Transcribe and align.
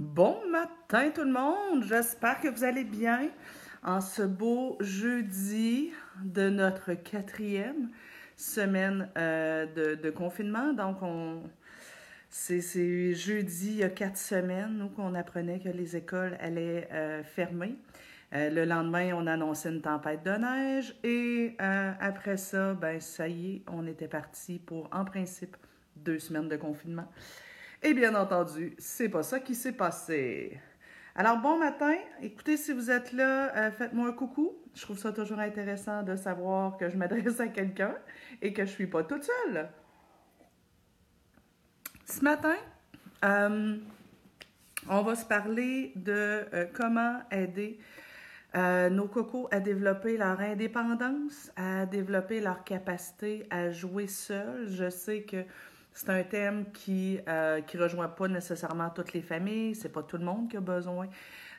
Bon 0.00 0.38
matin 0.48 1.10
tout 1.14 1.24
le 1.24 1.30
monde, 1.30 1.84
j'espère 1.84 2.40
que 2.40 2.48
vous 2.48 2.64
allez 2.64 2.84
bien 2.84 3.28
en 3.82 4.00
ce 4.00 4.22
beau 4.22 4.78
jeudi 4.80 5.92
de 6.24 6.48
notre 6.48 6.94
quatrième 6.94 7.90
semaine 8.34 9.10
euh, 9.18 9.66
de, 9.96 10.08
confinement. 10.08 10.72
Donc, 10.72 11.02
on, 11.02 11.42
c'est, 12.30 13.12
jeudi 13.12 13.72
il 13.72 13.76
y 13.76 13.84
a 13.84 13.90
quatre 13.90 14.16
semaines 14.16 14.80
où 14.82 14.90
on 14.96 15.14
apprenait 15.14 15.60
que 15.60 15.68
les 15.68 15.98
écoles 15.98 16.34
allaient 16.40 16.88
euh, 16.92 17.22
fermer. 17.22 17.76
Euh, 18.32 18.48
le 18.48 18.64
lendemain, 18.64 19.12
on 19.14 19.26
annonçait 19.26 19.68
une 19.68 19.82
tempête 19.82 20.24
de 20.24 20.30
neige 20.30 20.94
et 21.04 21.56
après 21.58 22.38
ça, 22.38 22.72
ben 22.72 23.00
ça 23.00 23.28
y 23.28 23.56
est, 23.56 23.62
on 23.70 23.86
était 23.86 24.08
parti 24.08 24.60
pour 24.60 24.88
en 24.92 25.04
principe 25.04 25.58
deux 25.94 26.18
semaines 26.18 26.48
de 26.48 26.56
confinement. 26.56 27.12
Et 27.82 27.94
bien 27.94 28.14
entendu, 28.14 28.74
c'est 28.78 29.08
pas 29.08 29.22
ça 29.22 29.40
qui 29.40 29.54
s'est 29.54 29.72
passé. 29.72 30.60
Alors, 31.14 31.38
bon 31.38 31.58
matin. 31.58 31.94
Écoutez, 32.20 32.58
si 32.58 32.72
vous 32.72 32.90
êtes 32.90 33.12
là, 33.12 33.56
euh, 33.56 33.70
faites-moi 33.70 34.08
un 34.08 34.12
coucou. 34.12 34.52
Je 34.74 34.82
trouve 34.82 34.98
ça 34.98 35.12
toujours 35.12 35.38
intéressant 35.38 36.02
de 36.02 36.14
savoir 36.14 36.76
que 36.76 36.90
je 36.90 36.98
m'adresse 36.98 37.40
à 37.40 37.48
quelqu'un 37.48 37.96
et 38.42 38.52
que 38.52 38.66
je 38.66 38.70
suis 38.70 38.86
pas 38.86 39.02
toute 39.02 39.24
seule. 39.24 39.70
Ce 42.04 42.22
matin, 42.22 42.56
euh, 43.24 43.78
on 44.88 45.00
va 45.00 45.14
se 45.14 45.24
parler 45.24 45.92
de 45.96 46.44
euh, 46.52 46.66
comment 46.74 47.20
aider 47.30 47.80
nos 48.54 49.06
cocos 49.06 49.46
à 49.52 49.60
développer 49.60 50.16
leur 50.16 50.40
indépendance, 50.40 51.52
à 51.54 51.86
développer 51.86 52.40
leur 52.40 52.64
capacité 52.64 53.46
à 53.48 53.70
jouer 53.70 54.08
seuls. 54.08 54.66
Je 54.68 54.90
sais 54.90 55.22
que 55.22 55.44
c'est 55.92 56.10
un 56.10 56.22
thème 56.22 56.70
qui 56.72 57.20
ne 57.26 57.32
euh, 57.32 57.60
rejoint 57.78 58.08
pas 58.08 58.28
nécessairement 58.28 58.90
toutes 58.90 59.12
les 59.12 59.22
familles. 59.22 59.74
C'est 59.74 59.90
pas 59.90 60.02
tout 60.02 60.16
le 60.16 60.24
monde 60.24 60.48
qui 60.48 60.56
a 60.56 60.60
besoin 60.60 61.08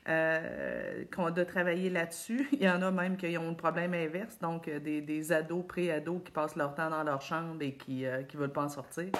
euh, 0.09 1.03
de 1.03 1.43
travailler 1.43 1.89
là-dessus. 1.89 2.47
Il 2.53 2.63
y 2.63 2.69
en 2.69 2.81
a 2.81 2.91
même 2.91 3.17
qui 3.17 3.37
ont 3.37 3.49
un 3.49 3.53
problème 3.53 3.93
inverse, 3.93 4.39
donc 4.39 4.67
euh, 4.67 4.79
des, 4.79 5.01
des 5.01 5.31
ados, 5.31 5.65
pré-ados 5.67 6.21
qui 6.23 6.31
passent 6.31 6.55
leur 6.55 6.73
temps 6.73 6.89
dans 6.89 7.03
leur 7.03 7.21
chambre 7.21 7.61
et 7.61 7.73
qui 7.73 8.03
ne 8.03 8.37
veulent 8.37 8.53
pas 8.53 8.63
en 8.63 8.69
sortir. 8.69 9.11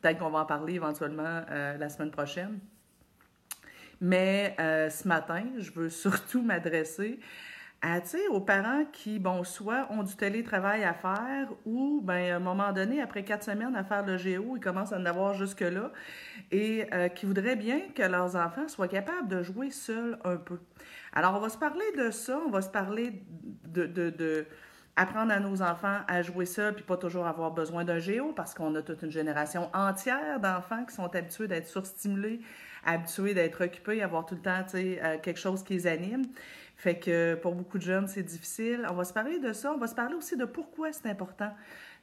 Peut-être 0.00 0.18
qu'on 0.18 0.30
va 0.30 0.40
en 0.40 0.46
parler 0.46 0.74
éventuellement 0.74 1.42
la 1.50 1.88
semaine 1.90 2.10
prochaine. 2.10 2.58
Mais 4.00 4.56
ce 4.58 5.06
matin, 5.06 5.44
je 5.58 5.70
veux 5.72 5.90
surtout 5.90 6.40
m'adresser 6.40 7.20
aux 8.30 8.40
parents 8.40 8.84
qui, 8.92 9.18
bon, 9.18 9.42
soit 9.44 9.86
ont 9.90 10.02
du 10.02 10.14
télétravail 10.14 10.84
à 10.84 10.94
faire 10.94 11.48
ou, 11.64 12.00
ben, 12.02 12.32
à 12.32 12.36
un 12.36 12.40
moment 12.40 12.72
donné, 12.72 13.00
après 13.00 13.24
quatre 13.24 13.44
semaines 13.44 13.74
à 13.74 13.84
faire 13.84 14.04
le 14.04 14.16
géo, 14.16 14.56
ils 14.56 14.60
commencent 14.60 14.92
à 14.92 14.98
en 14.98 15.06
avoir 15.06 15.34
jusque-là 15.34 15.90
et 16.50 16.86
euh, 16.92 17.08
qui 17.08 17.26
voudraient 17.26 17.56
bien 17.56 17.80
que 17.94 18.02
leurs 18.02 18.36
enfants 18.36 18.68
soient 18.68 18.88
capables 18.88 19.28
de 19.28 19.42
jouer 19.42 19.70
seuls 19.70 20.18
un 20.24 20.36
peu. 20.36 20.58
Alors, 21.12 21.34
on 21.36 21.40
va 21.40 21.48
se 21.48 21.58
parler 21.58 21.84
de 21.96 22.10
ça, 22.10 22.40
on 22.46 22.50
va 22.50 22.62
se 22.62 22.68
parler 22.68 23.22
de, 23.66 23.86
de, 23.86 24.10
de 24.10 24.46
apprendre 24.96 25.32
à 25.32 25.40
nos 25.40 25.62
enfants 25.62 26.00
à 26.08 26.22
jouer 26.22 26.44
seuls 26.44 26.74
puis 26.74 26.84
pas 26.84 26.96
toujours 26.96 27.26
avoir 27.26 27.52
besoin 27.52 27.84
d'un 27.84 27.98
géo 27.98 28.32
parce 28.32 28.54
qu'on 28.54 28.74
a 28.74 28.82
toute 28.82 29.02
une 29.02 29.10
génération 29.10 29.70
entière 29.72 30.40
d'enfants 30.40 30.84
qui 30.84 30.94
sont 30.94 31.14
habitués 31.14 31.48
d'être 31.48 31.66
surstimulés, 31.66 32.40
habitués 32.84 33.32
d'être 33.32 33.64
occupés, 33.64 34.02
avoir 34.02 34.26
tout 34.26 34.34
le 34.34 34.42
temps, 34.42 34.62
tu 34.64 34.70
sais, 34.70 35.00
euh, 35.02 35.16
quelque 35.18 35.40
chose 35.40 35.62
qui 35.62 35.74
les 35.74 35.86
anime. 35.86 36.24
Fait 36.80 36.98
que 36.98 37.34
pour 37.34 37.54
beaucoup 37.54 37.76
de 37.76 37.82
jeunes, 37.82 38.08
c'est 38.08 38.22
difficile. 38.22 38.86
On 38.88 38.94
va 38.94 39.04
se 39.04 39.12
parler 39.12 39.38
de 39.38 39.52
ça. 39.52 39.70
On 39.70 39.76
va 39.76 39.86
se 39.86 39.94
parler 39.94 40.14
aussi 40.14 40.38
de 40.38 40.46
pourquoi 40.46 40.90
c'est 40.94 41.10
important 41.10 41.52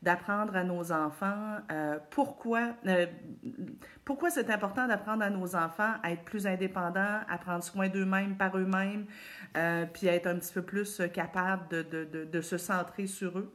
d'apprendre 0.03 0.55
à 0.55 0.63
nos 0.63 0.91
enfants, 0.91 1.57
euh, 1.71 1.97
pourquoi, 2.11 2.75
euh, 2.85 3.07
pourquoi 4.05 4.29
c'est 4.29 4.51
important 4.51 4.87
d'apprendre 4.87 5.23
à 5.23 5.31
nos 5.31 5.55
enfants 5.55 5.95
à 6.03 6.11
être 6.11 6.23
plus 6.25 6.45
indépendants, 6.45 7.21
à 7.27 7.37
prendre 7.39 7.63
soin 7.63 7.89
d'eux-mêmes 7.89 8.37
par 8.37 8.55
eux-mêmes, 8.55 9.07
euh, 9.57 9.87
puis 9.91 10.07
à 10.09 10.13
être 10.13 10.27
un 10.27 10.35
petit 10.35 10.53
peu 10.53 10.61
plus 10.61 11.01
capables 11.11 11.67
de, 11.69 11.81
de, 11.81 12.03
de, 12.03 12.25
de, 12.25 12.41
se 12.41 12.59
centrer 12.59 13.07
sur 13.07 13.39
eux, 13.39 13.51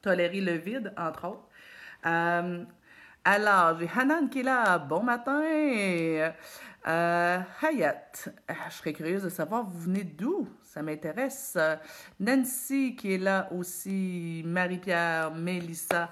tolérer 0.00 0.40
le 0.40 0.52
vide, 0.52 0.92
entre 0.96 1.26
autres. 1.26 1.48
alors, 3.24 3.80
j'ai 3.80 3.90
Hanan 3.98 4.28
qui 4.28 4.38
est 4.38 4.44
là. 4.44 4.78
Bon 4.78 5.02
matin! 5.02 5.42
Euh, 6.86 7.38
Hayat, 7.62 8.28
ah, 8.48 8.54
je 8.68 8.74
serais 8.74 8.92
curieuse 8.92 9.22
de 9.22 9.28
savoir, 9.30 9.64
vous 9.64 9.80
venez 9.80 10.04
d'où? 10.04 10.48
Ça 10.62 10.82
m'intéresse. 10.82 11.56
Nancy 12.20 12.96
qui 12.96 13.14
est 13.14 13.18
là 13.18 13.48
aussi, 13.52 14.42
Marie-Pierre, 14.44 15.34
Mélissa. 15.34 16.10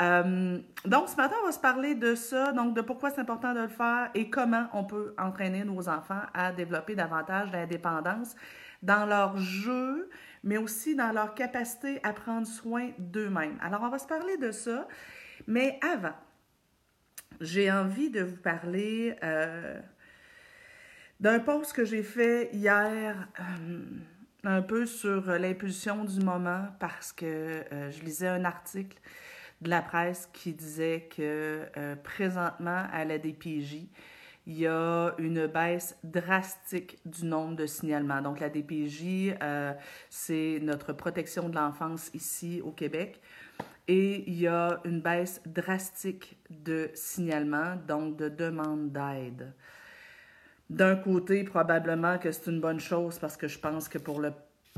Euh, 0.00 0.58
donc, 0.84 1.08
ce 1.08 1.16
matin, 1.16 1.34
on 1.42 1.46
va 1.46 1.52
se 1.52 1.58
parler 1.58 1.94
de 1.94 2.14
ça, 2.14 2.52
donc 2.52 2.74
de 2.74 2.80
pourquoi 2.80 3.10
c'est 3.10 3.20
important 3.20 3.52
de 3.52 3.60
le 3.60 3.68
faire 3.68 4.10
et 4.14 4.30
comment 4.30 4.66
on 4.72 4.84
peut 4.84 5.14
entraîner 5.18 5.64
nos 5.64 5.88
enfants 5.88 6.22
à 6.32 6.52
développer 6.52 6.94
davantage 6.94 7.50
d'indépendance 7.50 8.34
dans 8.82 9.04
leur 9.04 9.36
jeu, 9.36 10.08
mais 10.42 10.56
aussi 10.56 10.96
dans 10.96 11.12
leur 11.12 11.34
capacité 11.34 12.00
à 12.02 12.14
prendre 12.14 12.46
soin 12.46 12.90
d'eux-mêmes. 12.98 13.58
Alors, 13.60 13.82
on 13.82 13.90
va 13.90 13.98
se 13.98 14.06
parler 14.06 14.38
de 14.38 14.52
ça, 14.52 14.88
mais 15.46 15.78
avant, 15.82 16.14
j'ai 17.40 17.70
envie 17.70 18.10
de 18.10 18.22
vous 18.22 18.36
parler 18.36 19.16
euh, 19.22 19.80
d'un 21.20 21.38
post 21.38 21.74
que 21.74 21.84
j'ai 21.84 22.02
fait 22.02 22.48
hier, 22.52 23.28
euh, 23.38 23.80
un 24.44 24.62
peu 24.62 24.86
sur 24.86 25.26
l'impulsion 25.26 26.04
du 26.04 26.20
moment, 26.20 26.68
parce 26.80 27.12
que 27.12 27.26
euh, 27.26 27.90
je 27.90 28.02
lisais 28.02 28.28
un 28.28 28.44
article 28.44 28.98
de 29.60 29.68
la 29.68 29.82
presse 29.82 30.28
qui 30.32 30.54
disait 30.54 31.08
que 31.14 31.66
euh, 31.76 31.94
présentement, 31.96 32.84
à 32.90 33.04
la 33.04 33.18
DPJ, 33.18 33.86
il 34.46 34.58
y 34.58 34.66
a 34.66 35.14
une 35.18 35.46
baisse 35.46 35.98
drastique 36.02 36.98
du 37.04 37.26
nombre 37.26 37.56
de 37.56 37.66
signalements. 37.66 38.22
Donc, 38.22 38.40
la 38.40 38.48
DPJ, 38.48 39.34
c'est 40.08 40.58
notre 40.62 40.94
protection 40.94 41.50
de 41.50 41.54
l'enfance 41.54 42.10
ici 42.14 42.62
au 42.64 42.72
Québec. 42.72 43.20
Et 43.86 44.24
il 44.28 44.40
y 44.40 44.46
a 44.46 44.80
une 44.84 45.02
baisse 45.02 45.42
drastique 45.44 46.38
de 46.48 46.90
signalements, 46.94 47.76
donc 47.86 48.16
de 48.16 48.30
demandes 48.30 48.90
d'aide. 48.90 49.52
D'un 50.70 50.94
côté, 50.94 51.42
probablement 51.42 52.16
que 52.16 52.30
c'est 52.30 52.48
une 52.48 52.60
bonne 52.60 52.78
chose 52.78 53.18
parce 53.18 53.36
que 53.36 53.48
je 53.48 53.58
pense 53.58 53.88
que 53.88 53.98
pour 53.98 54.20
le 54.20 54.32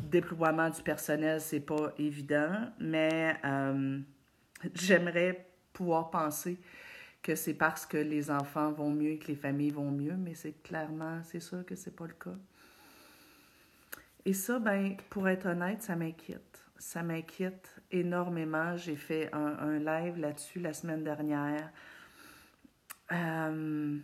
déploiement 0.04 0.70
du 0.70 0.80
personnel, 0.80 1.38
c'est 1.38 1.60
pas 1.60 1.92
évident, 1.98 2.70
mais 2.80 3.36
euh, 3.44 4.00
j'aimerais 4.74 5.46
pouvoir 5.74 6.08
penser 6.08 6.58
que 7.22 7.34
c'est 7.34 7.52
parce 7.52 7.84
que 7.84 7.98
les 7.98 8.30
enfants 8.30 8.72
vont 8.72 8.90
mieux 8.90 9.10
et 9.10 9.18
que 9.18 9.28
les 9.28 9.36
familles 9.36 9.70
vont 9.70 9.90
mieux, 9.90 10.16
mais 10.16 10.34
c'est 10.34 10.62
clairement, 10.62 11.20
c'est 11.24 11.40
sûr 11.40 11.62
que 11.66 11.76
c'est 11.76 11.94
pas 11.94 12.06
le 12.06 12.14
cas. 12.14 12.38
Et 14.24 14.32
ça, 14.32 14.58
ben, 14.58 14.96
pour 15.10 15.28
être 15.28 15.44
honnête, 15.44 15.82
ça 15.82 15.94
m'inquiète. 15.94 16.64
Ça 16.78 17.02
m'inquiète 17.02 17.76
énormément. 17.90 18.78
J'ai 18.78 18.96
fait 18.96 19.28
un, 19.34 19.78
live 19.78 20.18
là-dessus 20.18 20.58
la 20.58 20.72
semaine 20.72 21.04
dernière. 21.04 21.70
Euh, 23.12 23.98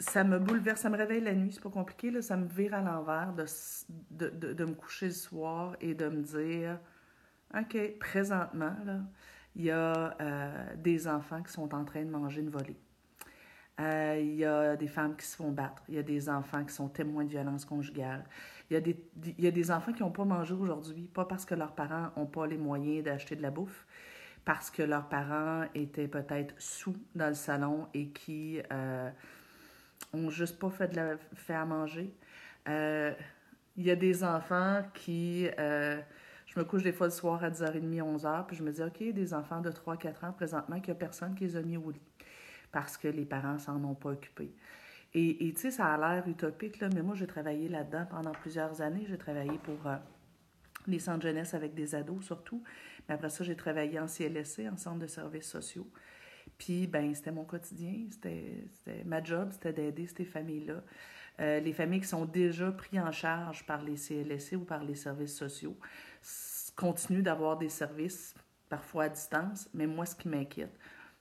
ça 0.00 0.24
me 0.24 0.38
bouleverse, 0.38 0.80
ça 0.80 0.88
me 0.88 0.96
réveille 0.96 1.20
la 1.20 1.34
nuit, 1.34 1.52
c'est 1.52 1.62
pas 1.62 1.70
compliqué, 1.70 2.10
là, 2.10 2.22
ça 2.22 2.36
me 2.36 2.46
vire 2.46 2.74
à 2.74 2.80
l'envers 2.80 3.34
de, 3.34 3.44
de, 4.30 4.52
de, 4.52 4.64
me 4.64 4.74
coucher 4.74 5.06
le 5.06 5.12
soir 5.12 5.76
et 5.80 5.94
de 5.94 6.08
me 6.08 6.22
dire, 6.22 6.78
OK, 7.54 7.98
présentement, 7.98 8.74
là, 8.84 9.00
il 9.56 9.64
y 9.64 9.70
a 9.70 10.16
euh, 10.20 10.76
des 10.76 11.06
enfants 11.06 11.42
qui 11.42 11.52
sont 11.52 11.74
en 11.74 11.84
train 11.84 12.02
de 12.02 12.10
manger 12.10 12.40
une 12.40 12.48
volée. 12.48 12.78
Euh, 13.80 14.18
il 14.20 14.36
y 14.36 14.44
a 14.44 14.74
des 14.76 14.86
femmes 14.86 15.16
qui 15.16 15.26
se 15.26 15.36
font 15.36 15.50
battre. 15.50 15.82
Il 15.88 15.96
y 15.96 15.98
a 15.98 16.02
des 16.02 16.28
enfants 16.30 16.64
qui 16.64 16.72
sont 16.72 16.88
témoins 16.88 17.24
de 17.24 17.30
violence 17.30 17.64
conjugale. 17.64 18.24
Il 18.70 18.74
y 18.74 18.76
a 18.76 18.80
des, 18.80 18.96
il 19.36 19.44
y 19.44 19.46
a 19.46 19.50
des 19.50 19.70
enfants 19.70 19.92
qui 19.92 20.02
n'ont 20.02 20.12
pas 20.12 20.24
mangé 20.24 20.54
aujourd'hui, 20.54 21.10
pas 21.12 21.26
parce 21.26 21.44
que 21.44 21.54
leurs 21.54 21.74
parents 21.74 22.10
n'ont 22.16 22.26
pas 22.26 22.46
les 22.46 22.56
moyens 22.56 23.04
d'acheter 23.04 23.36
de 23.36 23.42
la 23.42 23.50
bouffe, 23.50 23.86
parce 24.44 24.70
que 24.70 24.82
leurs 24.82 25.08
parents 25.08 25.64
étaient 25.74 26.08
peut-être 26.08 26.54
sous 26.58 26.96
dans 27.14 27.28
le 27.28 27.34
salon 27.34 27.86
et 27.92 28.08
qui... 28.08 28.62
Euh, 28.72 29.10
ont 30.14 30.30
juste 30.30 30.58
pas 30.58 30.70
fait 30.70 30.88
de 30.88 30.96
la 30.96 31.16
fait 31.34 31.54
à 31.54 31.64
manger. 31.64 32.14
Euh, 32.68 33.12
il 33.76 33.84
y 33.84 33.90
a 33.90 33.96
des 33.96 34.24
enfants 34.24 34.82
qui. 34.94 35.48
Euh, 35.58 36.00
je 36.46 36.60
me 36.60 36.64
couche 36.64 36.82
des 36.82 36.92
fois 36.92 37.06
le 37.06 37.12
soir 37.12 37.42
à 37.42 37.50
10h30, 37.50 38.00
11h, 38.00 38.46
puis 38.46 38.56
je 38.56 38.62
me 38.62 38.70
dis, 38.70 38.82
OK, 38.82 39.02
des 39.02 39.34
enfants 39.34 39.60
de 39.60 39.70
3-4 39.70 40.26
ans 40.26 40.32
présentement, 40.32 40.78
qu'il 40.78 40.92
n'y 40.92 40.98
a 40.98 41.00
personne 41.00 41.34
qui 41.34 41.44
les 41.44 41.56
a 41.56 41.62
mis 41.62 41.76
au 41.76 41.90
lit 41.90 42.00
parce 42.74 42.96
que 42.96 43.06
les 43.06 43.24
parents 43.24 43.58
s'en 43.58 43.82
ont 43.84 43.94
pas 43.94 44.10
occupés. 44.10 44.52
Et 45.16 45.52
tu 45.54 45.60
sais, 45.60 45.70
ça 45.70 45.94
a 45.94 45.96
l'air 45.96 46.26
utopique, 46.26 46.80
là, 46.80 46.88
mais 46.92 47.02
moi, 47.02 47.14
j'ai 47.14 47.28
travaillé 47.28 47.68
là-dedans 47.68 48.04
pendant 48.10 48.32
plusieurs 48.32 48.80
années. 48.80 49.06
J'ai 49.08 49.16
travaillé 49.16 49.56
pour 49.62 49.86
euh, 49.86 49.94
les 50.88 50.98
centres 50.98 51.22
jeunesse 51.22 51.54
avec 51.54 51.72
des 51.74 51.94
ados 51.94 52.24
surtout. 52.24 52.64
Mais 53.08 53.14
après 53.14 53.30
ça, 53.30 53.44
j'ai 53.44 53.54
travaillé 53.54 54.00
en 54.00 54.08
CLSC, 54.08 54.68
en 54.68 54.76
centre 54.76 54.98
de 54.98 55.06
services 55.06 55.48
sociaux. 55.48 55.86
Puis, 56.58 56.86
ben, 56.86 57.14
c'était 57.14 57.32
mon 57.32 57.44
quotidien, 57.44 58.06
c'était 58.10 58.66
ma 59.04 59.22
job, 59.22 59.50
c'était 59.52 59.72
d'aider 59.72 60.06
ces 60.06 60.24
familles-là. 60.24 60.82
Euh, 61.40 61.60
les 61.60 61.72
familles 61.72 62.00
qui 62.00 62.06
sont 62.06 62.24
déjà 62.24 62.70
prises 62.70 63.00
en 63.00 63.10
charge 63.10 63.66
par 63.66 63.82
les 63.82 63.96
CLSC 63.96 64.54
ou 64.54 64.64
par 64.64 64.84
les 64.84 64.94
services 64.94 65.36
sociaux 65.36 65.76
continuent 66.76 67.22
d'avoir 67.22 67.56
des 67.56 67.68
services, 67.68 68.34
parfois 68.68 69.04
à 69.04 69.08
distance, 69.08 69.68
mais 69.74 69.86
moi, 69.86 70.06
ce 70.06 70.14
qui 70.14 70.28
m'inquiète, 70.28 70.76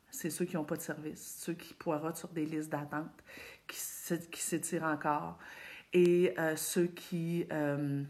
c'est 0.10 0.30
ceux 0.30 0.46
qui 0.46 0.56
n'ont 0.56 0.64
pas 0.64 0.78
de 0.78 0.82
service, 0.82 1.42
ceux 1.44 1.54
qui 1.54 1.74
poirotent 1.74 2.18
sur 2.18 2.30
des 2.30 2.46
listes 2.46 2.70
d'attente, 2.70 3.24
qui, 3.68 3.78
s'étirent 4.40 4.84
encore, 4.84 5.40
et 5.92 6.34
euh, 6.38 6.56
ceux 6.56 6.88
qui, 6.88 7.46
euh, 7.52 8.04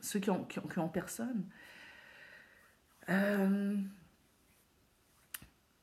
ceux 0.00 0.20
qui 0.20 0.30
ont, 0.30 0.44
qui 0.44 0.78
ont, 0.78 0.88
personne. 0.88 1.46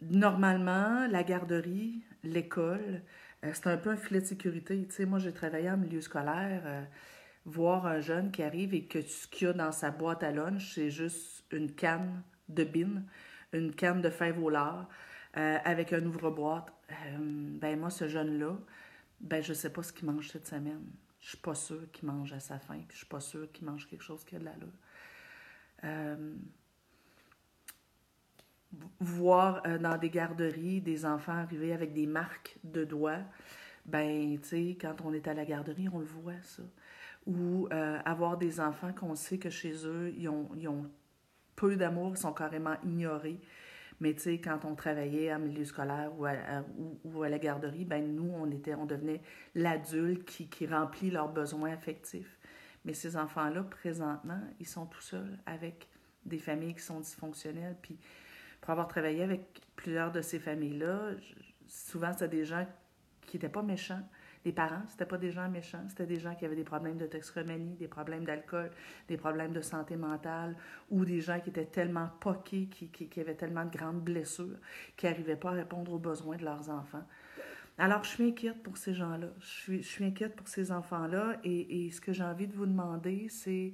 Euh, 0.01 0.05
normalement, 0.09 1.07
la 1.07 1.23
garderie, 1.23 2.03
l'école, 2.23 3.03
c'est 3.43 3.67
un 3.67 3.77
peu 3.77 3.91
un 3.91 3.97
filet 3.97 4.21
de 4.21 4.25
sécurité. 4.25 4.85
Tu 4.87 4.95
sais, 4.95 5.05
moi, 5.05 5.19
j'ai 5.19 5.33
travaillé 5.33 5.69
en 5.69 5.77
milieu 5.77 6.01
scolaire 6.01 6.87
voir 7.47 7.85
un 7.85 8.01
jeune 8.01 8.29
qui 8.29 8.43
arrive 8.43 8.73
et 8.73 8.85
que 8.85 9.01
ce 9.01 9.25
qu'il 9.27 9.47
y 9.47 9.49
a 9.49 9.53
dans 9.53 9.71
sa 9.71 9.89
boîte 9.89 10.21
à 10.21 10.31
lunch, 10.31 10.75
c'est 10.75 10.91
juste 10.91 11.45
une 11.51 11.71
canne 11.71 12.21
de 12.49 12.65
bin, 12.65 13.03
une 13.53 13.73
canne 13.73 14.01
de 14.01 14.09
fèves 14.09 14.43
au 14.43 14.51
euh, 14.53 14.77
avec 15.33 15.93
un 15.93 16.05
ouvre-boîte. 16.05 16.73
Euh, 16.91 17.17
ben 17.19 17.79
moi, 17.79 17.89
ce 17.89 18.07
jeune-là, 18.07 18.57
ben 19.21 19.41
je 19.41 19.53
sais 19.53 19.71
pas 19.71 19.81
ce 19.81 19.93
qu'il 19.93 20.07
mange 20.07 20.27
cette 20.27 20.45
semaine. 20.45 20.85
Je 21.21 21.29
suis 21.29 21.37
pas 21.37 21.55
sûre 21.55 21.89
qu'il 21.91 22.07
mange 22.07 22.33
à 22.33 22.39
sa 22.39 22.59
faim, 22.59 22.81
puis 22.87 22.91
je 22.91 22.97
suis 22.97 23.05
pas 23.05 23.21
sûre 23.21 23.49
qu'il 23.51 23.65
mange 23.65 23.87
quelque 23.87 24.03
chose 24.03 24.23
qui 24.25 24.35
a 24.35 24.39
de 24.39 24.45
l'allure. 24.45 24.67
Euh, 28.73 28.85
voir 28.99 29.63
dans 29.79 29.97
des 29.97 30.09
garderies 30.09 30.81
des 30.81 31.05
enfants 31.05 31.33
arriver 31.33 31.73
avec 31.73 31.93
des 31.93 32.05
marques 32.05 32.57
de 32.63 32.83
doigts, 32.83 33.23
ben, 33.85 34.37
tu 34.41 34.47
sais, 34.47 34.77
quand 34.79 34.95
on 35.05 35.13
est 35.13 35.27
à 35.27 35.33
la 35.33 35.45
garderie, 35.45 35.87
on 35.91 35.99
le 35.99 36.05
voit, 36.05 36.41
ça 36.41 36.63
ou 37.27 37.67
euh, 37.71 37.99
avoir 38.05 38.37
des 38.37 38.59
enfants 38.59 38.93
qu'on 38.93 39.13
sait 39.13 39.37
que 39.37 39.49
chez 39.49 39.85
eux, 39.85 40.13
ils 40.17 40.29
ont, 40.29 40.89
peu 41.55 41.75
d'amour, 41.75 42.13
ils 42.15 42.17
sont 42.17 42.33
carrément 42.33 42.77
ignorés. 42.83 43.39
Mais 43.99 44.13
tu 44.13 44.21
sais, 44.21 44.39
quand 44.39 44.63
on 44.63 44.75
travaillait 44.75 45.33
en 45.33 45.39
milieu 45.39 45.65
scolaire 45.65 46.11
ou 46.17 46.25
à, 46.25 46.33
ou, 47.03 47.23
à 47.23 47.29
la 47.29 47.39
garderie, 47.39 47.83
ben 47.83 48.15
nous, 48.15 48.31
on, 48.31 48.49
était, 48.51 48.75
on 48.75 48.85
devenait 48.85 49.21
l'adulte 49.55 50.23
qui, 50.23 50.47
qui 50.47 50.67
remplit 50.67 51.09
leurs 51.09 51.29
besoins 51.29 51.73
affectifs. 51.73 52.37
Mais 52.85 52.93
ces 52.93 53.17
enfants-là, 53.17 53.63
présentement, 53.63 54.39
ils 54.59 54.67
sont 54.67 54.85
tout 54.85 55.01
seuls 55.01 55.37
avec 55.45 55.89
des 56.25 56.37
familles 56.37 56.75
qui 56.75 56.83
sont 56.83 56.99
dysfonctionnelles. 56.99 57.75
Puis 57.81 57.97
pour 58.61 58.71
avoir 58.71 58.87
travaillé 58.87 59.23
avec 59.23 59.61
plusieurs 59.75 60.11
de 60.11 60.21
ces 60.21 60.39
familles-là, 60.39 61.11
souvent, 61.67 62.11
c'est 62.17 62.27
des 62.27 62.45
gens 62.45 62.65
qui 63.25 63.37
n'étaient 63.37 63.49
pas 63.49 63.61
méchants, 63.61 64.01
les 64.45 64.53
parents, 64.53 64.83
c'était 64.87 65.05
pas 65.05 65.17
des 65.17 65.31
gens 65.31 65.49
méchants, 65.49 65.83
c'était 65.89 66.05
des 66.05 66.19
gens 66.19 66.33
qui 66.33 66.45
avaient 66.45 66.55
des 66.55 66.63
problèmes 66.63 66.97
de 66.97 67.05
toxicomanie, 67.05 67.75
des 67.75 67.89
problèmes 67.89 68.23
d'alcool, 68.23 68.71
des 69.09 69.17
problèmes 69.17 69.51
de 69.51 69.59
santé 69.59 69.97
mentale, 69.97 70.55
ou 70.89 71.03
des 71.03 71.19
gens 71.19 71.41
qui 71.41 71.49
étaient 71.49 71.65
tellement 71.65 72.09
poqués, 72.21 72.67
qui, 72.67 73.19
avaient 73.19 73.35
tellement 73.35 73.65
de 73.65 73.77
grandes 73.77 74.01
blessures, 74.01 74.57
qui 74.95 75.05
n'arrivaient 75.05 75.35
pas 75.35 75.49
à 75.49 75.53
répondre 75.53 75.91
aux 75.91 75.99
besoins 75.99 76.37
de 76.37 76.45
leurs 76.45 76.69
enfants. 76.69 77.03
Alors, 77.77 78.05
je 78.05 78.09
suis 78.09 78.29
inquiète 78.29 78.63
pour 78.63 78.77
ces 78.77 78.93
gens-là. 78.93 79.27
Je 79.39 79.81
suis, 79.81 80.05
inquiète 80.05 80.35
pour 80.35 80.47
ces 80.47 80.71
enfants-là. 80.71 81.37
Et, 81.43 81.91
ce 81.91 81.99
que 81.99 82.13
j'ai 82.13 82.23
envie 82.23 82.47
de 82.47 82.55
vous 82.55 82.65
demander, 82.65 83.27
c'est 83.29 83.73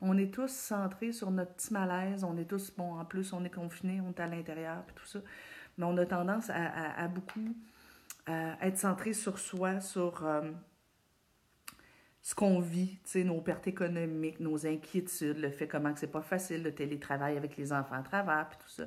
on 0.00 0.16
est 0.18 0.32
tous 0.32 0.50
centrés 0.50 1.12
sur 1.12 1.30
notre 1.30 1.54
petit 1.54 1.72
malaise. 1.72 2.24
On 2.24 2.36
est 2.36 2.44
tous, 2.44 2.70
bon, 2.76 2.98
en 2.98 3.04
plus, 3.04 3.32
on 3.32 3.44
est 3.44 3.54
confinés, 3.54 4.00
on 4.00 4.10
est 4.10 4.20
à 4.20 4.26
l'intérieur, 4.26 4.82
puis 4.84 4.94
tout 4.96 5.06
ça. 5.06 5.20
Mais 5.78 5.84
on 5.84 5.96
a 5.96 6.06
tendance 6.06 6.50
à, 6.50 7.08
beaucoup 7.08 7.54
être 8.28 8.76
centré 8.76 9.12
sur 9.12 9.38
soi, 9.38 9.80
sur 9.80 10.26
euh, 10.26 10.50
ce 12.22 12.34
qu'on 12.34 12.58
vit, 12.58 12.98
nos 13.14 13.40
pertes 13.40 13.68
économiques, 13.68 14.40
nos 14.40 14.66
inquiétudes, 14.66 15.38
le 15.38 15.50
fait 15.50 15.68
comment 15.68 15.94
c'est 15.94 16.10
pas 16.10 16.22
facile 16.22 16.64
le 16.64 16.74
télétravail 16.74 17.36
avec 17.36 17.56
les 17.56 17.72
enfants 17.72 17.94
à 17.94 18.02
travers, 18.02 18.48
puis 18.48 18.58
tout 18.58 18.68
ça. 18.68 18.86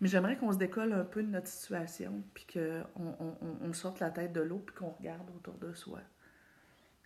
Mais 0.00 0.08
j'aimerais 0.08 0.36
qu'on 0.36 0.50
se 0.50 0.58
décolle 0.58 0.92
un 0.92 1.04
peu 1.04 1.22
de 1.22 1.28
notre 1.28 1.46
situation, 1.46 2.24
puis 2.34 2.44
qu'on 2.52 2.82
on, 2.98 3.36
on, 3.60 3.72
sorte 3.72 4.00
la 4.00 4.10
tête 4.10 4.32
de 4.32 4.40
l'eau, 4.40 4.58
puis 4.58 4.74
qu'on 4.74 4.90
regarde 4.90 5.30
autour 5.36 5.54
de 5.58 5.72
soi. 5.72 6.00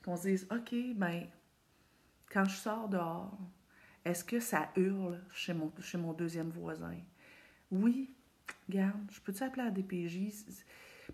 Qu'on 0.02 0.16
se 0.16 0.22
dise, 0.22 0.48
OK, 0.50 0.74
ben, 0.94 1.26
quand 2.32 2.44
je 2.44 2.56
sors 2.56 2.88
dehors, 2.88 3.38
est-ce 4.04 4.24
que 4.24 4.38
ça 4.38 4.68
hurle 4.76 5.20
chez 5.32 5.52
mon, 5.52 6.12
deuxième 6.12 6.50
voisin? 6.50 6.96
Oui, 7.70 8.14
garde, 8.68 9.10
je 9.10 9.20
peux-tu 9.20 9.42
appeler 9.42 9.66
à 9.66 9.70
DPJ? 9.70 10.32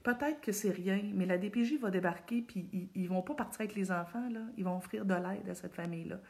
Peut-être 0.02 0.40
que 0.40 0.52
c'est 0.52 0.70
rien, 0.70 1.00
mais 1.14 1.26
la 1.26 1.38
DPJ 1.38 1.78
va 1.78 1.90
débarquer, 1.90 2.42
puis 2.42 2.90
ils, 2.94 3.02
ne 3.02 3.08
vont 3.08 3.22
pas 3.22 3.34
partir 3.34 3.60
avec 3.60 3.74
les 3.74 3.90
enfants, 3.92 4.28
là. 4.30 4.40
Ils 4.56 4.64
vont 4.64 4.76
offrir 4.76 5.04
de 5.04 5.14
l'aide 5.14 5.48
à 5.48 5.54
cette 5.54 5.74
famille-là. 5.74 6.20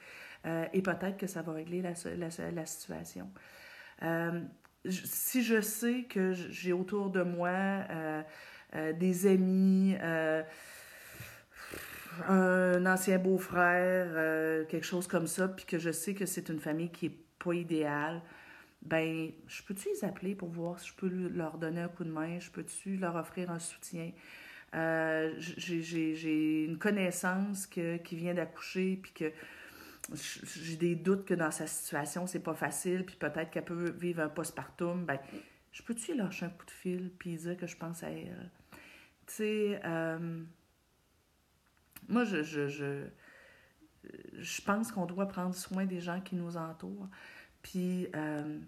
Euh, 0.46 0.66
et 0.72 0.82
peut-être 0.82 1.16
que 1.16 1.26
ça 1.26 1.42
va 1.42 1.52
régler 1.52 1.82
la, 1.82 1.92
la, 2.50 2.66
situation. 2.66 3.30
Euh, 4.02 4.40
si 4.88 5.42
je 5.42 5.60
sais 5.60 6.04
que 6.04 6.32
j'ai 6.32 6.72
autour 6.72 7.10
de 7.10 7.22
moi 7.22 7.50
euh, 7.50 8.22
des 8.94 9.26
amis, 9.26 9.96
un 12.28 12.84
ancien 12.86 13.18
beau-frère, 13.18 14.66
quelque 14.68 14.86
chose 14.86 15.06
comme 15.06 15.26
ça, 15.26 15.48
puis 15.48 15.64
que 15.64 15.78
je 15.78 15.90
sais 15.90 16.14
que 16.14 16.26
c'est 16.26 16.48
une 16.48 16.60
famille 16.60 16.90
qui 16.90 17.06
est 17.06 17.16
pas 17.38 17.54
idéale, 17.54 18.22
ben, 18.82 19.30
je 19.46 19.62
peux-tu 19.62 19.88
les 19.88 20.04
appeler 20.04 20.34
pour 20.34 20.48
voir 20.48 20.78
si 20.80 20.88
je 20.88 20.94
peux 20.94 21.08
leur 21.08 21.58
donner 21.58 21.82
un 21.82 21.88
coup 21.88 22.04
de 22.04 22.10
main? 22.10 22.40
Je 22.40 22.50
peux-tu 22.50 22.96
leur 22.96 23.14
offrir 23.16 23.50
un 23.50 23.58
soutien? 23.58 24.10
Euh, 24.74 25.34
j'ai 25.38 26.64
une 26.64 26.78
connaissance 26.78 27.66
que, 27.66 27.98
qui 27.98 28.16
vient 28.16 28.34
d'accoucher, 28.34 28.98
puis 29.00 29.12
que 29.12 29.32
j'ai 30.12 30.76
des 30.76 30.96
doutes 30.96 31.24
que 31.24 31.34
dans 31.34 31.50
sa 31.52 31.66
situation, 31.66 32.26
c'est 32.26 32.42
pas 32.42 32.54
facile, 32.54 33.04
puis 33.04 33.16
peut-être 33.16 33.50
qu'elle 33.50 33.64
peut 33.64 33.90
vivre 33.90 34.22
un 34.22 34.28
postpartum. 34.28 35.04
Ben, 35.04 35.18
je 35.70 35.82
peux-tu 35.82 36.16
lâcher 36.16 36.46
un 36.46 36.50
coup 36.50 36.66
de 36.66 36.70
fil, 36.70 37.12
puis 37.18 37.36
dire 37.36 37.56
que 37.56 37.66
je 37.66 37.76
pense 37.76 38.02
à 38.02 38.10
elle? 38.10 38.50
Tu 39.26 39.34
sais, 39.34 39.80
euh, 39.84 40.42
moi, 42.08 42.24
je, 42.24 42.42
je, 42.42 42.68
je, 42.68 43.04
je 44.34 44.62
pense 44.62 44.92
qu'on 44.92 45.06
doit 45.06 45.26
prendre 45.26 45.54
soin 45.54 45.86
des 45.86 46.00
gens 46.00 46.20
qui 46.20 46.34
nous 46.34 46.56
entourent. 46.56 47.08
Puis, 47.62 48.08
euh, 48.16 48.58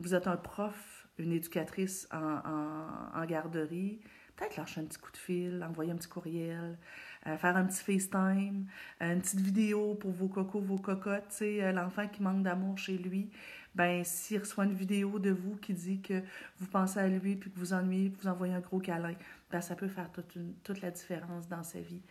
vous 0.00 0.14
êtes 0.14 0.26
un 0.26 0.36
prof, 0.36 1.08
une 1.18 1.32
éducatrice 1.32 2.08
en, 2.12 3.24
garderie, 3.26 4.00
peut-être 4.36 4.56
lâcher 4.56 4.80
un 4.80 4.84
petit 4.84 4.98
coup 4.98 5.12
de 5.12 5.16
fil, 5.16 5.64
envoyer 5.68 5.92
un 5.92 5.96
petit 5.96 6.08
courriel, 6.08 6.78
euh, 7.26 7.36
faire 7.36 7.56
un 7.56 7.64
petit 7.64 7.82
FaceTime, 7.82 8.66
une 9.00 9.20
petite 9.20 9.40
vidéo 9.40 9.94
pour 9.94 10.10
vos 10.10 10.28
cocos, 10.28 10.60
vos 10.60 10.78
cocottes, 10.78 11.28
tu 11.28 11.36
sais, 11.36 11.62
euh, 11.62 11.72
l'enfant 11.72 12.08
qui 12.08 12.22
manque 12.22 12.42
d'amour 12.42 12.76
chez 12.78 12.98
lui, 12.98 13.30
ben 13.74 14.02
s'il 14.04 14.40
reçoit 14.40 14.64
une 14.64 14.74
vidéo 14.74 15.18
de 15.18 15.30
vous 15.30 15.56
qui 15.56 15.72
dit 15.72 16.02
que 16.02 16.22
vous 16.58 16.66
pensez 16.66 16.98
à 16.98 17.08
lui 17.08 17.36
puis 17.36 17.50
que 17.50 17.58
vous 17.58 17.72
ennuyez, 17.72 18.10
que 18.10 18.20
vous 18.20 18.28
envoyez 18.28 18.54
un 18.54 18.60
gros 18.60 18.80
câlin, 18.80 19.14
ben 19.50 19.60
ça 19.60 19.76
peut 19.76 19.88
faire 19.88 20.10
toute, 20.10 20.36
toute 20.62 20.80
la 20.82 20.90
différence 20.90 21.48
dans 21.48 21.62
sa 21.62 21.80
vie. 21.80 22.02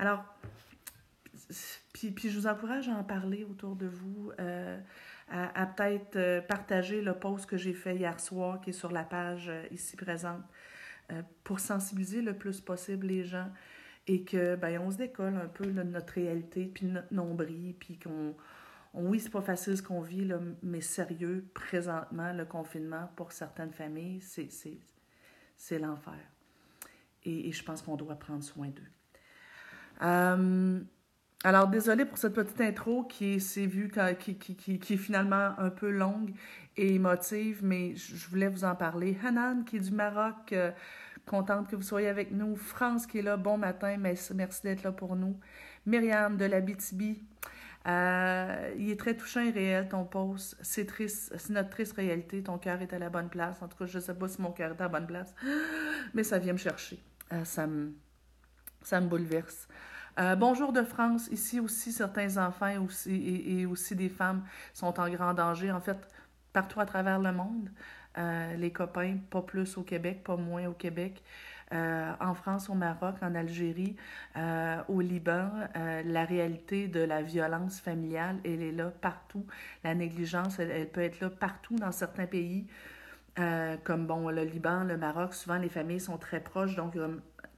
Alors, 0.00 0.24
puis, 1.92 2.30
je 2.30 2.36
vous 2.36 2.46
encourage 2.46 2.88
à 2.88 2.92
en 2.92 3.04
parler 3.04 3.44
autour 3.44 3.76
de 3.76 3.86
vous 3.86 4.32
à, 5.30 5.66
peut-être 5.66 6.16
euh, 6.16 6.40
partager 6.40 7.02
le 7.02 7.14
post 7.14 7.46
que 7.46 7.56
j'ai 7.56 7.72
fait 7.72 7.96
hier 7.96 8.18
soir, 8.20 8.60
qui 8.60 8.70
est 8.70 8.74
sur 8.74 8.90
la 8.90 9.04
page 9.04 9.48
euh, 9.48 9.64
ici 9.70 9.96
présente, 9.96 10.42
euh, 11.12 11.22
pour 11.44 11.60
sensibiliser 11.60 12.20
le 12.20 12.36
plus 12.36 12.60
possible 12.60 13.06
les 13.06 13.24
gens 13.24 13.48
et 14.06 14.24
que 14.24 14.56
ben 14.56 14.80
on 14.80 14.90
se 14.90 14.96
décolle 14.96 15.36
un 15.36 15.46
peu 15.46 15.66
de 15.66 15.82
notre 15.82 16.14
réalité, 16.14 16.66
puis 16.66 16.86
notre 16.86 17.12
nombril, 17.12 17.74
puis 17.78 17.98
qu'on 17.98 18.34
oui, 18.92 19.20
c'est 19.20 19.30
pas 19.30 19.40
facile 19.40 19.76
ce 19.76 19.82
qu'on 19.82 20.00
vit, 20.00 20.24
là, 20.24 20.40
mais 20.64 20.80
sérieux, 20.80 21.48
présentement, 21.54 22.32
le 22.32 22.44
confinement, 22.44 23.08
pour 23.14 23.30
certaines 23.30 23.70
familles, 23.70 24.20
c'est 24.20 25.78
l'enfer. 25.78 26.18
Et, 27.22 27.48
et, 27.48 27.52
je 27.52 27.62
pense 27.62 27.82
qu'on 27.82 27.94
doit 27.94 28.16
prendre 28.16 28.42
soin 28.42 28.66
d'eux. 28.66 28.90
Alors, 31.42 31.68
désolé 31.68 32.04
pour 32.04 32.18
cette 32.18 32.34
petite 32.34 32.60
intro 32.60 33.04
qui 33.04 33.40
s'est 33.40 33.66
vue, 33.66 33.90
qui, 34.18 34.36
qui, 34.36 34.54
qui, 34.56 34.94
est 34.94 34.96
finalement 34.98 35.54
un 35.56 35.70
peu 35.70 35.90
longue 35.90 36.32
et 36.76 36.94
émotive, 36.94 37.60
mais 37.62 37.94
je 37.96 38.28
voulais 38.28 38.48
vous 38.48 38.64
en 38.64 38.74
parler. 38.74 39.16
Hanan, 39.24 39.64
qui 39.64 39.76
est 39.76 39.80
du 39.80 39.90
Maroc, 39.90 40.52
euh, 40.52 40.70
contente 41.24 41.68
que 41.68 41.76
vous 41.76 41.82
soyez 41.82 42.08
avec 42.08 42.30
nous. 42.30 42.56
France, 42.56 43.06
qui 43.06 43.18
est 43.18 43.22
là, 43.22 43.38
bon 43.38 43.56
matin, 43.56 43.96
merci, 43.98 44.34
merci 44.34 44.62
d'être 44.64 44.82
là 44.82 44.92
pour 44.92 45.16
nous. 45.16 45.38
Myriam, 45.86 46.36
de 46.36 46.44
la 46.44 46.60
BTB. 46.60 47.16
Euh, 47.86 48.74
il 48.76 48.90
est 48.90 49.00
très 49.00 49.16
touchant 49.16 49.40
et 49.40 49.50
réel, 49.50 49.88
ton 49.88 50.04
post. 50.04 50.58
C'est 50.60 50.84
triste, 50.84 51.32
c'est 51.38 51.54
notre 51.54 51.70
triste 51.70 51.94
réalité. 51.94 52.42
Ton 52.42 52.58
cœur 52.58 52.82
est 52.82 52.92
à 52.92 52.98
la 52.98 53.08
bonne 53.08 53.30
place. 53.30 53.62
En 53.62 53.68
tout 53.68 53.78
cas, 53.78 53.86
je 53.86 53.96
ne 53.96 54.02
sais 54.02 54.14
pas 54.14 54.28
si 54.28 54.42
mon 54.42 54.52
cœur 54.52 54.72
est 54.72 54.80
à 54.80 54.84
la 54.84 54.88
bonne 54.88 55.06
place, 55.06 55.34
mais 56.14 56.22
ça 56.22 56.38
vient 56.38 56.52
me 56.52 56.58
chercher. 56.58 57.02
Euh, 57.32 57.44
ça, 57.44 57.66
me, 57.66 57.94
ça 58.82 59.00
me 59.00 59.08
bouleverse. 59.08 59.66
Euh, 60.18 60.34
bonjour 60.34 60.72
de 60.72 60.82
France. 60.82 61.28
Ici 61.30 61.60
aussi, 61.60 61.92
certains 61.92 62.36
enfants 62.36 62.82
aussi, 62.84 63.44
et, 63.46 63.66
aussi 63.66 63.94
des 63.94 64.08
femmes 64.08 64.42
sont 64.74 64.98
en 64.98 65.08
grand 65.08 65.34
danger. 65.34 65.70
En 65.70 65.80
fait, 65.80 65.96
partout 66.52 66.80
à 66.80 66.86
travers 66.86 67.20
le 67.20 67.32
monde, 67.32 67.70
euh, 68.18 68.54
les 68.56 68.72
copains, 68.72 69.18
pas 69.30 69.42
plus 69.42 69.78
au 69.78 69.82
Québec, 69.82 70.22
pas 70.24 70.36
moins 70.36 70.66
au 70.66 70.72
Québec. 70.72 71.22
Euh, 71.72 72.12
en 72.20 72.34
France, 72.34 72.68
au 72.68 72.74
Maroc, 72.74 73.14
en 73.22 73.34
Algérie, 73.36 73.94
au 74.88 75.00
Liban, 75.00 75.50
la 75.74 76.24
réalité 76.24 76.88
de 76.88 77.00
la 77.00 77.22
violence 77.22 77.80
familiale, 77.80 78.38
elle 78.44 78.62
est 78.62 78.72
là 78.72 78.90
partout. 79.00 79.46
La 79.84 79.94
négligence, 79.94 80.58
elle, 80.58 80.88
peut 80.88 81.02
être 81.02 81.20
là 81.20 81.30
partout 81.30 81.76
dans 81.76 81.92
certains 81.92 82.26
pays. 82.26 82.66
Comme 83.84 84.06
bon, 84.06 84.28
le 84.30 84.42
Liban, 84.42 84.82
le 84.84 84.96
Maroc, 84.96 85.32
souvent 85.32 85.56
les 85.56 85.68
familles 85.68 86.00
sont 86.00 86.18
très 86.18 86.40
proches, 86.40 86.74
donc 86.74 86.94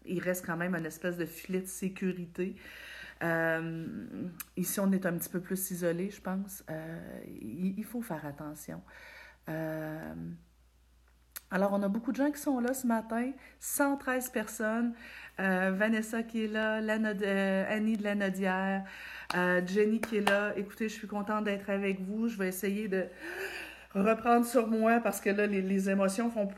il 0.06 0.20
reste 0.20 0.44
quand 0.44 0.56
même 0.56 0.74
une 0.74 0.86
espèce 0.86 1.16
de 1.16 1.26
filet 1.26 1.60
de 1.60 1.66
sécurité. 1.66 2.56
Euh, 3.22 3.86
ici, 4.56 4.80
on 4.80 4.90
est 4.92 5.06
un 5.06 5.12
petit 5.12 5.28
peu 5.28 5.40
plus 5.40 5.70
isolé, 5.70 6.10
je 6.10 6.20
pense. 6.20 6.64
Euh, 6.70 7.20
il, 7.40 7.84
faut 7.84 8.02
faire 8.02 8.24
attention. 8.26 8.82
alors, 11.50 11.72
on 11.72 11.82
a 11.82 11.88
beaucoup 11.88 12.12
de 12.12 12.16
gens 12.16 12.30
qui 12.30 12.40
sont 12.40 12.58
là 12.60 12.74
ce 12.74 12.86
matin, 12.86 13.30
113 13.60 14.30
personnes. 14.30 14.94
Vanessa 15.38 16.22
qui 16.22 16.44
est 16.44 16.48
là, 16.48 16.76
Annie 17.68 17.96
de 17.96 18.04
la 18.04 18.14
Nodière, 18.14 18.84
Jenny 19.34 20.00
qui 20.00 20.18
est 20.18 20.28
là. 20.28 20.52
Écoutez, 20.56 20.88
je 20.88 20.94
suis 20.94 21.08
contente 21.08 21.44
d'être 21.44 21.70
avec 21.70 22.00
vous. 22.00 22.28
Je 22.28 22.38
vais 22.38 22.48
essayer 22.48 22.88
de 22.88 23.06
reprendre 23.94 24.46
sur 24.46 24.68
moi 24.68 25.00
parce 25.00 25.20
que 25.20 25.30
là, 25.30 25.46
les, 25.46 25.90
émotions 25.90 26.30
font 26.30 26.48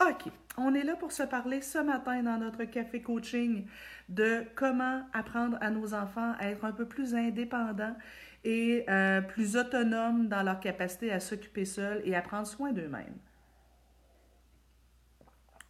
OK. 0.00 0.32
On 0.58 0.74
est 0.74 0.84
là 0.84 0.96
pour 0.96 1.12
se 1.12 1.22
parler 1.22 1.60
ce 1.60 1.78
matin 1.78 2.22
dans 2.22 2.38
notre 2.38 2.64
café 2.64 3.02
coaching 3.02 3.66
de 4.08 4.44
comment 4.54 5.02
apprendre 5.12 5.58
à 5.60 5.70
nos 5.70 5.92
enfants 5.92 6.32
à 6.38 6.48
être 6.48 6.64
un 6.64 6.72
peu 6.72 6.86
plus 6.86 7.14
indépendants 7.14 7.96
et 8.44 8.84
euh, 8.88 9.20
plus 9.20 9.56
autonomes 9.56 10.28
dans 10.28 10.42
leur 10.42 10.60
capacité 10.60 11.12
à 11.12 11.20
s'occuper 11.20 11.64
seuls 11.64 12.00
et 12.04 12.14
à 12.14 12.22
prendre 12.22 12.46
soin 12.46 12.72
d'eux-mêmes. 12.72 13.16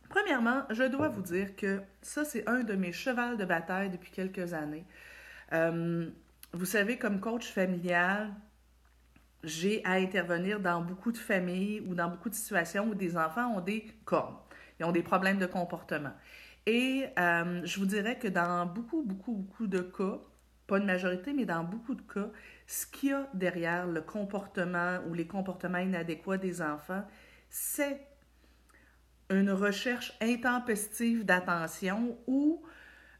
Premièrement, 0.08 0.62
je 0.70 0.84
dois 0.84 1.08
vous 1.08 1.22
dire 1.22 1.56
que 1.56 1.80
ça, 2.00 2.24
c'est 2.24 2.48
un 2.48 2.60
de 2.60 2.74
mes 2.74 2.92
chevals 2.92 3.36
de 3.36 3.44
bataille 3.44 3.90
depuis 3.90 4.12
quelques 4.12 4.54
années. 4.54 4.84
Euh, 5.52 6.08
vous 6.52 6.64
savez, 6.64 6.96
comme 6.96 7.20
coach 7.20 7.50
familial, 7.50 8.32
j'ai 9.42 9.84
à 9.84 9.92
intervenir 9.92 10.60
dans 10.60 10.80
beaucoup 10.80 11.12
de 11.12 11.18
familles 11.18 11.80
ou 11.86 11.94
dans 11.94 12.08
beaucoup 12.08 12.30
de 12.30 12.34
situations 12.34 12.88
où 12.88 12.94
des 12.94 13.16
enfants 13.16 13.56
ont 13.56 13.60
des 13.60 13.86
cornes, 14.04 14.36
ils 14.78 14.84
ont 14.84 14.92
des 14.92 15.02
problèmes 15.02 15.38
de 15.38 15.46
comportement. 15.46 16.12
Et 16.66 17.06
euh, 17.18 17.60
je 17.64 17.78
vous 17.78 17.86
dirais 17.86 18.18
que 18.18 18.28
dans 18.28 18.66
beaucoup, 18.66 19.02
beaucoup, 19.02 19.32
beaucoup 19.32 19.66
de 19.66 19.80
cas, 19.80 20.18
pas 20.66 20.78
une 20.78 20.86
majorité, 20.86 21.32
mais 21.32 21.44
dans 21.44 21.62
beaucoup 21.62 21.94
de 21.94 22.02
cas, 22.02 22.28
ce 22.66 22.86
qu'il 22.86 23.10
y 23.10 23.12
a 23.12 23.28
derrière 23.34 23.86
le 23.86 24.02
comportement 24.02 24.98
ou 25.08 25.14
les 25.14 25.26
comportements 25.26 25.78
inadéquats 25.78 26.38
des 26.38 26.60
enfants, 26.60 27.04
c'est 27.48 28.06
une 29.30 29.50
recherche 29.50 30.16
intempestive 30.20 31.24
d'attention 31.24 32.18
ou 32.26 32.62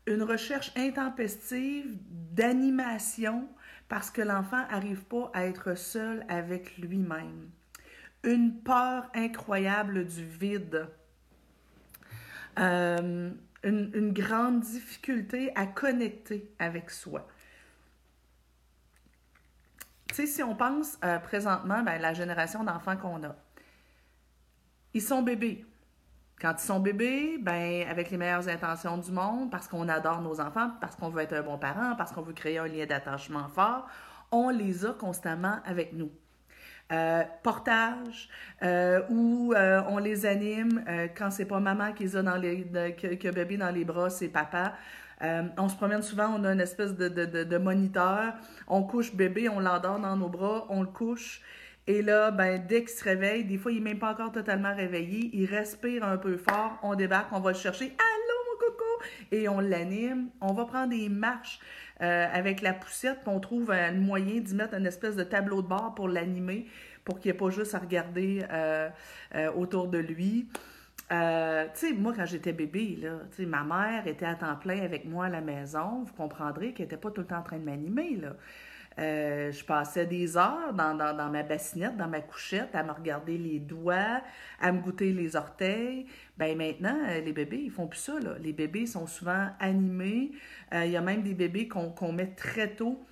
une 0.07 0.23
recherche 0.23 0.73
intempestive 0.77 1.99
d'animation 2.33 3.49
parce 3.89 4.11
que 4.11 4.23
l'enfant 4.23 4.67
n'arrive 4.71 5.05
pas 5.05 5.31
à 5.35 5.45
être 5.45 5.77
seul 5.77 6.25
avec 6.29 6.79
lui-même. 6.79 7.51
Une 8.25 8.61
peur 8.63 9.09
incroyable 9.15 10.07
du 10.07 10.25
vide. 10.25 10.89
Euh, 12.59 13.31
une, 13.63 14.13
grande 14.13 14.61
difficulté 14.61 15.51
à 15.57 15.67
connecter 15.67 16.55
avec 16.59 16.91
soi. 16.91 17.27
Tu 20.09 20.15
sais, 20.15 20.27
si 20.27 20.43
on 20.43 20.55
pense 20.55 20.99
euh, 21.05 21.19
présentement, 21.19 21.83
ben, 21.83 22.01
la 22.01 22.15
génération 22.15 22.63
d'enfants 22.63 22.97
qu'on 22.97 23.25
a, 23.25 23.35
ils 24.95 25.03
sont 25.03 25.23
bébés. 25.23 25.67
Quand 26.41 26.55
ils 26.59 26.65
sont 26.65 26.81
bébés, 26.81 27.39
ben, 27.39 27.87
avec 27.89 28.11
les 28.11 28.17
meilleures 28.17 28.49
intentions 28.49 28.99
du 28.99 29.11
monde, 29.11 29.51
parce 29.51 29.67
qu'on 29.67 29.89
adore 29.89 30.21
nos 30.21 30.41
enfants, 30.41 30.71
parce 30.81 30.95
qu'on 30.95 31.09
veut 31.09 31.23
être 31.23 31.33
un 31.33 31.43
bon 31.43 31.59
parent, 31.59 31.97
parce 31.97 32.13
qu'on 32.13 32.23
veut 32.23 32.35
créer 32.35 32.59
un 32.59 32.69
lien 32.69 32.87
d'attachement 32.87 33.49
fort, 33.49 33.89
on 34.31 34.51
les 34.51 34.87
a 34.87 34.93
constamment 34.93 35.59
avec 35.65 35.93
nous. 35.93 36.11
Euh, 36.93 37.25
portage 37.43 38.29
euh, 38.63 39.03
où 39.11 39.53
euh, 39.53 39.83
on 39.89 39.99
les 39.99 40.25
anime 40.25 40.85
quand 41.19 41.33
c'est 41.33 41.45
pas 41.45 41.59
maman 41.59 41.93
qui 41.93 42.17
a 42.17 42.23
dans 42.23 42.37
les 42.37 42.65
bébé 42.65 43.57
dans 43.57 43.75
les 43.75 43.85
bras, 43.85 44.09
c'est 44.09 44.29
papa. 44.29 44.75
on 45.21 45.69
se 45.69 45.75
promène 45.75 46.03
souvent, 46.03 46.33
on 46.39 46.45
a 46.45 46.53
une 46.53 46.61
espèce 46.61 46.95
de, 46.95 47.09
de, 47.09 47.59
moniteur. 47.59 48.35
On 48.69 48.85
couche 48.85 49.13
bébé, 49.17 49.49
on 49.49 49.59
l'endort 49.59 49.99
dans 49.99 50.17
nos 50.17 50.29
bras, 50.29 50.67
on 50.69 50.83
le 50.83 50.87
couche. 50.87 51.41
Et 51.89 52.03
là, 52.03 52.31
ben, 52.31 52.65
dès 52.65 52.85
qu'il 52.85 52.91
se 52.91 53.03
réveille, 53.03 53.45
des 53.45 53.59
fois, 53.59 53.73
il 53.73 53.79
n'est 53.79 53.91
même 53.91 53.99
pas 53.99 54.13
encore 54.13 54.31
totalement 54.31 54.75
réveillé, 54.75 55.31
il 55.33 55.47
respire 55.47 56.05
un 56.05 56.19
peu 56.19 56.37
fort, 56.37 56.79
on 56.85 56.95
débarque, 56.95 57.33
on 57.33 57.41
va 57.41 57.51
le 57.51 57.59
chercher. 57.59 57.91
Coco! 57.91 58.26
Et 59.33 59.49
on 59.49 59.61
l'anime. 59.61 60.29
On 60.41 60.53
va 60.53 60.65
prendre 60.65 60.91
des 60.91 61.09
marches 61.09 61.61
euh, 62.03 62.27
avec 62.31 62.61
la 62.61 62.75
poussette, 62.75 63.21
puis 63.23 63.33
on 63.35 63.41
trouve 63.41 63.71
un 63.71 63.93
moyen 63.93 64.41
d'y 64.41 64.55
mettre 64.55 64.75
une 64.75 64.85
espèce 64.85 65.17
de 65.17 65.23
tableau 65.23 65.63
de 65.63 65.69
bord 65.69 65.95
pour 65.95 66.09
l'animer, 66.09 66.67
pour 67.05 67.19
qu'il 67.19 67.31
n'y 67.31 67.37
ait 67.37 67.39
pas 67.39 67.49
juste 67.49 67.75
à 67.75 67.79
regarder 67.79 68.45
euh, 68.53 68.91
euh, 69.35 69.51
autour 69.53 69.89
de 69.89 69.97
lui. 69.97 70.47
tu 70.51 71.07
sais, 71.09 71.93
moi, 71.97 72.13
quand 72.15 72.27
j'étais 72.27 72.53
bébé, 72.53 72.99
là, 73.01 73.21
ma 73.47 73.65
mère 73.65 74.07
était 74.07 74.27
à 74.27 74.35
temps 74.35 74.57
plein 74.57 74.83
avec 74.83 75.07
moi 75.07 75.27
à 75.27 75.29
la 75.31 75.41
maison. 75.41 76.05
Vous 76.05 76.13
comprendrez 76.13 76.75
qu'elle 76.75 76.85
n'était 76.85 76.99
pas 76.99 77.11
tout 77.11 77.23
le 77.23 77.27
temps 77.27 77.39
en 77.39 77.43
train 77.43 77.59
de 77.59 77.65
m'animer, 77.65 78.17
là. 78.17 78.33
Je 78.99 79.65
passais 79.65 80.07
des 80.07 80.37
heures 80.37 80.75
dans, 80.75 80.95
ma 81.31 81.43
bassinette, 81.43 81.97
dans 81.97 82.09
ma 82.09 82.21
couchette, 82.21 82.75
à 82.75 82.83
me 82.83 82.93
regarder 82.93 83.39
les 83.39 83.59
doigts, 83.59 84.21
à 84.61 84.73
me 84.73 84.81
goûter 84.81 85.13
les 85.13 85.35
orteils. 85.37 86.07
Ben 86.39 86.57
maintenant, 86.57 86.99
euh, 87.09 87.21
les 87.21 87.33
bébés, 87.33 87.63
ils 87.65 87.71
font 87.71 87.87
plus 87.87 88.01
ça. 88.01 88.19
Là. 88.21 88.37
Les 88.41 88.53
bébés 88.53 88.87
sont 88.87 89.07
souvent 89.07 89.49
animés. 89.59 90.33
Euh, 90.75 90.85
il 90.85 90.93
y 90.93 90.97
a 90.97 91.01
même 91.01 91.23
des 91.23 91.35
bébés 91.35 91.69
qu'on 91.69 92.13
met 92.13 92.35
très 92.37 92.75
tôt 92.75 93.05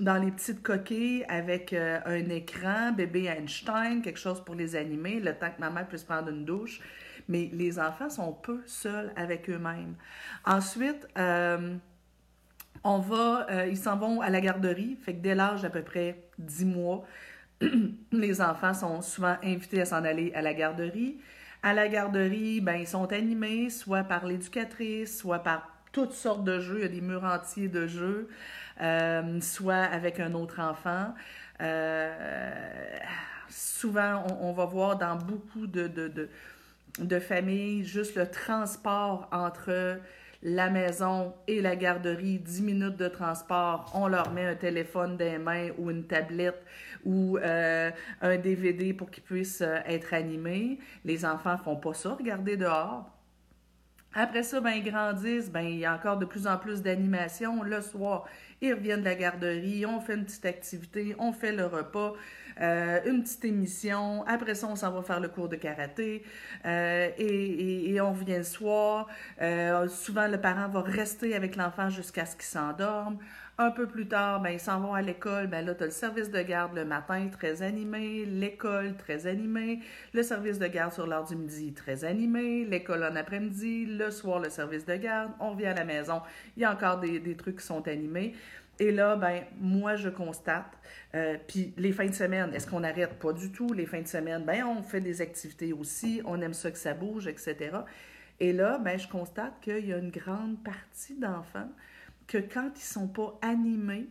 dans 0.00 0.16
les 0.16 0.30
petites 0.30 0.62
coquilles 0.62 1.24
avec 1.28 1.72
un 1.74 2.28
écran, 2.30 2.92
bébé 2.92 3.26
Einstein, 3.26 4.00
quelque 4.02 4.18
chose 4.18 4.42
pour 4.42 4.54
les 4.54 4.74
animer, 4.74 5.20
le 5.20 5.34
temps 5.34 5.50
que 5.50 5.60
maman 5.60 5.84
puisse 5.84 6.02
prendre 6.02 6.30
une 6.30 6.44
douche. 6.44 6.80
Mais 7.28 7.50
les 7.52 7.78
enfants 7.78 8.08
sont 8.08 8.32
peu 8.32 8.62
seuls 8.66 9.12
avec 9.16 9.48
eux-mêmes. 9.50 9.94
Ensuite, 10.44 11.06
on 12.84 12.98
va, 12.98 13.46
euh, 13.50 13.66
ils 13.66 13.76
s'en 13.76 13.96
vont 13.96 14.20
à 14.20 14.30
la 14.30 14.40
garderie, 14.40 14.96
fait 15.00 15.14
que 15.14 15.20
dès 15.20 15.34
l'âge 15.34 15.62
d'à 15.62 15.70
peu 15.70 15.82
près 15.82 16.24
10 16.38 16.64
mois, 16.64 17.04
les 18.12 18.40
enfants 18.40 18.74
sont 18.74 19.00
souvent 19.02 19.36
invités 19.42 19.80
à 19.80 19.84
s'en 19.84 20.04
aller 20.04 20.32
à 20.34 20.42
la 20.42 20.52
garderie. 20.54 21.18
À 21.62 21.74
la 21.74 21.86
garderie, 21.88 22.60
ben, 22.60 22.74
ils 22.74 22.88
sont 22.88 23.12
animés 23.12 23.70
soit 23.70 24.02
par 24.02 24.26
l'éducatrice, 24.26 25.18
soit 25.18 25.38
par 25.38 25.68
toutes 25.92 26.12
sortes 26.12 26.42
de 26.42 26.58
jeux. 26.58 26.78
Il 26.78 26.82
y 26.82 26.84
a 26.86 26.88
des 26.88 27.00
murs 27.00 27.24
entiers 27.24 27.68
de 27.68 27.86
jeux, 27.86 28.28
euh, 28.80 29.40
soit 29.40 29.74
avec 29.76 30.18
un 30.18 30.34
autre 30.34 30.58
enfant. 30.58 31.14
Euh, 31.60 32.98
souvent, 33.48 34.24
on, 34.40 34.52
va 34.52 34.64
voir 34.64 34.98
dans 34.98 35.14
beaucoup 35.14 35.68
de, 35.68 35.86
de, 35.86 36.28
de 36.98 37.20
familles 37.20 37.84
juste 37.84 38.16
le 38.16 38.28
transport 38.28 39.28
entre 39.30 40.00
la 40.42 40.70
maison 40.70 41.34
et 41.46 41.60
la 41.60 41.76
garderie, 41.76 42.38
10 42.38 42.62
minutes 42.62 42.96
de 42.96 43.08
transport, 43.08 43.90
on 43.94 44.08
leur 44.08 44.32
met 44.32 44.44
un 44.44 44.56
téléphone 44.56 45.16
des 45.16 45.38
mains 45.38 45.68
ou 45.78 45.90
une 45.90 46.04
tablette 46.04 46.64
ou 47.04 47.38
euh, 47.38 47.90
un 48.20 48.36
DVD 48.38 48.92
pour 48.92 49.10
qu'ils 49.10 49.22
puissent 49.22 49.62
euh, 49.62 49.78
être 49.86 50.12
animés. 50.14 50.80
Les 51.04 51.24
enfants 51.24 51.56
font 51.58 51.76
pas 51.76 51.94
ça, 51.94 52.14
regarder 52.14 52.56
dehors. 52.56 53.08
Après 54.14 54.42
ça, 54.42 54.60
ben, 54.60 54.72
ils 54.72 54.84
grandissent, 54.84 55.50
ben, 55.50 55.62
il 55.62 55.78
y 55.78 55.86
a 55.86 55.94
encore 55.94 56.18
de 56.18 56.26
plus 56.26 56.46
en 56.46 56.58
plus 56.58 56.82
d'animation. 56.82 57.62
Le 57.62 57.80
soir, 57.80 58.26
ils 58.60 58.74
reviennent 58.74 59.00
de 59.00 59.06
la 59.06 59.14
garderie, 59.14 59.86
on 59.86 60.00
fait 60.00 60.14
une 60.14 60.24
petite 60.24 60.44
activité, 60.44 61.14
on 61.18 61.32
fait 61.32 61.52
le 61.52 61.66
repas. 61.66 62.14
Euh, 62.60 63.00
une 63.06 63.22
petite 63.22 63.44
émission. 63.44 64.24
Après 64.26 64.54
ça, 64.54 64.66
on 64.68 64.76
s'en 64.76 64.90
va 64.90 65.02
faire 65.02 65.20
le 65.20 65.28
cours 65.28 65.48
de 65.48 65.56
karaté 65.56 66.22
euh, 66.64 67.08
et, 67.18 68.00
on 68.00 68.12
revient 68.12 68.38
le 68.38 68.42
soir. 68.42 69.08
Euh, 69.40 69.88
souvent, 69.88 70.28
le 70.28 70.40
parent 70.40 70.68
va 70.68 70.82
rester 70.82 71.34
avec 71.34 71.56
l'enfant 71.56 71.88
jusqu'à 71.88 72.26
ce 72.26 72.34
qu'il 72.34 72.44
s'endorme. 72.44 73.18
Un 73.58 73.70
peu 73.70 73.86
plus 73.86 74.08
tard, 74.08 74.40
ben, 74.40 74.50
ils 74.50 74.60
s'en 74.60 74.80
vont 74.80 74.94
à 74.94 75.02
l'école. 75.02 75.46
Ben, 75.46 75.64
là, 75.64 75.74
tu 75.74 75.82
as 75.82 75.86
le 75.86 75.92
service 75.92 76.30
de 76.30 76.40
garde 76.40 76.74
le 76.74 76.84
matin, 76.84 77.28
très 77.30 77.62
animé. 77.62 78.24
L'école, 78.24 78.96
très 78.96 79.26
animé. 79.26 79.80
Le 80.14 80.22
service 80.22 80.58
de 80.58 80.66
garde 80.66 80.92
sur 80.92 81.06
l'heure 81.06 81.24
du 81.24 81.36
midi, 81.36 81.72
très 81.72 82.04
animé. 82.04 82.64
L'école 82.64 83.04
en 83.04 83.14
après-midi. 83.14 83.86
Le 83.86 84.10
soir, 84.10 84.40
le 84.40 84.48
service 84.48 84.86
de 84.86 84.96
garde. 84.96 85.32
On 85.38 85.50
revient 85.50 85.66
à 85.66 85.74
la 85.74 85.84
maison. 85.84 86.22
Il 86.56 86.62
y 86.62 86.64
a 86.64 86.72
encore 86.72 86.98
des 86.98 87.36
trucs 87.36 87.58
qui 87.58 87.66
sont 87.66 87.86
animés. 87.86 88.34
Et 88.78 88.90
là, 88.90 89.16
ben, 89.16 89.44
moi, 89.60 89.96
je 89.96 90.08
constate. 90.08 90.72
Euh, 91.14 91.36
puis 91.46 91.74
les 91.76 91.92
fins 91.92 92.06
de 92.06 92.14
semaine, 92.14 92.52
est-ce 92.54 92.66
qu'on 92.66 92.82
arrête? 92.82 93.18
Pas 93.18 93.32
du 93.32 93.52
tout. 93.52 93.72
Les 93.72 93.86
fins 93.86 94.00
de 94.00 94.08
semaine, 94.08 94.44
ben, 94.44 94.64
on 94.64 94.82
fait 94.82 95.00
des 95.00 95.20
activités 95.20 95.72
aussi. 95.72 96.22
On 96.24 96.40
aime 96.40 96.54
ça 96.54 96.70
que 96.70 96.78
ça 96.78 96.94
bouge, 96.94 97.26
etc. 97.26 97.70
Et 98.40 98.52
là, 98.52 98.78
ben, 98.78 98.98
je 98.98 99.06
constate 99.08 99.60
qu'il 99.60 99.86
y 99.86 99.92
a 99.92 99.98
une 99.98 100.10
grande 100.10 100.62
partie 100.64 101.14
d'enfants 101.14 101.70
que 102.26 102.38
quand 102.38 102.70
ils 102.76 102.84
sont 102.84 103.08
pas 103.08 103.38
animés, 103.42 104.08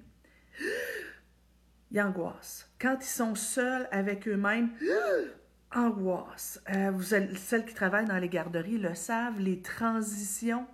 ils 1.91 2.01
angoissent. 2.01 2.69
Quand 2.79 2.97
ils 3.01 3.05
sont 3.05 3.35
seuls 3.35 3.87
avec 3.91 4.27
eux-mêmes, 4.27 4.69
angoisse. 5.75 6.61
Euh, 6.73 6.91
vous, 6.91 7.03
celles 7.03 7.65
qui 7.65 7.73
travaillent 7.73 8.05
dans 8.05 8.17
les 8.17 8.29
garderies 8.29 8.77
le 8.77 8.93
savent, 8.93 9.39
les 9.39 9.61
transitions 9.61 10.65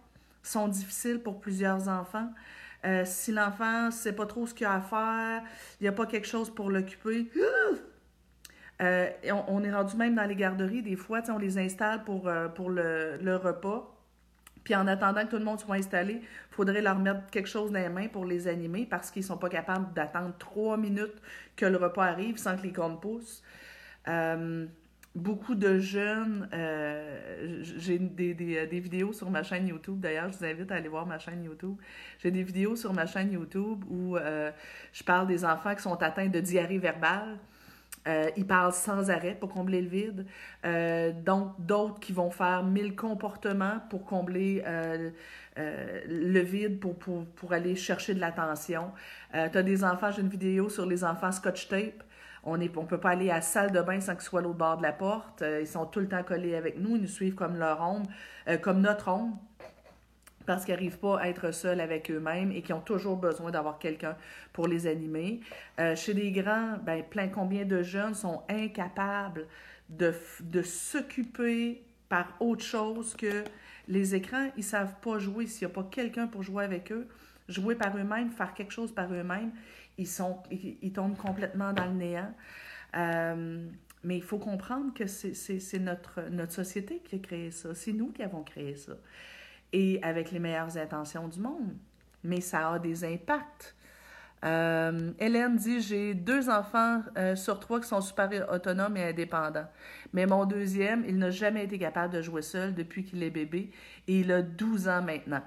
sont 0.43 0.67
difficiles 0.67 1.19
pour 1.19 1.39
plusieurs 1.39 1.87
enfants. 1.87 2.29
Euh, 2.85 3.03
si 3.05 3.31
l'enfant 3.31 3.87
ne 3.87 3.91
sait 3.91 4.13
pas 4.13 4.25
trop 4.25 4.45
ce 4.45 4.53
qu'il 4.53 4.67
a 4.67 4.75
à 4.75 4.81
faire, 4.81 5.41
il 5.79 5.83
n'y 5.83 5.87
a 5.87 5.91
pas 5.91 6.05
quelque 6.05 6.27
chose 6.27 6.53
pour 6.53 6.69
l'occuper, 6.69 7.29
Euh, 8.79 9.09
on, 9.47 9.63
est 9.63 9.73
rendu 9.73 9.97
même 9.97 10.13
dans 10.13 10.25
les 10.25 10.35
garderies, 10.35 10.83
des 10.83 10.95
fois, 10.95 11.21
on 11.29 11.39
les 11.39 11.57
installe 11.57 12.03
pour, 12.03 12.27
euh, 12.27 12.47
le, 13.19 13.35
repas. 13.35 13.91
Puis 14.63 14.75
en 14.75 14.85
attendant 14.85 15.25
que 15.25 15.31
tout 15.31 15.37
le 15.37 15.45
monde 15.45 15.59
soit 15.59 15.77
installé, 15.77 16.21
il 16.21 16.55
faudrait 16.55 16.83
leur 16.83 16.99
mettre 16.99 17.25
quelque 17.31 17.49
chose 17.49 17.71
dans 17.71 17.79
les 17.79 17.89
mains 17.89 18.07
pour 18.07 18.23
les 18.23 18.47
animer 18.47 18.85
parce 18.85 19.09
qu'ils 19.09 19.23
ne 19.23 19.27
sont 19.27 19.37
pas 19.37 19.49
capables 19.49 19.91
d'attendre 19.95 20.35
trois 20.37 20.77
minutes 20.77 21.19
que 21.55 21.65
le 21.65 21.77
repas 21.77 22.05
arrive 22.05 22.37
sans 22.37 22.55
que 22.55 22.61
les 22.61 22.71
cornes 22.71 22.99
poussent. 22.99 23.41
Euh, 25.17 25.21
beaucoup 25.21 25.55
de 25.55 25.79
jeunes, 25.79 26.47
j'ai 27.61 27.99
des, 27.99 28.33
des, 28.33 28.67
des, 28.67 28.79
vidéos 28.79 29.13
sur 29.13 29.29
ma 29.29 29.43
chaîne 29.43 29.67
YouTube, 29.67 29.99
d'ailleurs, 29.99 30.31
je 30.31 30.37
vous 30.37 30.45
invite 30.45 30.71
à 30.71 30.75
aller 30.75 30.89
voir 30.89 31.05
ma 31.05 31.19
chaîne 31.19 31.43
YouTube. 31.43 31.75
J'ai 32.19 32.31
des 32.31 32.43
vidéos 32.43 32.75
sur 32.75 32.93
ma 32.93 33.05
chaîne 33.05 33.31
YouTube 33.31 33.83
où 33.89 34.17
je 34.17 35.03
parle 35.03 35.27
des 35.27 35.45
enfants 35.45 35.75
qui 35.75 35.81
sont 35.81 36.01
atteints 36.01 36.27
de 36.27 36.39
diarrhée 36.39 36.79
verbale. 36.79 37.37
Euh, 38.07 38.29
ils 38.37 38.47
parlent 38.47 38.73
sans 38.73 39.09
arrêt 39.09 39.35
pour 39.35 39.49
combler 39.49 39.81
le 39.81 39.89
vide. 39.89 40.25
Euh, 40.65 41.11
donc, 41.11 41.53
d'autres 41.59 41.99
qui 41.99 42.13
vont 42.13 42.29
faire 42.29 42.63
mille 42.63 42.95
comportements 42.95 43.79
pour 43.89 44.05
combler 44.05 44.63
euh, 44.65 45.09
le 45.57 46.39
vide, 46.39 46.79
pour, 46.79 46.97
pour, 46.97 47.25
pour, 47.25 47.51
aller 47.51 47.75
chercher 47.75 48.13
de 48.13 48.19
l'attention. 48.19 48.91
tu 49.33 49.37
as 49.37 49.63
des 49.63 49.83
enfants, 49.83 50.11
j'ai 50.11 50.21
une 50.21 50.29
vidéo 50.29 50.69
sur 50.69 50.85
les 50.85 51.03
enfants 51.03 51.31
scotch 51.31 51.67
tape. 51.67 52.03
On 52.43 52.57
ne 52.57 52.67
peut 52.67 52.99
pas 52.99 53.09
aller 53.09 53.29
à 53.29 53.35
la 53.35 53.41
salle 53.41 53.71
de 53.71 53.81
bain 53.81 53.99
sans 53.99 54.13
qu'ils 54.13 54.23
soient 54.23 54.39
à 54.39 54.43
l'autre 54.43 54.57
bord 54.57 54.77
de 54.77 54.83
la 54.83 54.93
porte. 54.93 55.43
ils 55.59 55.67
sont 55.67 55.85
tout 55.85 55.99
le 55.99 56.07
temps 56.07 56.23
collés 56.23 56.55
avec 56.55 56.79
nous. 56.79 56.95
Ils 56.95 57.01
nous 57.01 57.07
suivent 57.07 57.35
comme 57.35 57.57
leur 57.57 57.81
ombre, 57.81 58.09
comme 58.61 58.81
notre 58.81 59.09
ombre 59.09 59.37
parce 60.47 60.63
qu'ils 60.65 60.73
n'arrivent 60.73 60.97
pas 60.97 61.19
à 61.19 61.27
être 61.27 61.51
seuls 61.51 61.79
avec 61.79 62.09
eux-mêmes 62.09 62.51
et 62.51 62.63
qui 62.63 62.73
ont 62.73 62.81
toujours 62.81 63.17
besoin 63.17 63.51
d'avoir 63.51 63.77
quelqu'un 63.77 64.15
pour 64.53 64.67
les 64.67 64.87
animer. 64.87 65.41
Euh, 65.79 65.95
chez 65.95 66.13
les 66.13 66.31
grands, 66.31 66.77
ben, 66.83 67.03
plein 67.03 67.27
combien 67.27 67.65
de 67.65 67.83
jeunes 67.83 68.15
sont 68.15 68.41
incapables 68.49 69.45
de, 69.89 70.13
de 70.39 70.61
s'occuper 70.63 71.83
par 72.09 72.37
autre 72.39 72.63
chose 72.63 73.13
que 73.13 73.43
les 73.89 74.15
écrans. 74.15 74.49
Ils 74.55 74.61
ne 74.61 74.63
savent 74.63 74.95
pas 75.01 75.19
jouer 75.19 75.45
s'il 75.45 75.67
n'y 75.67 75.73
a 75.73 75.75
pas 75.75 75.87
quelqu'un 75.91 76.27
pour 76.27 76.41
jouer 76.41 76.63
avec 76.63 76.91
eux. 76.91 77.07
Jouer 77.49 77.75
par 77.75 77.95
eux-mêmes, 77.97 78.31
faire 78.31 78.53
quelque 78.53 78.73
chose 78.73 78.93
par 78.93 79.13
eux-mêmes, 79.13 79.51
ils, 79.97 80.93
tombent 80.93 81.17
complètement 81.17 81.73
dans 81.73 81.85
le 81.85 81.93
néant. 81.93 82.33
Euh, 82.95 83.67
mais 84.03 84.17
il 84.17 84.23
faut 84.23 84.37
comprendre 84.37 84.93
que 84.93 85.07
c'est 85.07 85.79
notre, 85.79 86.21
notre 86.29 86.53
société 86.53 87.01
qui 87.03 87.15
a 87.15 87.19
créé 87.19 87.51
ça. 87.51 87.73
C'est 87.75 87.93
nous 87.93 88.11
qui 88.11 88.23
avons 88.23 88.43
créé 88.43 88.75
ça 88.75 88.93
et 89.73 89.99
avec 90.03 90.31
les 90.31 90.39
meilleures 90.39 90.77
intentions 90.77 91.27
du 91.27 91.39
monde. 91.39 91.75
Mais 92.23 92.41
ça 92.41 92.71
a 92.71 92.79
des 92.79 93.03
impacts. 93.03 93.75
Euh, 94.45 95.11
Hélène 95.19 95.55
dit 95.55 95.81
J'ai 95.81 96.13
deux 96.13 96.49
enfants 96.49 97.01
euh, 97.17 97.35
sur 97.35 97.59
trois 97.59 97.79
qui 97.79 97.87
sont 97.87 98.01
super 98.01 98.51
autonomes 98.51 98.97
et 98.97 99.03
indépendants. 99.03 99.67
Mais 100.13 100.25
mon 100.25 100.45
deuxième, 100.45 101.03
il 101.07 101.17
n'a 101.17 101.31
jamais 101.31 101.65
été 101.65 101.79
capable 101.79 102.13
de 102.13 102.21
jouer 102.21 102.41
seul 102.41 102.73
depuis 102.73 103.03
qu'il 103.03 103.23
est 103.23 103.29
bébé 103.29 103.71
et 104.07 104.19
il 104.19 104.31
a 104.31 104.41
12 104.41 104.87
ans 104.87 105.01
maintenant. 105.01 105.41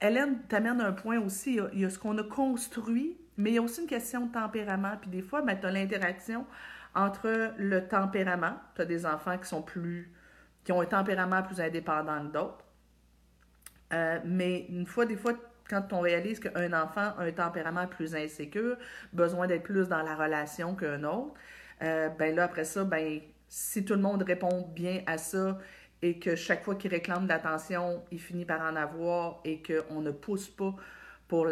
Hélène 0.00 0.40
t'amène 0.48 0.80
un 0.80 0.92
point 0.92 1.18
aussi 1.20 1.58
il 1.72 1.80
y 1.80 1.84
a, 1.84 1.90
ce 1.90 1.98
qu'on 1.98 2.16
a 2.18 2.22
construit, 2.22 3.16
mais 3.36 3.50
il 3.50 3.54
y 3.54 3.58
a 3.58 3.62
aussi 3.62 3.80
une 3.82 3.86
question 3.88 4.26
de 4.26 4.32
tempérament. 4.32 4.96
Puis 5.00 5.10
des 5.10 5.22
fois, 5.22 5.42
ben, 5.42 5.58
tu 5.58 5.66
as 5.66 5.70
l'interaction 5.70 6.46
entre 6.94 7.52
le 7.58 7.88
tempérament. 7.88 8.54
Tu 8.76 8.82
as 8.82 8.84
des 8.84 9.06
enfants 9.06 9.36
qui 9.38 9.48
sont 9.48 9.62
plus 9.62 10.12
qui 10.64 10.72
ont 10.72 10.80
un 10.80 10.86
tempérament 10.86 11.42
plus 11.42 11.60
indépendant 11.60 12.26
que 12.26 12.32
d'autres. 12.32 12.64
Euh, 13.92 14.18
mais 14.24 14.66
une 14.70 14.86
fois, 14.86 15.06
des 15.06 15.16
fois, 15.16 15.34
quand 15.68 15.92
on 15.92 16.00
réalise 16.00 16.40
qu'un 16.40 16.72
enfant 16.72 17.12
a 17.18 17.22
un 17.22 17.32
tempérament 17.32 17.86
plus 17.86 18.14
insécure, 18.14 18.76
besoin 19.12 19.46
d'être 19.46 19.62
plus 19.62 19.88
dans 19.88 20.02
la 20.02 20.14
relation 20.14 20.74
qu'un 20.74 21.04
autre, 21.04 21.34
euh, 21.82 22.08
ben 22.08 22.34
là, 22.34 22.44
après 22.44 22.64
ça, 22.64 22.84
ben, 22.84 23.20
si 23.48 23.84
tout 23.84 23.94
le 23.94 24.00
monde 24.00 24.22
répond 24.22 24.68
bien 24.74 25.02
à 25.06 25.18
ça 25.18 25.58
et 26.02 26.18
que 26.18 26.34
chaque 26.34 26.64
fois 26.64 26.74
qu'il 26.74 26.90
réclame 26.90 27.24
de 27.24 27.28
l'attention, 27.28 28.02
il 28.10 28.20
finit 28.20 28.44
par 28.44 28.60
en 28.60 28.76
avoir 28.76 29.40
et 29.44 29.62
qu'on 29.62 30.00
ne 30.00 30.10
pousse 30.10 30.48
pas 30.48 30.74
pour, 31.28 31.46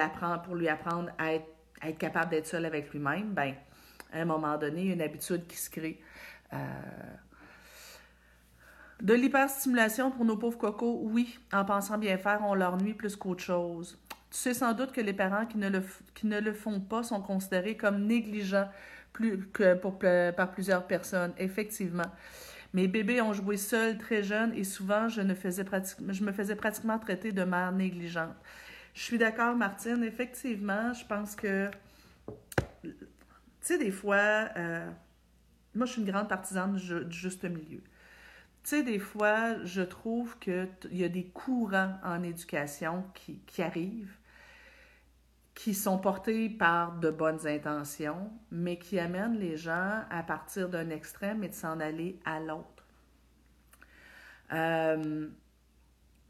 pour 0.44 0.54
lui 0.54 0.68
apprendre 0.68 1.10
à 1.18 1.34
être, 1.34 1.46
être 1.88 1.98
capable 1.98 2.30
d'être 2.30 2.46
seul 2.46 2.64
avec 2.64 2.92
lui-même, 2.92 3.32
ben, 3.32 3.54
à 4.12 4.20
un 4.20 4.24
moment 4.24 4.56
donné, 4.56 4.82
il 4.82 4.86
y 4.88 4.90
a 4.90 4.94
une 4.94 5.02
habitude 5.02 5.46
qui 5.46 5.56
se 5.56 5.70
crée. 5.70 6.00
Euh, 6.52 6.56
de 9.00 9.14
l'hyperstimulation 9.14 10.10
pour 10.10 10.24
nos 10.24 10.36
pauvres 10.36 10.58
cocos, 10.58 11.00
oui, 11.02 11.38
en 11.52 11.64
pensant 11.64 11.98
bien 11.98 12.16
faire, 12.18 12.40
on 12.44 12.54
leur 12.54 12.76
nuit 12.76 12.94
plus 12.94 13.16
qu'autre 13.16 13.42
chose. 13.42 13.98
Tu 14.30 14.38
sais 14.38 14.54
sans 14.54 14.72
doute 14.72 14.92
que 14.92 15.00
les 15.00 15.12
parents 15.12 15.44
qui 15.44 15.58
ne 15.58 15.68
le, 15.68 15.82
qui 16.14 16.26
ne 16.26 16.40
le 16.40 16.52
font 16.52 16.80
pas 16.80 17.02
sont 17.02 17.20
considérés 17.20 17.76
comme 17.76 18.06
négligents 18.06 18.68
plus 19.12 19.46
que 19.52 20.30
par 20.30 20.50
plusieurs 20.52 20.86
personnes, 20.86 21.34
effectivement. 21.36 22.10
Mes 22.72 22.88
bébés 22.88 23.20
ont 23.20 23.34
joué 23.34 23.58
seuls 23.58 23.98
très 23.98 24.22
jeunes 24.22 24.54
et 24.54 24.64
souvent 24.64 25.08
je, 25.08 25.20
ne 25.20 25.34
faisais 25.34 25.64
je 26.08 26.24
me 26.24 26.32
faisais 26.32 26.56
pratiquement 26.56 26.98
traiter 26.98 27.32
de 27.32 27.44
mère 27.44 27.72
négligente. 27.72 28.34
Je 28.94 29.02
suis 29.02 29.18
d'accord, 29.18 29.56
Martine. 29.56 30.02
Effectivement, 30.04 30.92
je 30.92 31.04
pense 31.06 31.34
que, 31.34 31.70
tu 32.82 32.90
sais, 33.60 33.78
des 33.78 33.90
fois, 33.90 34.48
euh, 34.56 34.90
moi, 35.74 35.86
je 35.86 35.92
suis 35.92 36.02
une 36.02 36.10
grande 36.10 36.28
partisane 36.28 36.76
du 36.76 37.10
juste 37.10 37.44
milieu. 37.44 37.80
Tu 38.62 38.70
sais, 38.70 38.82
des 38.82 38.98
fois, 38.98 39.64
je 39.64 39.82
trouve 39.82 40.38
qu'il 40.38 40.68
y 40.92 41.04
a 41.04 41.08
des 41.08 41.24
courants 41.24 41.98
en 42.04 42.22
éducation 42.22 43.04
qui, 43.14 43.38
qui, 43.46 43.62
arrivent, 43.62 44.16
qui 45.54 45.74
sont 45.74 45.98
portés 45.98 46.48
par 46.48 46.98
de 46.98 47.10
bonnes 47.10 47.46
intentions, 47.46 48.30
mais 48.50 48.78
qui 48.78 48.98
amènent 48.98 49.38
les 49.38 49.56
gens 49.56 50.04
à 50.10 50.22
partir 50.22 50.68
d'un 50.68 50.90
extrême 50.90 51.42
et 51.42 51.48
de 51.48 51.54
s'en 51.54 51.80
aller 51.80 52.20
à 52.24 52.38
l'autre. 52.38 52.84
Euh, 54.52 55.28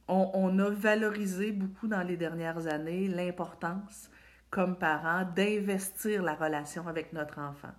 on, 0.08 0.58
a 0.58 0.70
valorisé 0.70 1.52
beaucoup 1.52 1.88
dans 1.88 2.02
les 2.02 2.16
dernières 2.16 2.66
années 2.66 3.08
l'importance, 3.08 4.10
comme 4.50 4.76
parents, 4.76 5.24
d'investir 5.34 6.22
la 6.22 6.34
relation 6.34 6.86
avec 6.88 7.12
notre 7.12 7.38
enfant, 7.38 7.72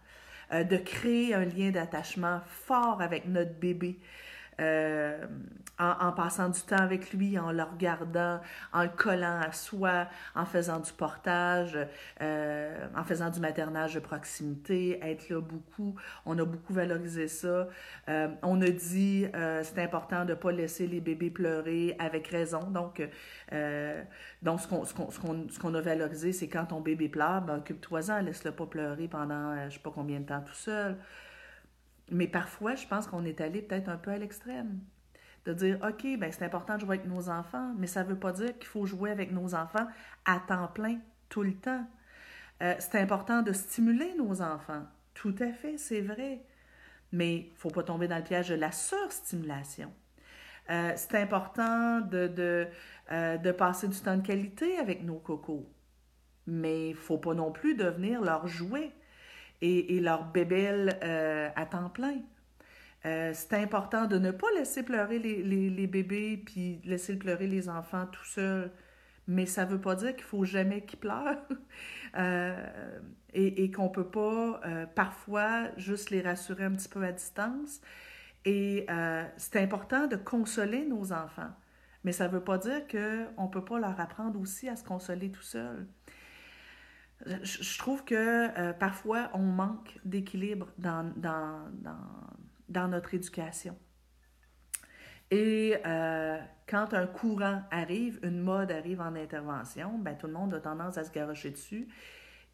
euh, 0.52 0.64
de 0.64 0.78
créer 0.78 1.34
un 1.34 1.46
lien 1.46 1.72
d'attachement 1.72 2.42
fort 2.46 3.02
avec 3.02 3.28
notre 3.28 3.54
bébé, 3.54 4.00
euh, 4.60 5.26
en, 5.80 6.12
passant 6.12 6.50
du 6.50 6.62
temps 6.62 6.78
avec 6.78 7.12
lui, 7.14 7.38
en 7.38 7.52
le 7.52 7.64
regardant, 7.64 8.40
en 8.72 8.84
le 8.84 8.90
collant 8.90 9.40
à 9.42 9.52
soi, 9.52 10.08
en 10.36 10.46
faisant 10.46 10.80
du 10.80 10.94
portage, 10.94 11.78
euh, 12.22 12.88
en 12.96 13.04
faisant 13.04 13.30
du 13.30 13.40
maternage 13.40 13.96
de 13.96 14.00
proximité, 14.00 15.00
être 15.04 15.30
là 15.30 15.42
beaucoup. 15.42 15.96
On 16.26 16.38
a 16.38 16.46
beaucoup 16.46 16.74
valorisé 16.74 17.28
ça. 17.28 17.68
Euh, 18.08 18.28
on 18.44 18.62
a 18.62 18.70
dit 18.70 19.26
c'est 19.64 19.80
important 19.80 20.26
de 20.26 20.32
ne 20.32 20.36
pas 20.36 20.52
laisser 20.52 20.88
les 20.88 21.02
bébés 21.02 21.32
pleurer 21.32 21.96
avec 22.00 22.28
raison. 22.28 22.70
Donc, 22.70 23.02
donc 24.42 24.62
ce 24.62 24.68
qu'on 24.68 24.86
ce 24.86 25.78
a 25.78 25.82
valorisé, 25.82 26.32
c'est 26.34 26.48
quand 26.48 26.66
ton 26.66 26.82
bébé 26.82 27.10
pleure, 27.10 27.42
ben, 27.42 27.58
occupe-toi-en, 27.58 28.22
laisse-le 28.22 28.52
pas 28.52 28.66
pleurer 28.68 29.08
pendant 29.08 29.68
je 29.70 29.74
sais 29.74 29.80
pas 29.80 29.92
combien 29.94 30.20
de 30.20 30.26
temps 30.26 30.42
tout 30.42 30.54
seul. 30.54 30.98
Mais 32.14 32.28
parfois, 32.28 32.76
je 32.76 32.86
pense 32.86 33.08
qu'on 33.08 33.26
est 33.26 33.42
allé 33.42 33.62
peut-être 33.62 33.90
un 33.90 33.98
peu 33.98 34.12
à 34.12 34.18
l'extrême. 34.18 34.80
De 35.46 35.54
dire, 35.54 35.80
OK, 35.84 36.06
ben 36.20 36.32
c'est 36.32 36.46
important 36.46 36.76
de 36.76 36.82
jouer 36.82 36.98
avec 36.98 37.08
nos 37.08 37.28
enfants, 37.28 37.74
mais 37.78 37.88
ça 37.88 38.04
ne 38.04 38.10
veut 38.10 38.20
pas 38.20 38.32
dire 38.32 38.58
qu'il 38.58 38.68
faut 38.68 38.86
jouer 38.86 39.12
avec 39.12 39.32
nos 39.32 39.56
enfants 39.56 39.88
à 40.24 40.40
temps 40.40 40.68
plein 40.68 41.00
tout 41.28 41.44
le 41.44 41.56
temps. 41.56 41.86
Euh, 42.62 42.76
c'est 42.80 43.00
important 43.00 43.42
de 43.42 43.52
stimuler 43.52 44.14
nos 44.16 44.42
enfants. 44.42 44.84
Tout 45.16 45.36
à 45.40 45.52
fait, 45.52 45.78
c'est 45.78 46.02
vrai. 46.02 46.46
Mais 47.12 47.36
il 47.36 47.52
ne 47.52 47.58
faut 47.58 47.70
pas 47.70 47.84
tomber 47.84 48.08
dans 48.08 48.18
le 48.18 48.24
piège 48.24 48.50
de 48.50 48.56
la 48.56 48.72
surstimulation. 48.72 49.92
Euh, 50.70 50.94
c'est 50.96 51.16
important 51.16 52.00
de, 52.00 52.28
de, 52.28 52.68
euh, 53.12 53.38
de, 53.38 53.52
passer 53.52 53.88
du 53.88 54.00
temps 54.00 54.16
de 54.16 54.26
qualité 54.26 54.78
avec 54.78 55.04
nos 55.04 55.20
cocos. 55.20 55.68
Mais 56.48 56.90
il 56.90 56.94
ne 56.94 56.98
faut 56.98 57.18
pas 57.18 57.34
non 57.34 57.52
plus 57.52 57.76
devenir 57.76 58.22
leur 58.22 58.48
jouet 58.48 58.92
et, 59.64 60.00
leur 60.00 60.26
bébelle 60.26 61.00
euh, 61.04 61.50
à 61.56 61.66
temps 61.66 61.90
plein. 61.90 62.18
Euh, 63.06 63.32
c'est 63.34 63.56
important 63.56 64.06
de 64.06 64.18
ne 64.18 64.32
pas 64.32 64.48
laisser 64.56 64.84
pleurer 64.84 65.20
les, 65.20 65.42
les, 65.44 65.88
bébés 65.88 66.42
puis 66.46 66.80
laisser 66.86 67.18
pleurer 67.18 67.48
les 67.48 67.70
enfants 67.70 68.06
tout 68.08 68.26
seuls. 68.26 68.72
Mais 69.28 69.46
ça 69.46 69.66
ne 69.66 69.72
veut 69.72 69.82
pas 69.82 69.96
dire 69.96 70.16
qu'il 70.16 70.26
faut 70.26 70.44
jamais 70.44 70.82
qu'ils 70.82 71.00
pleurent 71.00 71.38
euh, 72.18 72.56
et, 73.34 73.64
et 73.64 73.72
qu'on 73.72 73.86
ne 73.86 73.94
peut 73.94 74.10
pas 74.10 74.62
parfois 74.96 75.70
juste 75.78 76.10
les 76.10 76.22
rassurer 76.22 76.66
un 76.66 76.72
petit 76.72 76.90
peu 76.90 77.04
à 77.04 77.12
distance. 77.12 77.80
Et 78.46 78.86
c'est 79.38 79.62
important 79.62 80.08
de 80.08 80.18
consoler 80.18 80.86
nos 80.86 81.14
enfants. 81.14 81.52
Mais 82.04 82.12
ça 82.12 82.28
ne 82.28 82.34
veut 82.34 82.44
pas 82.44 82.58
dire 82.58 82.86
qu'on 82.88 83.44
ne 83.44 83.50
peut 83.50 83.64
pas 83.64 83.80
leur 83.80 83.98
apprendre 84.00 84.38
aussi 84.42 84.68
à 84.68 84.76
se 84.76 84.84
consoler 84.84 85.32
tout 85.32 85.42
seul. 85.42 85.88
Je, 87.26 87.78
trouve 87.78 88.04
que 88.04 88.16
euh, 88.60 88.74
parfois, 88.74 89.30
on 89.34 89.44
manque 89.44 89.98
d'équilibre 90.04 90.68
dans, 90.78 91.12
dans, 91.16 91.60
dans, 92.70 92.88
notre 92.88 93.14
éducation. 93.14 93.78
Et 95.32 95.76
euh, 95.86 96.38
quand 96.68 96.94
un 96.94 97.08
courant 97.08 97.64
arrive, 97.72 98.20
une 98.24 98.42
mode 98.42 98.72
arrive 98.72 99.00
en 99.00 99.16
intervention, 99.16 99.98
ben, 99.98 100.18
tout 100.18 100.28
le 100.28 100.34
monde 100.34 100.54
a 100.54 100.60
tendance 100.60 100.98
à 100.98 101.04
se 101.04 101.12
garocher 101.12 101.52
dessus 101.52 101.88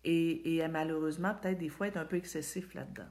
et, 0.06 0.64
malheureusement, 0.70 1.34
peut-être 1.34 1.58
des 1.58 1.70
fois, 1.70 1.88
être 1.88 1.98
un 1.98 2.06
peu 2.06 2.16
excessif 2.16 2.74
là-dedans. 2.74 3.10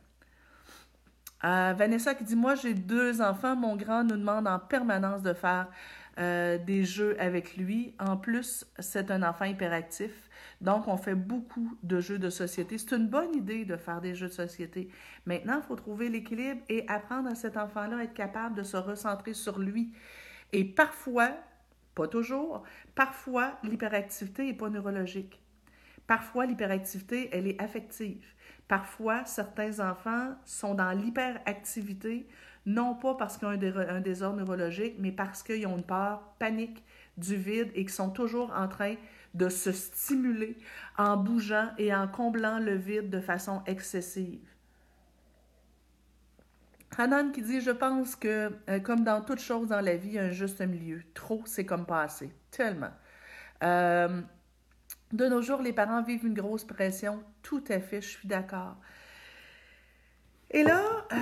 Euh, 1.44 1.75
Vanessa 1.77 2.14
qui 2.14 2.25
dit 2.25 2.37
Moi, 2.37 2.55
j'ai 2.55 2.75
deux 2.75 3.21
enfants. 3.21 3.57
Mon 3.57 3.77
grand 3.77 4.05
nous 4.05 4.16
demande 4.16 4.47
en 4.47 4.59
permanence 4.59 5.23
de 5.23 5.35
faire 5.35 5.68
des 6.16 6.85
jeux 6.85 7.16
avec 7.21 7.57
lui. 7.57 7.94
En 8.01 8.16
plus, 8.16 8.64
c'est 8.79 9.11
un 9.11 9.23
enfant 9.23 9.44
hyperactif. 9.44 10.28
Donc, 10.61 10.88
on 10.88 10.97
fait 10.97 11.14
beaucoup 11.14 11.77
de 11.83 12.01
jeux 12.01 12.18
de 12.18 12.31
société. 12.31 12.79
C'est 12.79 12.97
une 12.97 13.07
bonne 13.07 13.35
idée 13.35 13.64
de 13.64 13.77
faire 13.77 14.01
des 14.01 14.14
jeux 14.14 14.29
de 14.29 14.33
société. 14.33 14.88
Maintenant, 15.25 15.61
il 15.62 15.66
faut 15.66 15.77
trouver 15.77 16.09
l'équilibre 16.09 16.61
et 16.68 16.85
apprendre 16.88 17.31
à 17.31 17.35
cet 17.35 17.57
enfant-là 17.57 17.99
à 17.99 18.03
être 18.05 18.14
capable 18.14 18.57
de 18.57 18.64
se 18.64 18.77
recentrer 18.77 19.35
sur 19.35 19.59
lui. 19.59 19.92
Et 20.53 20.64
parfois, 20.64 21.31
pas 21.94 22.09
toujours, 22.09 22.64
parfois, 22.94 23.59
l'hyperactivité 23.62 24.47
n'est 24.47 24.55
pas 24.55 24.71
neurologique. 24.71 25.40
Parfois, 26.07 26.47
l'hyperactivité, 26.47 27.29
elle 27.33 27.47
est 27.47 27.61
affective. 27.61 28.25
Parfois, 28.66 29.25
certains 29.27 29.81
enfants 29.81 30.35
sont 30.44 30.75
dans 30.75 30.92
l'hyperactivité, 30.92 32.27
non 32.66 32.94
pas 32.94 33.14
parce 33.14 33.38
qu'ils 33.38 33.49
ont 33.49 33.51
un, 33.51 34.01
désordre 34.01 34.38
neurologique, 34.38 34.97
mais 34.99 35.12
parce 35.12 35.42
qu'ils 35.42 35.66
ont 35.66 35.77
une 35.77 35.85
peur 35.85 36.35
panique 36.38 36.83
du 37.16 37.37
vide 37.37 37.71
et 37.75 37.85
qu'ils 37.85 37.90
sont 37.90 38.11
toujours 38.11 38.53
en 38.57 38.68
train 38.68 38.94
de 39.35 39.49
se 39.49 39.73
stimuler 39.73 40.57
en 40.97 41.17
bougeant 41.17 41.71
et 41.79 41.95
en 41.95 42.09
comblant 42.09 42.59
le 42.59 42.75
vide 42.75 43.11
de 43.11 43.21
façon 43.21 43.62
excessive. 43.67 44.41
Hanan 46.97 47.31
qui 47.31 47.43
dit 47.43 47.61
Je 47.61 47.71
pense 47.71 48.17
que, 48.17 48.53
euh, 48.69 48.81
comme 48.81 49.05
dans 49.05 49.21
toute 49.21 49.41
chose 49.41 49.69
dans 49.69 49.81
la 49.81 49.97
vie, 49.97 50.09
il 50.09 50.14
y 50.14 50.19
a 50.19 50.25
un 50.25 50.31
juste 50.31 50.61
milieu. 50.61 51.03
Trop, 51.14 51.43
c'est 51.47 51.64
comme 51.64 51.87
pas. 51.87 52.07
Tellement. 52.51 52.91
Euh, 53.62 54.21
de 55.12 55.27
nos 55.27 55.43
jours, 55.43 55.62
les 55.62 55.73
parents 55.73 56.03
vivent 56.03 56.27
une 56.27 56.35
grosse 56.35 56.64
pression. 56.64 57.23
Tout 57.43 57.64
à 57.69 57.81
fait, 57.81 58.01
je 58.01 58.09
suis 58.09 58.29
d'accord. 58.29 58.77
Et 60.51 60.62
là, 60.62 60.83
euh, 61.12 61.17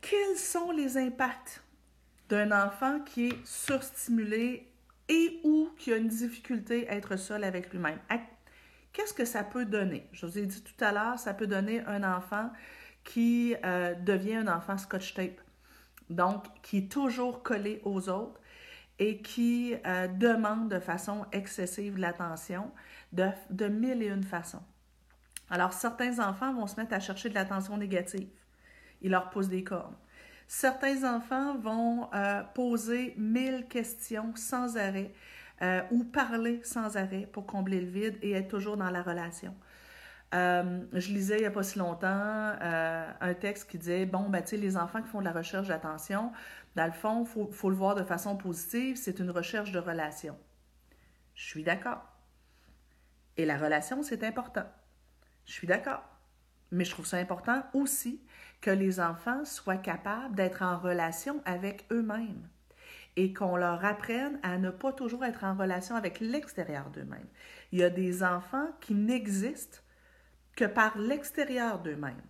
quels 0.00 0.36
sont 0.36 0.70
les 0.70 0.96
impacts 0.96 1.62
d'un 2.28 2.52
enfant 2.52 3.00
qui 3.00 3.28
est 3.28 3.46
surstimulé 3.46 4.70
et 5.08 5.40
ou 5.44 5.70
qui 5.78 5.92
a 5.92 5.96
une 5.96 6.08
difficulté 6.08 6.88
à 6.88 6.94
être 6.96 7.16
seul 7.16 7.44
avec 7.44 7.72
lui-même? 7.72 7.98
Qu'est-ce 8.92 9.14
que 9.14 9.24
ça 9.24 9.44
peut 9.44 9.66
donner? 9.66 10.08
Je 10.12 10.26
vous 10.26 10.38
ai 10.38 10.46
dit 10.46 10.62
tout 10.62 10.84
à 10.84 10.90
l'heure, 10.90 11.18
ça 11.18 11.34
peut 11.34 11.46
donner 11.46 11.80
un 11.86 12.02
enfant 12.02 12.50
qui 13.04 13.54
euh, 13.64 13.94
devient 13.94 14.36
un 14.36 14.48
enfant 14.48 14.78
scotch 14.78 15.14
tape. 15.14 15.40
Donc, 16.08 16.44
qui 16.62 16.78
est 16.78 16.90
toujours 16.90 17.42
collé 17.42 17.80
aux 17.84 18.08
autres 18.08 18.40
et 18.98 19.20
qui 19.20 19.74
euh, 19.86 20.08
demande 20.08 20.70
de 20.70 20.78
façon 20.80 21.26
excessive 21.32 21.98
l'attention 21.98 22.70
de, 23.12 23.26
de 23.50 23.68
mille 23.68 24.02
et 24.02 24.08
une 24.08 24.24
façons. 24.24 24.62
Alors, 25.50 25.72
certains 25.72 26.18
enfants 26.26 26.54
vont 26.54 26.66
se 26.66 26.80
mettre 26.80 26.94
à 26.94 27.00
chercher 27.00 27.28
de 27.28 27.34
l'attention 27.34 27.76
négative. 27.76 28.28
Ils 29.02 29.10
leur 29.10 29.30
posent 29.30 29.50
des 29.50 29.62
cornes. 29.62 29.94
Certains 30.48 31.02
enfants 31.04 31.56
vont 31.58 32.08
euh, 32.14 32.42
poser 32.54 33.14
mille 33.16 33.66
questions 33.68 34.34
sans 34.36 34.76
arrêt 34.76 35.12
euh, 35.62 35.82
ou 35.90 36.04
parler 36.04 36.60
sans 36.62 36.96
arrêt 36.96 37.28
pour 37.32 37.46
combler 37.46 37.80
le 37.80 37.88
vide 37.88 38.18
et 38.22 38.32
être 38.32 38.48
toujours 38.48 38.76
dans 38.76 38.90
la 38.90 39.02
relation. 39.02 39.54
Euh, 40.34 40.84
je 40.92 41.12
lisais 41.12 41.36
il 41.36 41.40
n'y 41.40 41.46
a 41.46 41.50
pas 41.50 41.62
si 41.62 41.78
longtemps 41.78 42.08
un 42.60 43.34
texte 43.34 43.70
qui 43.70 43.78
disait 43.78 44.06
Bon, 44.06 44.28
ben, 44.28 44.42
les 44.52 44.76
enfants 44.76 45.02
qui 45.02 45.08
font 45.08 45.20
de 45.20 45.24
la 45.24 45.32
recherche 45.32 45.68
d'attention, 45.68 46.32
dans 46.76 46.86
le 46.86 46.92
fond, 46.92 47.22
il 47.22 47.26
faut, 47.26 47.50
faut, 47.50 47.70
le 47.70 47.76
voir 47.76 47.94
de 47.94 48.04
façon 48.04 48.36
positive, 48.36 48.96
c'est 48.96 49.18
une 49.18 49.30
recherche 49.30 49.72
de 49.72 49.78
relation. 49.78 50.36
Je 51.34 51.44
suis 51.44 51.62
d'accord. 51.62 52.04
Et 53.36 53.46
la 53.46 53.56
relation, 53.56 54.02
c'est 54.02 54.24
important. 54.24 54.66
Je 55.44 55.52
suis 55.52 55.66
d'accord. 55.66 56.02
Mais 56.72 56.84
je 56.84 56.90
trouve 56.90 57.06
ça 57.06 57.18
important 57.18 57.64
aussi 57.72 58.20
que 58.60 58.70
les 58.70 59.00
enfants 59.00 59.44
soient 59.44 59.76
capables 59.76 60.34
d'être 60.34 60.62
en 60.62 60.78
relation 60.78 61.40
avec 61.44 61.86
eux-mêmes 61.90 62.48
et 63.16 63.32
qu'on 63.32 63.56
leur 63.56 63.84
apprenne 63.84 64.38
à 64.42 64.58
ne 64.58 64.70
pas 64.70 64.92
toujours 64.92 65.24
être 65.24 65.44
en 65.44 65.54
relation 65.54 65.96
avec 65.96 66.20
l'extérieur 66.20 66.90
d'eux-mêmes. 66.90 67.28
Il 67.72 67.78
y 67.78 67.82
a 67.84 67.90
des 67.90 68.22
enfants 68.22 68.68
qui 68.80 68.94
n'existent 68.94 69.78
que 70.54 70.64
par 70.66 70.98
l'extérieur 70.98 71.80
d'eux-mêmes. 71.80 72.22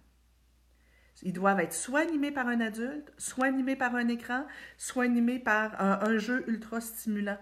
Ils 1.23 1.33
doivent 1.33 1.61
être 1.61 1.73
soit 1.73 2.01
animés 2.01 2.31
par 2.31 2.47
un 2.47 2.61
adulte, 2.61 3.13
soit 3.17 3.47
animés 3.47 3.77
par 3.77 3.95
un 3.95 4.09
écran, 4.09 4.45
soit 4.77 5.05
animés 5.05 5.39
par 5.39 5.81
un, 5.81 6.19
jeu 6.19 6.45
ultra 6.49 6.81
stimulant 6.81 7.39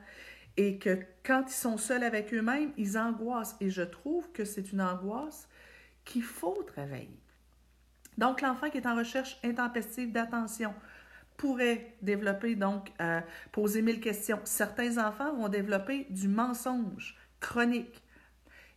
et 0.57 0.79
que 0.79 1.01
quand 1.25 1.45
ils 1.49 1.55
sont 1.55 1.77
seuls 1.77 2.05
avec 2.05 2.33
eux-mêmes, 2.33 2.73
ils 2.77 2.97
angoissent. 2.97 3.57
Et 3.61 3.71
je 3.71 3.83
trouve 3.83 4.31
que 4.31 4.45
c'est 4.45 4.73
une 4.73 4.81
angoisse 4.81 5.49
qu'il 6.05 6.23
faut 6.23 6.63
travailler. 6.63 7.21
Donc, 8.19 8.41
l'enfant 8.41 8.71
qui 8.71 8.79
est 8.79 8.87
en 8.87 8.97
recherche 8.97 9.39
intempestive 9.45 10.13
d'attention 10.13 10.75
pourrait 11.37 11.97
développer, 12.03 12.55
donc, 12.55 12.93
euh, 13.01 13.21
poser 13.53 13.83
mille 13.83 14.01
questions. 14.01 14.41
Certains 14.45 15.05
enfants 15.05 15.35
vont 15.35 15.49
développer 15.49 16.07
du 16.11 16.29
mensonge 16.29 17.17
chronique. 17.41 18.03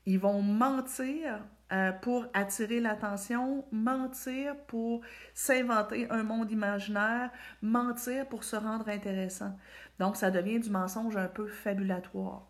Ils 0.05 0.19
vont 0.19 0.41
mentir 0.41 1.39
euh, 1.71 1.91
pour 1.91 2.25
attirer 2.33 2.79
l'attention, 2.79 3.65
mentir 3.71 4.55
pour 4.67 5.01
s'inventer 5.33 6.09
un 6.09 6.23
monde 6.23 6.49
imaginaire, 6.49 7.29
mentir 7.61 8.27
pour 8.27 8.43
se 8.43 8.55
rendre 8.55 8.87
intéressant. 8.89 9.57
Donc, 9.99 10.15
ça 10.15 10.31
devient 10.31 10.59
du 10.59 10.69
mensonge 10.69 11.17
un 11.17 11.27
peu 11.27 11.47
fabulatoire. 11.47 12.47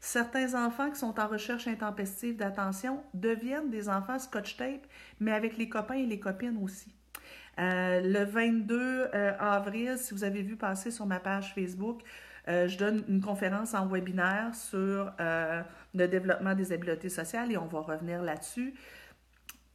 Certains 0.00 0.54
enfants 0.54 0.90
qui 0.90 0.98
sont 0.98 1.20
en 1.20 1.26
recherche 1.26 1.68
intempestive 1.68 2.36
d'attention 2.36 3.04
deviennent 3.12 3.68
des 3.68 3.90
enfants 3.90 4.18
scotch 4.18 4.56
tape, 4.56 4.86
mais 5.20 5.32
avec 5.32 5.58
les 5.58 5.68
copains 5.68 5.94
et 5.94 6.06
les 6.06 6.18
copines 6.18 6.58
aussi. 6.62 6.94
Euh, 7.58 8.00
le 8.00 8.24
22 8.24 9.10
euh, 9.14 9.32
avril, 9.38 9.98
si 9.98 10.14
vous 10.14 10.24
avez 10.24 10.40
vu 10.40 10.56
passer 10.56 10.90
sur 10.90 11.04
ma 11.04 11.20
page 11.20 11.52
Facebook, 11.54 12.00
euh, 12.48 12.66
je 12.66 12.78
donne 12.78 13.04
une 13.08 13.20
conférence 13.20 13.74
en 13.74 13.86
webinaire 13.86 14.54
sur 14.54 15.12
le 15.18 16.08
développement 16.08 16.54
des 16.54 16.72
habiletés 16.72 17.10
sociales 17.10 17.52
et 17.52 17.58
on 17.58 17.66
va 17.66 17.80
revenir 17.80 18.22
là-dessus. 18.22 18.74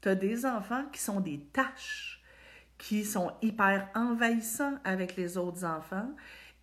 Tu 0.02 0.10
as 0.10 0.16
des 0.16 0.48
enfants 0.48 0.86
qui 0.92 1.02
sont 1.02 1.20
des 1.20 1.40
tâches, 1.54 2.24
qui 2.80 3.06
sont 3.06 3.32
hyper 3.44 3.90
envahissants 3.94 4.80
avec 4.84 5.16
les 5.16 5.38
autres 5.38 5.64
enfants 5.66 6.10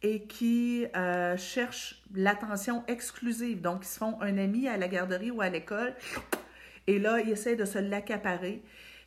et 0.03 0.23
qui 0.23 0.87
euh, 0.97 1.37
cherchent 1.37 2.03
l'attention 2.15 2.85
exclusive. 2.88 3.61
Donc, 3.61 3.85
ils 3.85 3.88
se 3.88 3.99
font 3.99 4.21
un 4.21 4.37
ami 4.38 4.69
à 4.69 4.77
la 4.77 4.88
garderie 4.88 5.31
ou 5.31 5.41
à 5.41 5.49
l'école 5.49 5.95
et 6.87 6.99
là, 6.99 7.21
ils 7.21 7.31
essaient 7.31 7.57
de 7.57 7.65
se 7.65 7.79
l'accaparer 7.79 8.62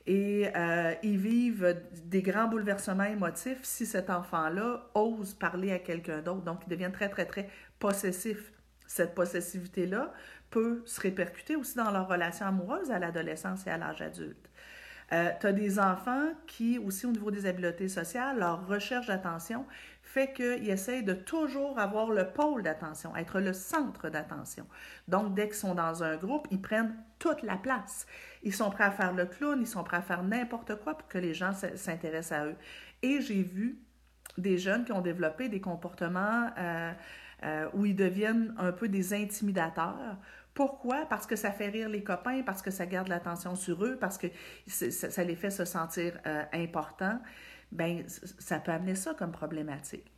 et 0.08 0.50
euh, 0.56 0.94
ils 1.04 1.18
vivent 1.18 1.82
des 2.06 2.22
grands 2.22 2.48
bouleversements 2.48 3.06
émotifs 3.06 3.60
si 3.64 3.86
cet 3.86 4.10
enfant-là 4.10 4.88
ose 4.94 5.34
parler 5.34 5.72
à 5.72 5.80
quelqu'un 5.80 6.22
d'autre. 6.22 6.44
Donc, 6.44 6.62
ils 6.68 6.70
deviennent 6.70 6.92
très, 6.92 7.10
très, 7.10 7.26
très 7.26 7.50
possessifs. 7.80 8.52
Cette 8.88 9.16
possessivité-là 9.16 10.14
peut 10.52 10.84
se 10.86 11.02
répercuter 11.02 11.56
aussi 11.56 11.76
dans 11.76 11.92
leur 11.92 12.08
relation 12.08 12.46
amoureuse 12.46 12.92
à 12.92 13.00
l'adolescence 13.00 13.66
et 13.68 13.72
à 13.72 13.78
l'âge 13.78 14.02
adulte. 14.02 14.50
Euh, 15.12 15.30
tu 15.40 15.48
as 15.48 15.52
des 15.52 15.80
enfants 15.80 16.30
qui, 16.48 16.80
aussi 16.80 17.06
au 17.06 17.12
niveau 17.12 17.30
des 17.30 17.46
habiletés 17.46 17.90
sociales, 17.90 18.40
leur 18.40 18.68
recherche 18.68 19.08
d'attention 19.08 19.66
fait 20.16 20.32
qu'ils 20.32 20.70
essayent 20.70 21.04
de 21.04 21.14
toujours 21.14 21.78
avoir 21.78 22.10
le 22.10 22.32
pôle 22.32 22.64
d'attention, 22.64 23.14
être 23.18 23.42
le 23.42 23.52
centre 23.52 24.08
d'attention. 24.08 24.66
Donc, 25.10 25.34
dès 25.34 25.48
qu'ils 25.48 25.58
sont 25.58 25.76
dans 25.76 26.04
un 26.04 26.16
groupe, 26.16 26.48
ils 26.52 26.62
prennent 26.62 26.96
toute 27.20 27.42
la 27.44 27.58
place. 27.58 28.08
Ils 28.42 28.54
sont 28.54 28.70
prêts 28.70 28.86
à 28.86 28.92
faire 28.92 29.14
le 29.14 29.26
clown, 29.26 29.60
ils 29.60 29.68
sont 29.68 29.84
prêts 29.84 29.98
à 29.98 30.02
faire 30.02 30.24
n'importe 30.24 30.80
quoi 30.80 30.98
pour 30.98 31.10
que 31.10 31.18
les 31.18 31.34
gens 31.34 31.52
s'intéressent 31.52 32.40
à 32.40 32.46
eux. 32.46 32.56
Et 33.02 33.20
j'ai 33.20 33.44
vu 33.44 33.78
des 34.38 34.58
jeunes 34.58 34.86
qui 34.86 34.94
ont 34.94 35.02
développé 35.02 35.50
des 35.50 35.60
comportements 35.60 36.50
euh, 36.58 36.94
euh, 37.44 37.68
où 37.74 37.86
ils 37.86 37.96
deviennent 37.96 38.56
un 38.58 38.72
peu 38.72 38.88
des 38.88 39.14
intimidateurs. 39.14 40.18
Pourquoi? 40.54 41.06
Parce 41.10 41.28
que 41.28 41.36
ça 41.36 41.52
fait 41.52 41.68
rire 41.68 41.90
les 41.90 42.04
copains, 42.04 42.42
parce 42.44 42.62
que 42.62 42.72
ça 42.72 42.86
garde 42.86 43.10
l'attention 43.10 43.58
sur 43.58 43.84
eux, 43.84 43.98
parce 44.00 44.18
que 44.18 44.28
ça, 44.68 45.24
les 45.26 45.36
fait 45.36 45.50
se 45.50 45.66
sentir 45.66 46.18
euh, 46.26 46.44
importants 46.54 47.20
ben 47.72 48.04
ça 48.08 48.60
peut 48.60 48.72
amener 48.72 48.96
ça 48.96 49.14
comme 49.14 49.32
problématique. 49.32 50.12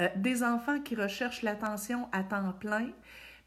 Euh, 0.00 0.08
des 0.16 0.42
enfants 0.42 0.80
qui 0.80 0.94
recherchent 0.94 1.42
l'attention 1.42 2.08
à 2.12 2.22
temps 2.22 2.52
plein, 2.52 2.88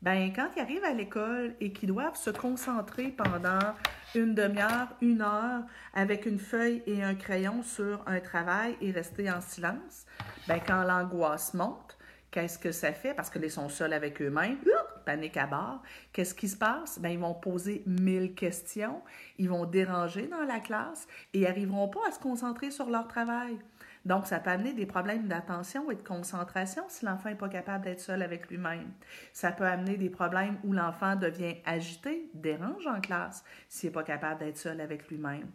ben 0.01 0.31
quand 0.35 0.49
ils 0.55 0.61
arrivent 0.61 0.83
à 0.83 0.93
l'école 0.93 1.55
et 1.59 1.71
qu'ils 1.71 1.89
doivent 1.89 2.17
se 2.17 2.29
concentrer 2.29 3.07
pendant 3.07 3.73
une 4.13 4.35
demi-heure, 4.35 4.89
une 5.01 5.21
heure 5.21 5.63
avec 5.93 6.25
une 6.25 6.39
feuille 6.39 6.83
et 6.85 7.03
un 7.03 7.15
crayon 7.15 7.63
sur 7.63 8.03
un 8.05 8.19
travail 8.19 8.77
et 8.81 8.91
rester 8.91 9.31
en 9.31 9.41
silence, 9.41 10.05
ben 10.47 10.59
quand 10.65 10.83
l'angoisse 10.83 11.53
monte, 11.53 11.97
qu'est-ce 12.29 12.59
que 12.59 12.71
ça 12.71 12.91
fait? 12.91 13.13
Parce 13.13 13.29
qu'ils 13.29 13.49
sont 13.49 13.69
seuls 13.69 13.93
avec 13.93 14.21
eux-mêmes, 14.21 14.57
panique 15.05 15.37
à 15.37 15.47
bord. 15.47 15.81
Qu'est-ce 16.11 16.35
qui 16.35 16.49
se 16.49 16.57
passe? 16.57 16.99
Ben, 16.99 17.09
ils 17.09 17.19
vont 17.19 17.33
poser 17.33 17.83
mille 17.85 18.33
questions, 18.35 19.01
ils 19.37 19.49
vont 19.49 19.65
déranger 19.65 20.27
dans 20.27 20.43
la 20.43 20.59
classe 20.59 21.07
et 21.33 21.39
ils 21.39 21.43
n'arriveront 21.43 21.87
pas 21.87 22.01
à 22.07 22.11
se 22.11 22.19
concentrer 22.19 22.71
sur 22.71 22.89
leur 22.89 23.07
travail. 23.07 23.57
Donc, 24.05 24.27
ça 24.27 24.39
peut 24.39 24.51
amener 24.51 24.73
des 24.73 24.85
problèmes 24.85 25.27
d'attention 25.27 25.89
et 25.89 25.95
de 25.95 26.03
concentration 26.03 26.83
si 26.89 27.05
l'enfant 27.05 27.29
n'est 27.29 27.35
pas 27.35 27.49
capable 27.49 27.85
d'être 27.85 27.99
seul 27.99 28.21
avec 28.21 28.49
lui-même. 28.49 28.91
Ça 29.33 29.51
peut 29.51 29.65
amener 29.65 29.97
des 29.97 30.11
problèmes 30.11 30.57
où 30.63 30.73
l'enfant 30.73 31.15
devient 31.15 31.55
agité, 31.65 32.29
dérange 32.35 32.85
en 32.85 33.01
classe 33.01 33.43
s'il 33.67 33.89
n'est 33.89 33.93
pas 33.93 34.03
capable 34.03 34.41
d'être 34.41 34.57
seul 34.57 34.79
avec 34.79 35.07
lui-même. 35.09 35.49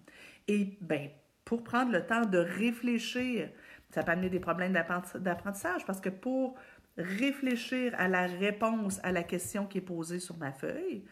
Et 0.49 0.77
bien, 0.81 1.11
pour 1.45 1.65
prendre 1.65 1.91
le 1.91 2.07
temps 2.07 2.25
de 2.25 2.39
réfléchir. 2.39 3.51
Ça 3.91 4.05
peut 4.05 4.13
amener 4.13 4.31
des 4.31 4.39
problèmes 4.39 4.73
d'apprentissage 4.73 5.85
parce 5.85 6.01
que 6.01 6.09
pour 6.09 6.55
réfléchir 6.97 7.95
à 7.99 8.09
la 8.09 8.27
réponse 8.27 9.01
à 9.03 9.13
la 9.13 9.23
question 9.23 9.67
qui 9.67 9.79
est 9.79 9.83
posée 9.83 10.21
sur 10.21 10.37
ma 10.37 10.53
feuille, 10.53 11.05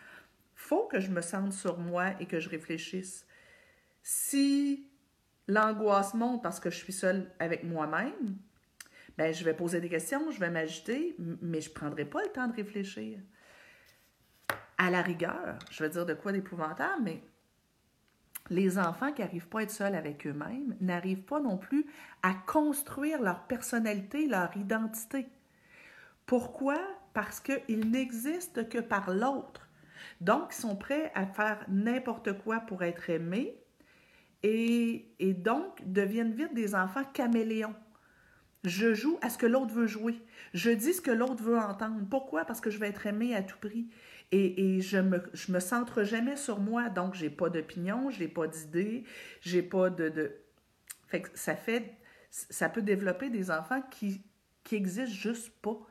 faut 0.54 0.86
que 0.86 1.00
je 1.00 1.10
me 1.10 1.20
sente 1.20 1.52
sur 1.52 1.78
moi 1.78 2.10
et 2.20 2.26
que 2.26 2.40
je 2.40 2.48
réfléchisse. 2.48 3.26
Si 4.02 4.88
l'angoisse 5.46 6.14
monte 6.14 6.42
parce 6.42 6.60
que 6.60 6.70
je 6.70 6.76
suis 6.76 6.92
seule 6.92 7.30
avec 7.38 7.64
moi-même, 7.64 8.36
ben, 9.16 9.32
je 9.32 9.44
vais 9.44 9.54
poser 9.54 9.80
des 9.80 9.88
questions, 9.88 10.30
je 10.30 10.38
vais 10.38 10.50
m'agiter, 10.50 11.16
mais 11.18 11.60
je 11.60 11.70
ne 11.70 11.74
prendrai 11.74 12.04
pas 12.04 12.22
le 12.22 12.28
temps 12.28 12.46
de 12.46 12.54
réfléchir. 12.54 13.18
À 14.76 14.90
la 14.90 15.02
rigueur, 15.02 15.58
je 15.70 15.82
vais 15.82 15.90
dire 15.90 16.06
de 16.06 16.14
quoi 16.14 16.30
d'épouvantable, 16.30 17.02
mais 17.02 17.22
les 18.50 18.78
enfants 18.78 19.12
qui 19.12 19.22
n'arrivent 19.22 19.48
pas 19.48 19.60
à 19.60 19.62
être 19.62 19.70
seuls 19.70 19.94
avec 19.94 20.26
eux-mêmes 20.26 20.76
n'arrivent 20.80 21.24
pas 21.24 21.40
non 21.40 21.58
plus 21.58 21.86
à 22.22 22.34
construire 22.34 23.20
leur 23.20 23.46
personnalité, 23.46 24.26
leur 24.26 24.56
identité. 24.56 25.26
Pourquoi? 26.28 26.78
Parce 27.14 27.40
qu'ils 27.40 27.90
n'existent 27.90 28.62
que 28.62 28.78
par 28.78 29.10
l'autre. 29.10 29.66
Donc, 30.20 30.50
ils 30.52 30.60
sont 30.60 30.76
prêts 30.76 31.10
à 31.14 31.26
faire 31.26 31.64
n'importe 31.68 32.38
quoi 32.40 32.60
pour 32.60 32.84
être 32.84 33.08
aimés 33.08 33.56
et, 34.42 35.08
donc 35.38 35.80
deviennent 35.86 36.34
vite 36.34 36.52
des 36.54 36.74
enfants 36.74 37.02
caméléons. 37.14 37.74
Je 38.62 38.92
joue 38.92 39.18
à 39.22 39.30
ce 39.30 39.38
que 39.38 39.46
l'autre 39.46 39.72
veut 39.72 39.86
jouer. 39.86 40.20
Je 40.52 40.70
dis 40.70 40.92
ce 40.92 41.00
que 41.00 41.10
l'autre 41.10 41.42
veut 41.42 41.56
entendre. 41.56 42.02
Pourquoi? 42.10 42.44
Parce 42.44 42.60
que 42.60 42.68
je 42.68 42.78
vais 42.78 42.88
être 42.88 43.06
aimé 43.06 43.34
à 43.34 43.42
tout 43.42 43.56
prix. 43.58 43.88
Et, 44.30 44.82
je 44.82 44.98
me, 44.98 45.22
je 45.32 45.50
me 45.50 45.60
centre 45.60 46.02
jamais 46.02 46.36
sur 46.36 46.60
moi. 46.60 46.90
Donc, 46.90 47.14
j'ai 47.14 47.30
pas 47.30 47.48
d'opinion, 47.48 48.10
j'ai 48.10 48.28
pas 48.28 48.46
d'idée, 48.46 49.04
j'ai 49.40 49.62
pas 49.62 49.88
de, 49.88 50.10
de... 50.10 50.32
Fait 51.06 51.24
ça 51.32 51.56
fait... 51.56 51.96
Ça 52.30 52.68
peut 52.68 52.82
développer 52.82 53.30
des 53.30 53.50
enfants 53.50 53.80
qui, 53.90 54.22
qui 54.62 54.84
juste 54.84 55.50
pas 55.62 55.87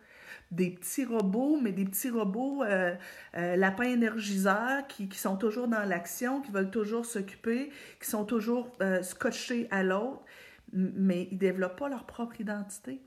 des 0.51 0.71
petits 0.71 1.05
robots, 1.05 1.59
mais 1.61 1.71
des 1.71 1.85
petits 1.85 2.09
robots 2.09 2.63
euh, 2.63 2.95
euh, 3.35 3.55
lapins 3.55 3.83
énergiseurs 3.83 4.87
qui, 4.87 5.09
sont 5.13 5.37
toujours 5.37 5.67
dans 5.67 5.83
l'action, 5.83 6.41
qui 6.41 6.51
veulent 6.51 6.71
toujours 6.71 7.05
s'occuper, 7.05 7.71
qui 8.01 8.09
sont 8.09 8.25
toujours 8.25 8.71
euh, 8.81 9.01
scotchés 9.03 9.67
à 9.71 9.83
l'autre, 9.83 10.23
mais 10.71 11.27
ils 11.31 11.35
ne 11.35 11.39
développent 11.39 11.79
pas 11.79 11.89
leur 11.89 12.05
propre 12.05 12.39
identité. 12.39 13.01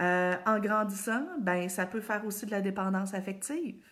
en 0.00 0.58
grandissant, 0.60 1.26
ben, 1.40 1.68
ça 1.68 1.86
peut 1.86 2.00
faire 2.00 2.24
aussi 2.24 2.46
de 2.46 2.50
la 2.52 2.60
dépendance 2.60 3.14
affective. 3.14 3.84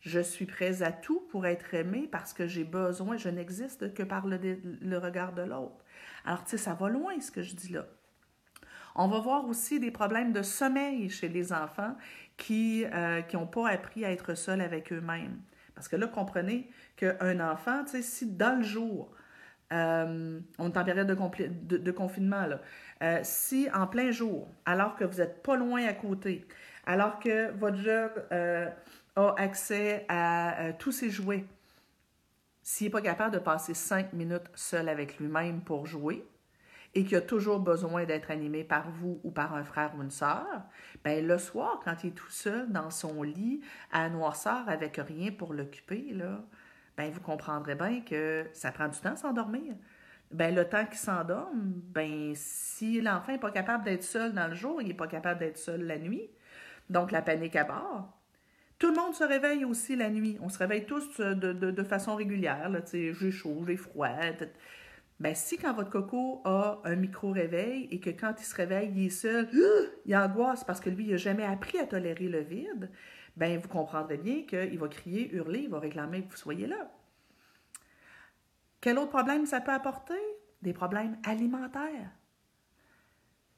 Je 0.00 0.20
suis 0.20 0.44
prête 0.44 0.82
à 0.82 0.92
tout 0.92 1.20
pour 1.30 1.46
être 1.46 1.72
aimée 1.72 2.06
parce 2.12 2.34
que 2.34 2.46
j'ai 2.46 2.64
besoin, 2.64 3.16
je 3.16 3.30
n'existe 3.30 3.94
que 3.94 4.02
par 4.02 4.26
le, 4.26 4.38
le 4.62 4.98
regard 4.98 5.32
de 5.32 5.42
l'autre. 5.42 5.82
Alors, 6.26 6.44
tu 6.44 6.50
sais, 6.50 6.58
ça 6.58 6.74
va 6.74 6.90
loin 6.90 7.18
ce 7.20 7.30
que 7.30 7.42
je 7.42 7.54
dis 7.54 7.72
là. 7.72 7.86
On 8.96 9.08
va 9.08 9.18
voir 9.18 9.44
aussi 9.46 9.80
des 9.80 9.90
problèmes 9.90 10.32
de 10.32 10.42
sommeil 10.42 11.10
chez 11.10 11.28
les 11.28 11.52
enfants 11.52 11.96
qui 12.36 12.84
n'ont 12.84 13.42
euh, 13.42 13.46
pas 13.46 13.68
appris 13.68 14.04
à 14.04 14.12
être 14.12 14.34
seuls 14.34 14.60
avec 14.60 14.92
eux-mêmes. 14.92 15.40
Parce 15.74 15.88
que 15.88 15.96
là, 15.96 16.06
comprenez 16.06 16.70
qu'un 16.96 17.40
enfant, 17.40 17.84
si 17.86 18.26
dans 18.26 18.58
le 18.58 18.62
jour, 18.62 19.10
euh, 19.72 20.38
on 20.58 20.70
est 20.70 20.76
en 20.76 20.84
période 20.84 21.08
de, 21.08 21.90
confinement, 21.90 22.46
là, 22.46 22.60
euh, 23.02 23.18
si 23.24 23.68
en 23.74 23.88
plein 23.88 24.12
jour, 24.12 24.48
alors 24.64 24.94
que 24.94 25.04
vous 25.04 25.18
n'êtes 25.18 25.42
pas 25.42 25.56
loin 25.56 25.84
à 25.84 25.94
côté, 25.94 26.46
alors 26.86 27.18
que 27.18 27.50
votre 27.58 27.78
jeune 27.78 28.10
a 29.16 29.34
accès 29.36 30.04
à 30.08 30.72
tous 30.78 30.92
ses 30.92 31.10
jouets, 31.10 31.44
s'il 32.62 32.86
n'est 32.86 32.92
pas 32.92 33.00
capable 33.00 33.34
de 33.34 33.40
passer 33.40 33.74
cinq 33.74 34.12
minutes 34.12 34.48
seul 34.54 34.88
avec 34.88 35.18
lui-même 35.18 35.62
pour 35.62 35.86
jouer, 35.86 36.24
et 36.94 37.04
qui 37.04 37.16
a 37.16 37.20
toujours 37.20 37.60
besoin 37.60 38.04
d'être 38.04 38.30
animé 38.30 38.62
par 38.62 38.90
vous 38.90 39.20
ou 39.24 39.30
par 39.30 39.54
un 39.54 39.64
frère 39.64 39.92
ou 39.96 40.02
une 40.02 40.10
sœur, 40.10 40.46
ben 41.02 41.26
le 41.26 41.38
soir, 41.38 41.80
quand 41.84 42.04
il 42.04 42.08
est 42.08 42.12
tout 42.12 42.30
seul 42.30 42.70
dans 42.70 42.90
son 42.90 43.22
lit, 43.22 43.60
à 43.92 44.08
noirceur, 44.08 44.68
avec 44.68 44.96
rien 44.96 45.32
pour 45.32 45.54
l'occuper, 45.54 46.12
là, 46.12 46.44
ben 46.96 47.10
vous 47.10 47.20
comprendrez 47.20 47.74
bien 47.74 48.00
que 48.00 48.46
ça 48.52 48.70
prend 48.70 48.88
du 48.88 48.98
temps 48.98 49.16
s'endormir. 49.16 49.74
Ben 50.30 50.54
le 50.54 50.68
temps 50.68 50.86
qu'il 50.86 50.98
s'endorme, 50.98 51.72
ben 51.92 52.32
si 52.34 53.00
l'enfant 53.00 53.32
n'est 53.32 53.38
pas 53.38 53.50
capable 53.50 53.84
d'être 53.84 54.04
seul 54.04 54.32
dans 54.32 54.48
le 54.48 54.54
jour, 54.54 54.80
il 54.80 54.88
n'est 54.88 54.94
pas 54.94 55.06
capable 55.06 55.40
d'être 55.40 55.58
seul 55.58 55.82
la 55.82 55.98
nuit. 55.98 56.30
Donc 56.90 57.10
la 57.10 57.22
panique 57.22 57.56
à 57.56 57.64
bord. 57.64 58.18
Tout 58.78 58.88
le 58.88 58.96
monde 58.96 59.14
se 59.14 59.24
réveille 59.24 59.64
aussi 59.64 59.96
la 59.96 60.10
nuit. 60.10 60.36
On 60.40 60.48
se 60.48 60.58
réveille 60.58 60.84
tous 60.84 61.20
de, 61.20 61.52
de, 61.52 61.70
de 61.70 61.82
façon 61.84 62.16
régulière. 62.16 62.70
J'ai 62.92 63.30
chaud, 63.30 63.64
j'ai 63.66 63.76
froid. 63.76 64.08
Bien, 65.20 65.34
si 65.34 65.58
quand 65.58 65.72
votre 65.74 65.90
coco 65.90 66.42
a 66.44 66.80
un 66.84 66.96
micro-réveil 66.96 67.88
et 67.90 68.00
que 68.00 68.10
quand 68.10 68.34
il 68.38 68.44
se 68.44 68.54
réveille, 68.54 68.92
il 68.94 69.06
est 69.06 69.10
seul, 69.10 69.48
il 70.06 70.16
angoisse 70.16 70.64
parce 70.64 70.80
que 70.80 70.90
lui, 70.90 71.04
il 71.04 71.10
n'a 71.12 71.16
jamais 71.16 71.44
appris 71.44 71.78
à 71.78 71.86
tolérer 71.86 72.28
le 72.28 72.40
vide, 72.40 72.90
bien, 73.36 73.56
vous 73.58 73.68
comprendrez 73.68 74.18
bien 74.18 74.42
qu'il 74.42 74.78
va 74.78 74.88
crier, 74.88 75.32
hurler, 75.32 75.60
il 75.60 75.70
va 75.70 75.78
réclamer 75.78 76.22
que 76.22 76.30
vous 76.30 76.36
soyez 76.36 76.66
là. 76.66 76.90
Quel 78.80 78.98
autre 78.98 79.10
problème 79.10 79.46
ça 79.46 79.60
peut 79.60 79.72
apporter? 79.72 80.20
Des 80.62 80.72
problèmes 80.72 81.16
alimentaires. 81.24 82.10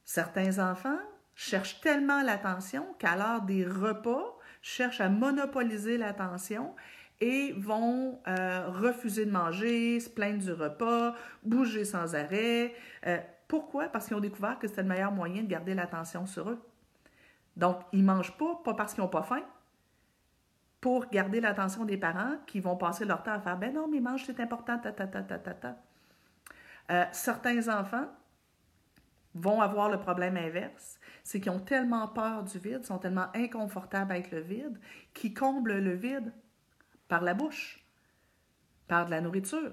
Certains 0.05 0.59
enfants 0.71 1.01
cherchent 1.35 1.81
tellement 1.81 2.23
l'attention 2.23 2.87
qu'à 2.99 3.17
l'heure 3.17 3.43
des 3.43 3.65
repas, 3.65 4.39
cherchent 4.63 5.01
à 5.01 5.09
monopoliser 5.09 5.99
l'attention 5.99 6.75
et 7.21 7.53
vont 7.53 8.21
euh, 8.29 8.69
refuser 8.69 9.25
de 9.25 9.31
manger, 9.31 10.01
se 10.01 10.11
plaindre 10.11 10.43
du 10.43 10.53
repas, 10.53 11.15
bouger 11.43 11.85
sans 11.85 12.15
arrêt. 12.15 12.75
Euh, 13.07 13.19
pourquoi? 13.49 13.89
Parce 13.89 14.07
qu'ils 14.07 14.17
ont 14.17 14.21
découvert 14.21 14.59
que 14.59 14.69
c'était 14.69 14.83
le 14.83 14.89
meilleur 14.89 15.13
moyen 15.13 15.43
de 15.43 15.49
garder 15.49 15.75
l'attention 15.75 16.27
sur 16.27 16.51
eux. 16.51 16.63
Donc, 17.57 17.79
ils 17.93 18.01
ne 18.01 18.07
mangent 18.07 18.37
pas, 18.37 18.61
pas 18.65 18.75
parce 18.75 18.93
qu'ils 18.93 19.03
n'ont 19.03 19.09
pas 19.09 19.23
faim, 19.23 19.43
pour 20.81 21.07
garder 21.07 21.41
l'attention 21.41 21.85
des 21.85 21.97
parents 21.97 22.37
qui 22.47 22.61
vont 22.61 22.77
passer 22.77 23.05
leur 23.05 23.23
temps 23.23 23.33
à 23.33 23.41
faire 23.41 23.57
Ben 23.57 23.73
non, 23.73 23.89
mais 23.89 24.01
mange, 24.01 24.25
c'est 24.25 24.41
important, 24.41 24.79
ta, 24.79 24.93
ta, 24.93 25.07
ta, 25.07 25.23
ta, 25.23 25.39
ta, 25.39 25.55
ta. 25.55 25.77
Euh, 26.91 27.05
certains 27.13 27.69
enfants 27.69 28.07
vont 29.35 29.61
avoir 29.61 29.91
le 29.91 29.99
problème 29.99 30.37
inverse, 30.37 30.99
c'est 31.23 31.41
qu'ils 31.41 31.53
ont 31.53 31.61
tellement 31.61 32.09
peur 32.09 32.43
du 32.43 32.59
vide, 32.59 32.85
sont 32.85 32.99
tellement 32.99 33.27
inconfortables 33.35 34.13
avec 34.13 34.31
le 34.31 34.41
vide, 34.41 34.79
qu'ils 35.13 35.35
comblent 35.35 35.79
le 35.79 35.95
vide 35.95 36.33
par 37.09 37.23
la 37.23 37.35
bouche, 37.35 37.85
par 38.89 39.07
de 39.07 39.11
la 39.11 39.21
nourriture. 39.21 39.73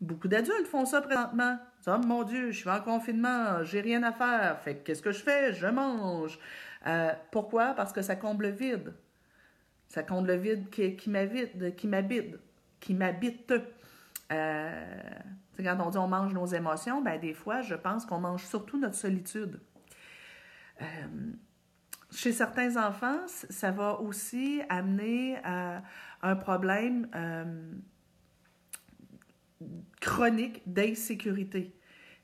Beaucoup 0.00 0.28
d'adultes 0.28 0.66
font 0.66 0.84
ça 0.86 1.02
présentement. 1.02 1.58
Oh 1.86 1.98
mon 1.98 2.22
Dieu, 2.22 2.50
je 2.50 2.58
suis 2.58 2.70
en 2.70 2.80
confinement, 2.80 3.62
j'ai 3.64 3.80
rien 3.80 4.02
à 4.02 4.12
faire. 4.12 4.60
Qu'est-ce 4.84 5.02
que 5.02 5.12
je 5.12 5.22
fais? 5.22 5.52
Je 5.52 5.66
mange. 5.66 6.38
Euh, 6.86 7.12
pourquoi? 7.30 7.74
Parce 7.74 7.92
que 7.92 8.02
ça 8.02 8.16
comble 8.16 8.46
le 8.46 8.52
vide. 8.52 8.94
Ça 9.88 10.02
comble 10.02 10.28
le 10.28 10.36
vide 10.36 10.70
qui, 10.70 10.96
qui 10.96 11.10
m'habite, 11.10 11.74
qui 11.76 11.88
m'habite, 11.88 12.36
qui 12.80 12.94
m'habite. 12.94 13.52
Euh, 14.32 15.00
quand 15.58 15.76
on 15.80 15.90
dit 15.90 15.98
on 15.98 16.08
mange 16.08 16.32
nos 16.32 16.46
émotions, 16.46 17.02
ben 17.02 17.20
des 17.20 17.34
fois, 17.34 17.60
je 17.60 17.74
pense 17.74 18.06
qu'on 18.06 18.20
mange 18.20 18.44
surtout 18.44 18.78
notre 18.78 18.94
solitude. 18.94 19.60
Euh, 20.80 20.84
chez 22.12 22.32
certains 22.32 22.76
enfants, 22.76 23.26
ça 23.26 23.70
va 23.70 24.00
aussi 24.00 24.62
amener 24.68 25.38
à 25.44 25.82
un 26.22 26.36
problème 26.36 27.08
euh, 27.14 27.72
chronique 30.00 30.62
d'insécurité. 30.66 31.74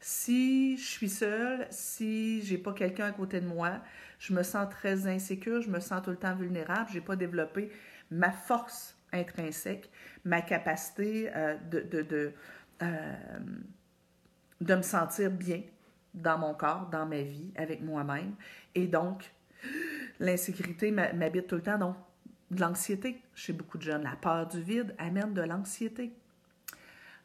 Si 0.00 0.76
je 0.76 0.84
suis 0.84 1.08
seule, 1.08 1.66
si 1.70 2.42
j'ai 2.42 2.58
pas 2.58 2.72
quelqu'un 2.72 3.06
à 3.06 3.12
côté 3.12 3.40
de 3.40 3.46
moi, 3.46 3.80
je 4.18 4.32
me 4.34 4.42
sens 4.42 4.68
très 4.68 5.06
insécure, 5.06 5.62
je 5.62 5.70
me 5.70 5.80
sens 5.80 6.02
tout 6.02 6.10
le 6.10 6.16
temps 6.16 6.34
vulnérable, 6.34 6.90
j'ai 6.92 7.00
pas 7.00 7.16
développé 7.16 7.70
ma 8.10 8.30
force 8.30 8.98
intrinsèque, 9.12 9.90
ma 10.24 10.42
capacité 10.42 11.30
euh, 11.34 11.56
de, 11.70 11.80
de, 11.80 12.02
de, 12.02 12.32
euh, 12.82 13.14
de 14.60 14.74
me 14.74 14.82
sentir 14.82 15.30
bien 15.30 15.62
dans 16.14 16.38
mon 16.38 16.54
corps, 16.54 16.88
dans 16.90 17.06
ma 17.06 17.22
vie, 17.22 17.52
avec 17.56 17.82
moi-même. 17.82 18.34
Et 18.74 18.86
donc, 18.86 19.30
l'insécurité 20.20 20.90
m'habite 20.90 21.46
tout 21.46 21.56
le 21.56 21.62
temps. 21.62 21.78
Donc, 21.78 21.96
de 22.50 22.60
l'anxiété 22.60 23.20
chez 23.34 23.52
beaucoup 23.52 23.78
de 23.78 23.82
jeunes. 23.82 24.04
La 24.04 24.16
peur 24.16 24.46
du 24.46 24.62
vide 24.62 24.94
amène 24.98 25.34
de 25.34 25.42
l'anxiété. 25.42 26.12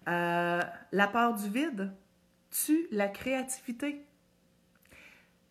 Euh, 0.08 0.62
la 0.92 1.08
peur 1.08 1.36
du 1.36 1.50
vide 1.50 1.92
tue 2.50 2.88
la 2.92 3.08
créativité. 3.08 4.04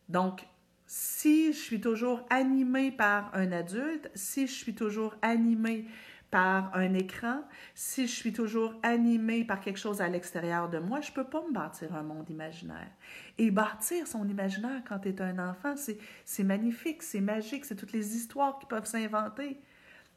Donc, 0.08 0.44
si 0.86 1.52
je 1.52 1.58
suis 1.58 1.80
toujours 1.80 2.26
animée 2.30 2.90
par 2.90 3.30
un 3.32 3.52
adulte, 3.52 4.10
si 4.14 4.48
je 4.48 4.52
suis 4.52 4.74
toujours 4.74 5.14
animée 5.22 5.86
par 6.30 6.74
un 6.76 6.94
écran, 6.94 7.42
si 7.74 8.06
je 8.06 8.14
suis 8.14 8.32
toujours 8.32 8.74
animée 8.82 9.44
par 9.44 9.60
quelque 9.60 9.78
chose 9.78 10.00
à 10.00 10.08
l'extérieur 10.08 10.68
de 10.68 10.78
moi, 10.78 11.00
je 11.00 11.10
ne 11.10 11.14
peux 11.16 11.24
pas 11.24 11.42
me 11.42 11.52
bâtir 11.52 11.94
un 11.94 12.02
monde 12.02 12.30
imaginaire. 12.30 12.90
Et 13.38 13.50
bâtir 13.50 14.06
son 14.06 14.28
imaginaire 14.28 14.82
quand 14.88 15.00
tu 15.00 15.08
es 15.08 15.20
un 15.20 15.38
enfant, 15.50 15.74
c'est 15.76 16.44
magnifique, 16.44 17.02
c'est 17.02 17.20
magique, 17.20 17.64
c'est 17.64 17.74
toutes 17.74 17.92
les 17.92 18.16
histoires 18.16 18.58
qui 18.58 18.66
peuvent 18.66 18.86
s'inventer. 18.86 19.60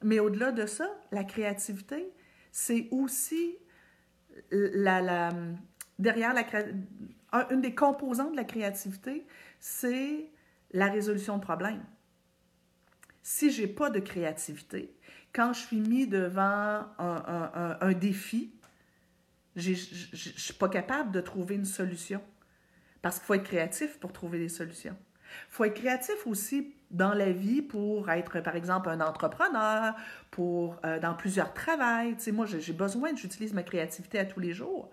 Mais 0.04 0.20
au-delà 0.20 0.52
de 0.52 0.66
ça, 0.68 0.88
la 1.12 1.24
créativité, 1.24 2.12
c'est 2.52 2.90
aussi 2.92 3.56
la, 4.52 5.02
la, 5.02 5.32
derrière 5.98 6.34
la 6.34 6.44
une 7.50 7.62
des 7.62 7.74
composantes 7.74 8.34
de 8.34 8.38
la 8.38 8.44
créativité, 8.44 9.26
c'est 9.60 10.30
la 10.72 10.88
résolution 10.88 11.38
de 11.38 11.42
problèmes. 11.42 11.84
Si 13.24 13.50
j'ai 13.52 13.68
pas 13.68 13.90
de 13.90 14.00
créativité, 14.00 14.96
quand 15.34 15.54
je 15.54 15.60
suis 15.60 15.80
mis 15.80 16.08
devant 16.08 16.86
un, 17.00 17.94
défi, 17.94 18.54
je 19.56 19.72
ne 19.72 19.76
suis 19.76 20.54
pas 20.54 20.70
capable 20.70 21.12
de 21.12 21.22
trouver 21.22 21.56
une 21.56 21.66
solution. 21.66 22.22
Parce 23.02 23.18
qu'il 23.18 23.26
faut 23.26 23.34
être 23.34 23.44
créatif 23.44 24.00
pour 24.00 24.14
trouver 24.14 24.40
des 24.40 24.50
solutions. 24.50 24.96
Il 25.50 25.54
faut 25.54 25.66
être 25.66 25.74
créatif 25.74 26.26
aussi 26.26 26.74
dans 26.92 27.14
la 27.14 27.32
vie 27.32 27.62
pour 27.62 28.10
être, 28.10 28.40
par 28.40 28.56
exemple, 28.56 28.88
un 28.90 29.02
entrepreneur, 29.02 29.96
pour 30.32 30.80
euh, 30.86 31.00
dans 31.00 31.16
plusieurs 31.16 31.54
travails. 31.54 32.16
Moi, 32.32 32.46
j'ai 32.46 32.74
besoin, 32.74 33.14
j'utilise 33.16 33.54
ma 33.54 33.64
créativité 33.64 34.20
à 34.20 34.26
tous 34.26 34.40
les 34.40 34.54
jours. 34.54 34.90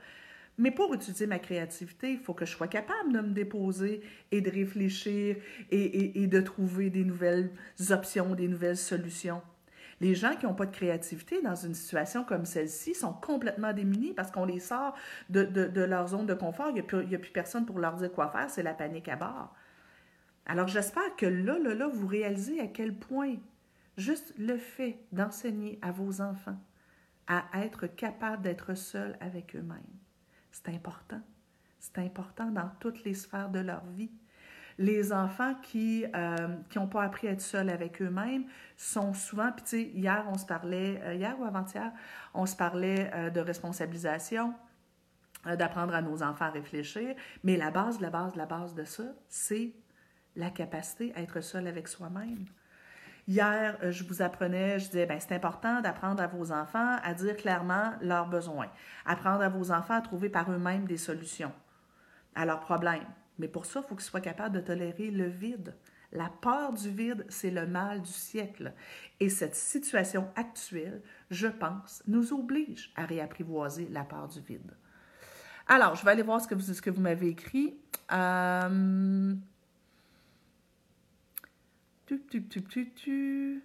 Mais 0.59 0.71
pour 0.71 0.93
utiliser 0.93 1.27
ma 1.27 1.39
créativité, 1.39 2.13
il 2.13 2.19
faut 2.19 2.35
que 2.35 2.45
je 2.45 2.51
sois 2.51 2.69
capable 2.69 3.13
de 3.13 3.21
me 3.21 3.33
déposer 3.33 4.03
et 4.33 4.41
de 4.41 4.51
réfléchir 4.51 5.37
et 5.71 6.27
de 6.27 6.41
trouver 6.41 6.91
des 6.91 7.05
nouvelles 7.05 7.51
options, 7.91 8.35
des 8.35 8.49
nouvelles 8.49 8.77
solutions. 8.77 9.43
Les 10.01 10.15
gens 10.15 10.35
qui 10.35 10.47
n'ont 10.47 10.55
pas 10.55 10.67
de 10.67 10.75
créativité 10.75 11.43
dans 11.43 11.55
une 11.55 11.75
situation 11.75 12.25
comme 12.25 12.47
celle-ci 12.47 12.95
sont 12.95 13.13
complètement 13.13 13.73
démunis 13.73 14.15
parce 14.15 14.31
qu'on 14.31 14.47
les 14.47 14.61
sort 14.61 14.95
de, 15.29 15.85
leur 15.85 16.09
zone 16.09 16.27
de 16.27 16.35
confort. 16.35 16.71
Il 16.71 16.75
n'y 16.75 17.15
a, 17.15 17.19
plus 17.19 17.33
personne 17.33 17.67
pour 17.67 17.79
leur 17.79 17.97
dire 17.97 18.11
quoi 18.11 18.29
faire. 18.29 18.49
C'est 18.49 18.63
la 18.63 18.73
panique 18.73 19.09
à 19.09 19.17
bord. 19.17 19.55
Alors 20.47 20.69
j'espère 20.69 21.15
que 21.17 21.27
là, 21.27 21.59
là, 21.59 21.75
là, 21.75 21.87
vous 21.87 22.07
réalisez 22.07 22.61
à 22.61 22.67
quel 22.67 22.95
point 22.95 23.37
juste 23.99 24.33
le 24.39 24.57
fait 24.57 24.99
d'enseigner 25.13 25.79
à 25.83 25.93
vos 25.93 26.23
enfants 26.23 26.59
à 27.27 27.45
être 27.63 27.87
capables 27.87 28.43
d'être 28.43 28.75
seuls 28.75 29.17
avec 29.21 29.55
eux-mêmes, 29.55 29.79
c'est 30.51 30.69
important. 30.69 31.21
C'est 31.79 31.99
important 31.99 32.51
dans 32.51 32.69
toutes 32.81 33.05
les 33.05 33.15
sphères 33.15 33.51
de 33.51 33.61
leur 33.61 33.87
vie 33.87 34.11
les 34.81 35.13
enfants 35.13 35.55
qui 35.63 36.07
n'ont 36.07 36.85
euh, 36.85 36.87
pas 36.91 37.03
appris 37.03 37.29
à 37.29 37.33
être 37.33 37.43
seuls 37.43 37.69
avec 37.69 38.01
eux-mêmes 38.01 38.45
sont 38.79 39.13
souvent, 39.13 39.53
puis 39.53 39.63
tu 39.63 39.71
sais, 39.71 39.83
hier, 39.83 40.25
on 40.33 40.39
se 40.39 40.47
parlait, 40.47 40.99
euh, 41.05 41.15
hier 41.15 41.39
ou 41.39 41.45
avant-hier, 41.45 41.93
on 42.33 42.47
se 42.47 42.57
parlait 42.57 43.11
euh, 43.15 43.29
de 43.29 43.41
responsabilisation, 43.41 44.55
d'apprendre 45.45 45.95
à 45.95 46.01
nos 46.01 46.23
enfants 46.23 46.47
à 46.47 46.51
réfléchir, 46.51 47.15
mais 47.45 47.59
la 47.59 47.71
base, 47.71 48.01
la 48.01 48.09
base, 48.09 48.37
la 48.37 48.47
base 48.47 48.75
de 48.75 48.85
ça, 48.85 49.05
c'est 49.29 49.75
la 50.35 50.49
capacité 50.49 51.13
à 51.15 51.21
être 51.21 51.43
seul 51.43 51.67
avec 51.67 51.87
soi-même. 51.87 52.47
Hier, 53.29 53.77
je 53.91 54.03
vous 54.05 54.23
apprenais, 54.23 54.79
je 54.79 54.87
disais, 54.87 55.07
ben, 55.07 55.21
c'est 55.21 55.35
important 55.35 55.83
d'apprendre 55.83 56.23
à 56.23 56.27
vos 56.27 56.53
enfants 56.53 56.97
à 57.03 57.15
dire 57.15 57.37
clairement 57.37 57.93
leurs 58.01 58.29
besoins, 58.29 58.69
apprendre 59.05 59.43
à 59.43 59.49
vos 59.51 59.73
enfants 59.73 59.95
à 59.95 60.01
trouver 60.01 60.31
par 60.31 60.51
eux-mêmes 60.51 60.87
des 60.87 60.97
solutions 60.97 61.53
à 62.35 62.47
leurs 62.47 62.61
problèmes. 62.61 63.07
Mais 63.41 63.49
pour 63.49 63.67
ça, 63.67 63.81
il 63.83 63.89
faut 63.89 63.97
qu'ils 63.97 64.05
soient 64.05 64.21
capables 64.21 64.55
de 64.55 64.61
tolérer 64.61 65.11
le 65.11 65.27
vide. 65.27 65.75
La 66.13 66.29
peur 66.29 66.73
du 66.73 66.91
vide, 66.91 67.25
c'est 67.29 67.51
le 67.51 67.67
mal 67.67 68.03
du 68.03 68.11
siècle. 68.11 68.75
Et 69.19 69.29
cette 69.29 69.55
situation 69.55 70.29
actuelle, 70.37 71.03
je 71.31 71.47
pense, 71.47 72.03
nous 72.07 72.33
oblige 72.33 72.93
à 72.97 73.07
réapprivoiser 73.07 73.89
la 73.91 74.05
peur 74.05 74.29
du 74.29 74.41
vide. 74.41 74.77
Alors, 75.67 75.95
je 75.95 76.05
vais 76.05 76.11
aller 76.11 76.23
voir 76.23 76.41
ce 76.41 76.49
que 76.49 76.55
vous, 76.55 76.75
ce 76.75 76.83
que 76.83 76.91
vous 76.91 77.01
m'avez 77.01 77.29
écrit. 77.29 77.77
Euh... 78.13 79.35
Tu, 82.07 82.21
tu, 82.27 82.91
tu, 82.93 83.63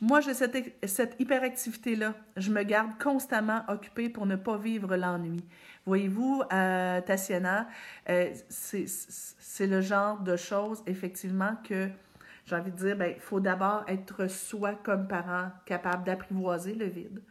Moi, 0.00 0.20
j'ai 0.20 0.34
cette, 0.34 0.56
cette 0.84 1.14
hyperactivité-là. 1.20 2.16
Je 2.36 2.50
me 2.50 2.64
garde 2.64 3.00
constamment 3.00 3.62
occupée 3.68 4.08
pour 4.08 4.26
ne 4.26 4.34
pas 4.34 4.58
vivre 4.58 4.96
l'ennui. 4.96 5.44
Voyez-vous, 5.88 6.42
euh, 6.52 7.00
Tatiana, 7.00 7.66
euh, 8.10 8.30
c'est 8.50 9.66
le 9.66 9.80
genre 9.80 10.20
de 10.20 10.36
choses, 10.36 10.82
effectivement, 10.86 11.56
que 11.66 11.88
j'ai 12.44 12.56
envie 12.56 12.70
de 12.72 12.76
dire, 12.76 12.90
il 12.90 12.98
ben, 12.98 13.14
faut 13.18 13.40
d'abord 13.40 13.84
être 13.88 14.26
soi 14.26 14.74
comme 14.74 15.08
parent 15.08 15.50
capable 15.64 16.04
d'apprivoiser 16.04 16.74
le 16.74 16.84
vide 16.84 17.22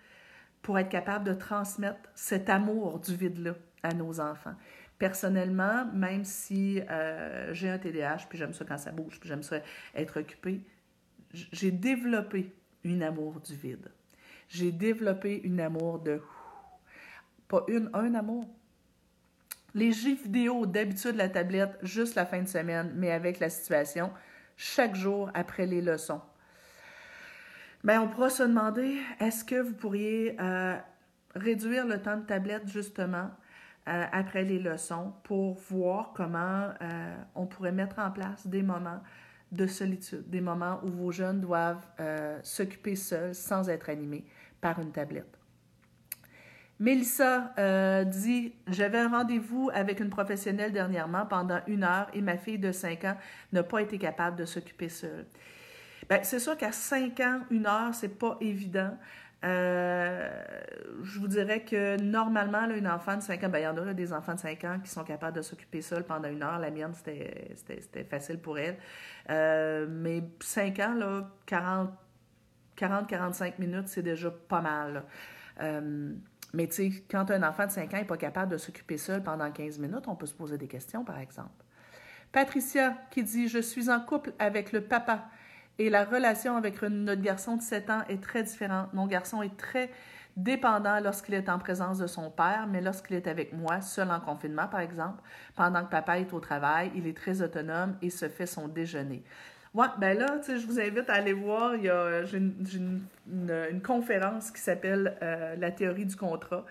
pour 0.63 0.79
être 0.79 0.89
capable 0.89 1.23
de 1.23 1.33
transmettre 1.33 1.99
cet 2.15 2.49
amour 2.49 2.99
du 2.99 3.15
vide-là 3.15 3.53
à 3.83 3.93
nos 3.93 4.19
enfants. 4.19 4.55
Personnellement, 4.97 5.85
même 5.93 6.23
si 6.23 6.81
euh, 6.89 7.53
j'ai 7.53 7.69
un 7.69 7.77
TDAH, 7.77 8.25
puis 8.27 8.39
j'aime 8.39 8.53
ça 8.53 8.65
quand 8.65 8.79
ça 8.79 8.91
bouge, 8.91 9.19
puis 9.19 9.29
j'aime 9.29 9.43
ça 9.43 9.57
être 9.93 10.19
occupé, 10.19 10.61
j'ai 11.31 11.69
développé 11.69 12.55
une 12.83 13.03
amour 13.03 13.39
du 13.39 13.53
vide. 13.53 13.91
J'ai 14.49 14.71
développé 14.71 15.41
une 15.43 15.59
amour 15.59 15.99
de 15.99 16.19
pas 17.47 17.63
une, 17.67 17.89
un 17.93 18.13
amour. 18.15 18.45
Les 19.73 19.91
jeux 19.91 20.15
vidéo, 20.15 20.65
d'habitude, 20.65 21.15
la 21.15 21.29
tablette, 21.29 21.77
juste 21.83 22.15
la 22.15 22.25
fin 22.25 22.41
de 22.41 22.47
semaine, 22.47 22.91
mais 22.95 23.11
avec 23.11 23.39
la 23.39 23.49
situation, 23.49 24.11
chaque 24.55 24.95
jour 24.95 25.29
après 25.33 25.65
les 25.65 25.81
leçons. 25.81 26.21
Bien, 27.83 28.01
on 28.01 28.07
pourra 28.07 28.29
se 28.29 28.43
demander, 28.43 28.97
est-ce 29.19 29.45
que 29.45 29.61
vous 29.61 29.73
pourriez 29.73 30.35
euh, 30.41 30.75
réduire 31.35 31.85
le 31.85 32.01
temps 32.01 32.17
de 32.17 32.25
tablette, 32.25 32.67
justement, 32.67 33.29
euh, 33.87 34.05
après 34.11 34.43
les 34.43 34.59
leçons, 34.59 35.13
pour 35.23 35.55
voir 35.69 36.11
comment 36.15 36.69
euh, 36.81 37.15
on 37.35 37.45
pourrait 37.45 37.71
mettre 37.71 37.99
en 37.99 38.09
place 38.09 38.47
des 38.47 38.63
moments 38.63 39.01
de 39.51 39.67
solitude, 39.67 40.29
des 40.29 40.41
moments 40.41 40.79
où 40.83 40.89
vos 40.89 41.11
jeunes 41.11 41.39
doivent 41.39 41.87
s'occuper 42.43 42.97
seuls 42.97 43.33
sans 43.33 43.69
être 43.69 43.89
animés 43.89 44.25
par 44.59 44.79
une 44.79 44.91
tablette? 44.91 45.36
Mélissa 46.79 47.53
euh, 47.57 48.03
dit 48.03 48.53
J'avais 48.67 48.99
un 48.99 49.09
rendez-vous 49.09 49.69
avec 49.73 49.99
une 49.99 50.09
professionnelle 50.09 50.71
dernièrement 50.71 51.25
pendant 51.25 51.59
une 51.67 51.83
heure 51.83 52.07
et 52.13 52.21
ma 52.21 52.37
fille 52.37 52.59
de 52.59 52.71
5 52.71 53.03
ans 53.05 53.17
n'a 53.51 53.63
pas 53.63 53.81
été 53.81 53.97
capable 53.97 54.37
de 54.37 54.45
s'occuper 54.45 54.89
seule. 54.89 55.25
Bien, 56.09 56.19
c'est 56.23 56.39
sûr 56.39 56.55
qu'à 56.55 56.71
5 56.71 57.19
ans, 57.19 57.41
une 57.49 57.65
heure, 57.65 57.93
c'est 57.93 58.17
pas 58.19 58.37
évident. 58.41 58.95
Euh, 59.43 60.29
je 61.03 61.19
vous 61.19 61.27
dirais 61.27 61.63
que 61.63 61.99
normalement, 62.01 62.65
là, 62.65 62.75
une 62.75 62.87
enfant 62.87 63.17
de 63.17 63.21
5 63.21 63.43
ans, 63.43 63.49
bien, 63.49 63.59
il 63.59 63.63
y 63.63 63.67
en 63.67 63.77
a 63.77 63.93
des 63.93 64.13
enfants 64.13 64.35
de 64.35 64.39
5 64.39 64.63
ans 64.63 64.79
qui 64.83 64.89
sont 64.89 65.03
capables 65.03 65.35
de 65.35 65.41
s'occuper 65.41 65.81
seuls 65.81 66.03
pendant 66.03 66.29
une 66.29 66.43
heure. 66.43 66.59
La 66.59 66.71
mienne, 66.71 66.93
c'était 66.93 68.03
facile 68.09 68.39
pour 68.39 68.57
elle. 68.57 68.77
Euh, 69.29 69.87
mais 69.89 70.23
5 70.39 70.79
ans, 70.79 70.93
là, 70.95 71.29
40-45 72.77 73.53
minutes, 73.59 73.87
c'est 73.87 74.03
déjà 74.03 74.31
pas 74.31 74.61
mal. 74.61 75.03
Mais 76.53 76.67
tu 76.67 76.91
sais, 76.91 77.03
quand 77.09 77.29
un 77.31 77.43
enfant 77.43 77.65
de 77.65 77.71
5 77.71 77.93
ans 77.93 77.97
n'est 77.97 78.05
pas 78.05 78.17
capable 78.17 78.51
de 78.51 78.57
s'occuper 78.57 78.97
seul 78.97 79.21
pendant 79.21 79.51
15 79.51 79.79
minutes, 79.79 80.07
on 80.07 80.15
peut 80.15 80.25
se 80.25 80.33
poser 80.33 80.57
des 80.57 80.67
questions, 80.67 81.03
par 81.03 81.19
exemple. 81.19 81.63
Patricia 82.31 82.97
qui 83.11 83.23
dit 83.23 83.47
Je 83.47 83.59
suis 83.59 83.89
en 83.89 83.99
couple 83.99 84.33
avec 84.39 84.71
le 84.71 84.81
papa 84.81 85.25
et 85.79 85.89
la 85.89 86.05
relation 86.05 86.55
avec 86.57 86.81
notre 86.81 87.21
garçon 87.21 87.57
de 87.57 87.61
7 87.61 87.89
ans 87.89 88.01
est 88.09 88.21
très 88.21 88.43
différente. 88.43 88.93
Mon 88.93 89.07
garçon 89.07 89.41
est 89.41 89.55
très 89.57 89.91
dépendant 90.35 90.99
lorsqu'il 90.99 91.33
est 91.33 91.49
en 91.49 91.57
présence 91.57 91.97
de 91.97 92.07
son 92.07 92.29
père, 92.29 92.67
mais 92.69 92.81
lorsqu'il 92.81 93.15
est 93.15 93.27
avec 93.27 93.53
moi, 93.53 93.81
seul 93.81 94.11
en 94.11 94.19
confinement, 94.19 94.67
par 94.67 94.81
exemple, 94.81 95.21
pendant 95.55 95.83
que 95.83 95.89
papa 95.89 96.19
est 96.19 96.31
au 96.31 96.39
travail, 96.39 96.91
il 96.95 97.07
est 97.07 97.17
très 97.17 97.41
autonome 97.41 97.97
et 98.01 98.09
se 98.09 98.29
fait 98.29 98.45
son 98.45 98.67
déjeuner. 98.67 99.23
Ouais, 99.77 99.85
ben 99.99 100.17
là, 100.17 100.41
je 100.43 100.65
vous 100.65 100.79
invite 100.79 101.07
à 101.07 101.13
aller 101.13 101.33
voir. 101.33 101.75
Il 101.75 101.83
y 101.83 101.89
a 101.89 102.25
j'ai 102.25 102.37
une, 102.39 103.81
conférence 103.85 104.49
qui 104.49 104.59
s'appelle 104.59 105.15
euh, 105.21 105.55
La 105.55 105.69
théorie 105.69 106.07
du 106.07 106.15
contrat. 106.15 106.65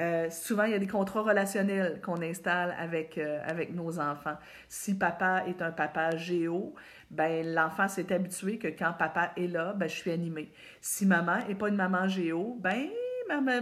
Euh, 0.00 0.28
souvent, 0.28 0.64
il 0.64 0.72
y 0.72 0.74
a 0.74 0.80
des 0.80 0.88
contrats 0.88 1.22
relationnels 1.22 2.00
qu'on 2.00 2.20
installe 2.20 2.74
avec, 2.76 3.16
euh, 3.16 3.38
avec 3.46 3.72
nos 3.72 4.00
enfants. 4.00 4.36
Si 4.68 4.98
papa 4.98 5.44
est 5.46 5.62
un 5.62 5.70
papa 5.70 6.16
géo, 6.16 6.74
ben 7.12 7.46
l'enfant 7.46 7.86
s'est 7.86 8.12
habitué 8.12 8.58
que 8.58 8.66
quand 8.66 8.92
papa 8.98 9.30
est 9.36 9.46
là, 9.46 9.72
ben 9.74 9.88
je 9.88 9.94
suis 9.94 10.10
animée. 10.10 10.50
Si 10.80 11.06
maman 11.06 11.46
n'est 11.46 11.54
pas 11.54 11.68
une 11.68 11.76
maman 11.76 12.08
géo, 12.08 12.58
ben 12.60 12.88
maman, 13.28 13.60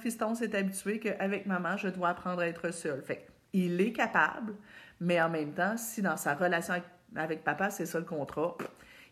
fiston 0.00 0.34
s'est 0.34 0.56
habitué 0.56 1.00
qu'avec 1.00 1.44
maman, 1.44 1.76
je 1.76 1.88
dois 1.88 2.08
apprendre 2.08 2.40
à 2.40 2.46
être 2.46 2.72
seul. 2.72 3.02
Fait 3.02 3.26
il 3.52 3.78
est 3.82 3.92
capable, 3.92 4.54
mais 5.02 5.20
en 5.20 5.28
même 5.28 5.52
temps, 5.52 5.76
si 5.76 6.00
dans 6.00 6.16
sa 6.16 6.32
relation 6.32 6.72
avec 6.72 6.84
avec 7.16 7.44
papa, 7.44 7.70
c'est 7.70 7.86
ça 7.86 7.98
le 7.98 8.04
contrat. 8.04 8.56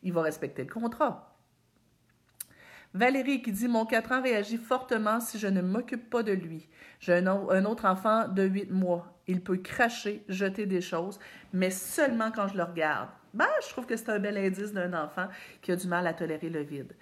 Il 0.03 0.13
va 0.13 0.23
respecter 0.23 0.65
le 0.65 0.73
contrat. 0.73 1.31
Valérie 2.93 3.41
qui 3.43 3.53
dit 3.53 3.69
Mon 3.69 3.87
4 3.87 4.13
ans 4.13 4.23
réagit 4.23 4.57
fortement 4.57 5.21
si 5.21 5.39
je 5.39 5.47
ne 5.47 5.63
m'occupe 5.63 6.11
pas 6.11 6.23
de 6.23 6.33
lui. 6.33 6.69
J'ai 6.99 7.15
un, 7.15 7.65
autre 7.65 7.85
enfant 7.85 8.27
de 8.27 8.43
8 8.43 8.71
mois. 8.71 9.15
Il 9.27 9.43
peut 9.43 9.59
cracher, 9.59 10.25
jeter 10.29 10.67
des 10.67 10.81
choses, 10.81 11.21
mais 11.53 11.71
seulement 11.71 12.33
quand 12.33 12.49
je 12.49 12.57
le 12.57 12.65
regarde. 12.65 13.09
Ben, 13.33 13.47
je 13.63 13.69
trouve 13.69 13.87
que 13.87 13.97
c'est 13.97 14.11
un 14.11 14.19
bel 14.19 14.37
indice 14.37 14.73
d'un 14.73 14.93
enfant 14.93 15.29
qui 15.63 15.71
a 15.71 15.77
du 15.77 15.87
mal 15.87 16.05
à 16.09 16.15
tolérer 16.15 16.49
le 16.49 16.63
vide. 16.63 16.97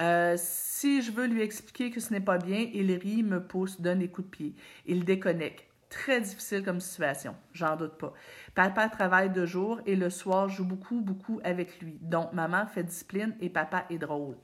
Euh, 0.00 0.34
si 0.38 1.02
je 1.02 1.12
veux 1.12 1.26
lui 1.26 1.42
expliquer 1.42 1.90
que 1.90 2.00
ce 2.00 2.10
n'est 2.10 2.20
pas 2.20 2.38
bien, 2.38 2.70
il 2.72 2.90
rit, 2.94 3.22
me 3.22 3.42
pousse, 3.42 3.80
donne 3.82 3.98
des 3.98 4.08
coups 4.08 4.26
de 4.26 4.30
pied. 4.30 4.54
Il 4.86 5.04
déconnecte. 5.04 5.66
Très 5.94 6.20
difficile 6.20 6.64
comme 6.64 6.80
situation, 6.80 7.36
j'en 7.52 7.76
doute 7.76 7.96
pas. 7.98 8.12
Papa 8.56 8.88
travaille 8.88 9.30
de 9.30 9.46
jour 9.46 9.80
et 9.86 9.94
le 9.94 10.10
soir 10.10 10.48
joue 10.48 10.64
beaucoup, 10.64 11.00
beaucoup 11.00 11.40
avec 11.44 11.80
lui. 11.80 11.98
Donc, 12.02 12.32
maman 12.32 12.66
fait 12.66 12.82
discipline 12.82 13.36
et 13.40 13.48
papa 13.48 13.84
est 13.90 13.98
drôle. 13.98 14.34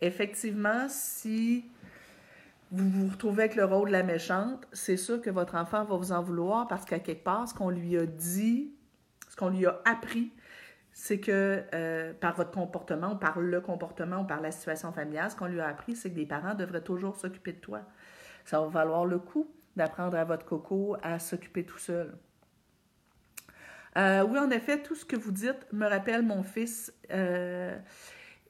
Effectivement, 0.00 0.86
si 0.88 1.66
vous 2.72 2.88
vous 2.88 3.08
retrouvez 3.08 3.44
avec 3.44 3.54
le 3.54 3.66
rôle 3.66 3.88
de 3.88 3.92
la 3.92 4.02
méchante, 4.02 4.66
c'est 4.72 4.96
sûr 4.96 5.20
que 5.20 5.28
votre 5.28 5.56
enfant 5.56 5.84
va 5.84 5.96
vous 5.96 6.10
en 6.10 6.22
vouloir 6.22 6.66
parce 6.68 6.86
qu'à 6.86 7.00
quelque 7.00 7.22
part, 7.22 7.46
ce 7.46 7.52
qu'on 7.52 7.68
lui 7.68 7.98
a 7.98 8.06
dit, 8.06 8.72
ce 9.28 9.36
qu'on 9.36 9.50
lui 9.50 9.66
a 9.66 9.78
appris, 9.84 10.32
c'est 10.94 11.20
que 11.20 11.64
euh, 11.74 12.14
par 12.14 12.34
votre 12.34 12.52
comportement, 12.52 13.14
par 13.14 13.40
le 13.40 13.60
comportement, 13.60 14.22
ou 14.22 14.24
par 14.24 14.40
la 14.40 14.52
situation 14.52 14.90
familiale, 14.90 15.30
ce 15.30 15.36
qu'on 15.36 15.48
lui 15.48 15.60
a 15.60 15.68
appris, 15.68 15.96
c'est 15.96 16.10
que 16.10 16.16
les 16.16 16.26
parents 16.26 16.54
devraient 16.54 16.82
toujours 16.82 17.16
s'occuper 17.16 17.52
de 17.52 17.60
toi. 17.60 17.82
Ça 18.46 18.58
va 18.58 18.68
valoir 18.68 19.04
le 19.04 19.18
coup 19.18 19.46
d'apprendre 19.76 20.16
à 20.16 20.24
votre 20.24 20.44
coco 20.44 20.96
à 21.02 21.18
s'occuper 21.18 21.64
tout 21.64 21.78
seul. 21.78 22.16
Euh, 23.96 24.22
oui, 24.22 24.38
en 24.38 24.50
effet, 24.50 24.82
tout 24.82 24.94
ce 24.94 25.04
que 25.04 25.16
vous 25.16 25.32
dites 25.32 25.66
me 25.72 25.86
rappelle 25.86 26.22
mon 26.22 26.42
fils. 26.42 26.92
Euh, 27.10 27.76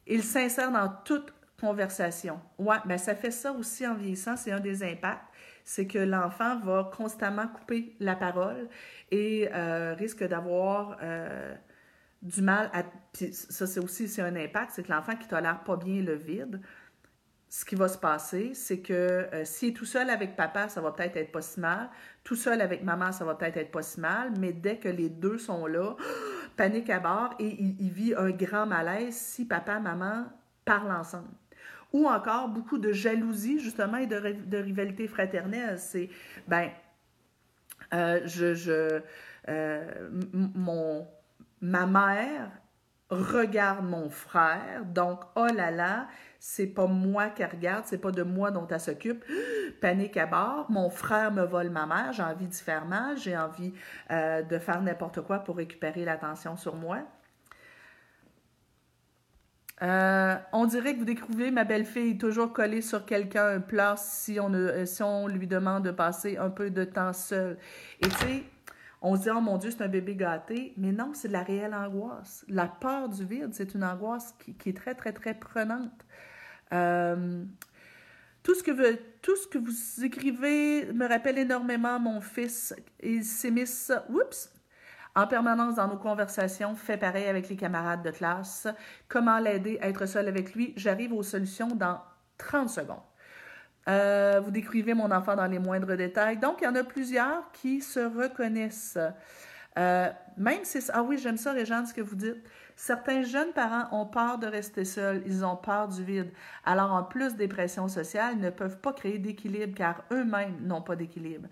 il 0.06 0.22
s'insère 0.22 0.70
dans 0.70 0.88
toute 1.04 1.32
conversation. 1.58 2.40
Oui, 2.58 2.76
ben 2.86 2.98
ça 2.98 3.14
fait 3.14 3.30
ça 3.30 3.52
aussi 3.52 3.86
en 3.86 3.94
vieillissant, 3.94 4.36
c'est 4.36 4.52
un 4.52 4.60
des 4.60 4.82
impacts. 4.82 5.24
C'est 5.64 5.86
que 5.86 5.98
l'enfant 5.98 6.58
va 6.58 6.90
constamment 6.94 7.46
couper 7.46 7.94
la 8.00 8.16
parole 8.16 8.68
et 9.10 9.48
euh, 9.52 9.94
risque 9.94 10.24
d'avoir 10.24 10.98
du 12.22 12.42
mal 12.42 12.70
à. 12.72 12.82
Puis 13.12 13.32
ça, 13.32 13.66
c'est 13.66 13.80
aussi 13.80 14.20
un 14.20 14.36
impact, 14.36 14.72
c'est 14.74 14.82
que 14.82 14.92
l'enfant 14.92 15.16
qui 15.16 15.28
tolère 15.28 15.62
pas 15.64 15.76
bien 15.76 16.02
le 16.02 16.14
vide, 16.14 16.60
ce 17.50 17.64
qui 17.64 17.74
va 17.74 17.88
se 17.88 17.98
passer, 17.98 18.52
c'est 18.54 18.78
que 18.78 18.92
euh, 18.92 19.44
s'il 19.44 19.70
est 19.70 19.72
tout 19.72 19.84
seul 19.84 20.08
avec 20.08 20.36
papa, 20.36 20.68
ça 20.68 20.80
va 20.80 20.92
peut-être 20.92 21.16
être 21.16 21.32
pas 21.32 21.42
si 21.42 21.58
mal. 21.58 21.90
Tout 22.22 22.36
seul 22.36 22.60
avec 22.60 22.84
maman, 22.84 23.10
ça 23.10 23.24
va 23.24 23.34
peut-être 23.34 23.56
être 23.56 23.72
pas 23.72 23.82
si 23.82 23.98
mal. 23.98 24.30
Mais 24.38 24.52
dès 24.52 24.76
que 24.76 24.88
les 24.88 25.08
deux 25.08 25.36
sont 25.36 25.66
là, 25.66 25.96
panique 26.56 26.88
à 26.90 27.00
bord 27.00 27.34
et 27.40 27.48
il, 27.60 27.90
vit 27.90 28.14
un 28.14 28.30
grand 28.30 28.66
malaise 28.66 29.16
si 29.16 29.46
papa 29.46 29.80
maman 29.80 30.26
parlent 30.64 30.92
ensemble. 30.92 31.28
Ou 31.92 32.06
encore 32.06 32.50
beaucoup 32.50 32.78
de 32.78 32.92
jalousie, 32.92 33.58
justement, 33.58 33.96
et 33.96 34.06
de, 34.06 34.56
rivalité 34.56 35.08
fraternelle. 35.08 35.76
C'est, 35.80 36.08
ben, 36.46 36.70
euh, 37.92 38.20
je, 38.26 38.54
je 38.54 39.00
euh, 39.48 40.08
mon, 40.32 41.08
ma 41.60 41.86
mère 41.86 42.52
regarde 43.10 43.84
mon 43.84 44.08
frère, 44.08 44.84
donc 44.84 45.20
oh 45.34 45.46
là 45.46 45.72
là, 45.72 46.06
c'est 46.40 46.66
pas 46.66 46.86
moi 46.86 47.28
qui 47.28 47.44
regarde, 47.44 47.84
c'est 47.86 47.98
pas 47.98 48.10
de 48.10 48.22
moi 48.22 48.50
dont 48.50 48.66
elle 48.66 48.80
s'occupe. 48.80 49.22
Panique 49.80 50.16
à 50.16 50.26
bord, 50.26 50.70
mon 50.70 50.88
frère 50.88 51.30
me 51.30 51.44
vole 51.44 51.68
ma 51.68 51.86
mère, 51.86 52.12
j'ai 52.14 52.22
envie 52.22 52.46
d'y 52.46 52.58
faire 52.58 52.86
mal, 52.86 53.18
j'ai 53.18 53.36
envie 53.36 53.74
euh, 54.10 54.42
de 54.42 54.58
faire 54.58 54.80
n'importe 54.80 55.20
quoi 55.20 55.40
pour 55.40 55.58
récupérer 55.58 56.04
l'attention 56.04 56.56
sur 56.56 56.74
moi. 56.74 57.02
Euh, 59.82 60.36
on 60.52 60.66
dirait 60.66 60.94
que 60.94 60.98
vous 60.98 61.04
découvrez 61.04 61.50
ma 61.50 61.64
belle-fille 61.64 62.18
toujours 62.18 62.52
collée 62.52 62.82
sur 62.82 63.04
quelqu'un, 63.06 63.62
un 63.62 63.96
si 63.96 64.38
on, 64.40 64.50
si 64.84 65.02
on 65.02 65.26
lui 65.26 65.46
demande 65.46 65.84
de 65.84 65.90
passer 65.90 66.36
un 66.38 66.50
peu 66.50 66.70
de 66.70 66.84
temps 66.84 67.12
seul. 67.12 67.58
Et 68.00 68.08
tu 68.08 68.16
sais, 68.16 68.44
on 69.02 69.16
se 69.16 69.22
dit, 69.22 69.30
oh 69.30 69.40
mon 69.40 69.56
Dieu, 69.56 69.70
c'est 69.70 69.82
un 69.82 69.88
bébé 69.88 70.14
gâté, 70.14 70.74
mais 70.76 70.92
non, 70.92 71.12
c'est 71.14 71.28
de 71.28 71.32
la 71.32 71.42
réelle 71.42 71.74
angoisse. 71.74 72.44
La 72.48 72.66
peur 72.66 73.08
du 73.08 73.24
vide, 73.24 73.50
c'est 73.52 73.74
une 73.74 73.84
angoisse 73.84 74.34
qui, 74.38 74.68
est 74.68 74.76
très, 74.76 74.94
très, 74.94 75.12
très 75.12 75.32
prenante. 75.32 76.04
Euh, 76.72 77.44
tout, 78.42 78.54
ce 78.54 78.62
que 78.62 79.58
vous 79.58 80.04
écrivez 80.04 80.92
me 80.92 81.06
rappelle 81.08 81.38
énormément 81.38 81.98
mon 82.00 82.20
fils. 82.20 82.74
Il 83.02 83.24
s'émisse, 83.24 83.92
oups, 84.08 84.52
en 85.14 85.26
permanence 85.26 85.76
dans 85.76 85.88
nos 85.88 85.96
conversations, 85.96 86.74
fait 86.74 86.96
pareil 86.96 87.26
avec 87.26 87.48
les 87.48 87.56
camarades 87.56 88.02
de 88.02 88.10
classe. 88.10 88.68
Comment 89.08 89.38
l'aider 89.38 89.78
à 89.82 89.88
être 89.88 90.06
seul 90.06 90.28
avec 90.28 90.54
lui? 90.54 90.72
J'arrive 90.76 91.12
aux 91.12 91.22
solutions 91.22 91.68
dans 91.68 92.00
30 92.38 92.70
secondes. 92.70 93.02
Euh, 93.88 94.40
vous 94.42 94.50
décrivez 94.50 94.94
mon 94.94 95.10
enfant 95.10 95.34
dans 95.34 95.46
les 95.46 95.58
moindres 95.58 95.96
détails. 95.96 96.38
Donc, 96.38 96.58
il 96.60 96.64
y 96.64 96.68
en 96.68 96.74
a 96.74 96.84
plusieurs 96.84 97.50
qui 97.52 97.80
se 97.80 98.00
reconnaissent. 98.00 98.98
Euh, 99.78 100.10
même 100.36 100.64
si... 100.64 100.78
Ah 100.92 101.02
oui, 101.02 101.18
j'aime 101.18 101.36
ça, 101.36 101.52
Réjeanne, 101.52 101.86
ce 101.86 101.94
que 101.94 102.00
vous 102.00 102.16
dites. 102.16 102.42
Certains 102.82 103.24
jeunes 103.24 103.52
parents 103.52 103.88
ont 103.92 104.06
peur 104.06 104.38
de 104.38 104.46
rester 104.46 104.86
seuls, 104.86 105.22
ils 105.26 105.44
ont 105.44 105.54
peur 105.54 105.88
du 105.88 106.02
vide. 106.02 106.30
Alors, 106.64 106.92
en 106.92 107.02
plus 107.02 107.36
des 107.36 107.46
pressions 107.46 107.88
sociales, 107.88 108.36
ils 108.36 108.40
ne 108.40 108.48
peuvent 108.48 108.78
pas 108.78 108.94
créer 108.94 109.18
d'équilibre 109.18 109.74
car 109.76 110.02
eux-mêmes 110.10 110.56
n'ont 110.62 110.80
pas 110.80 110.96
d'équilibre. 110.96 111.46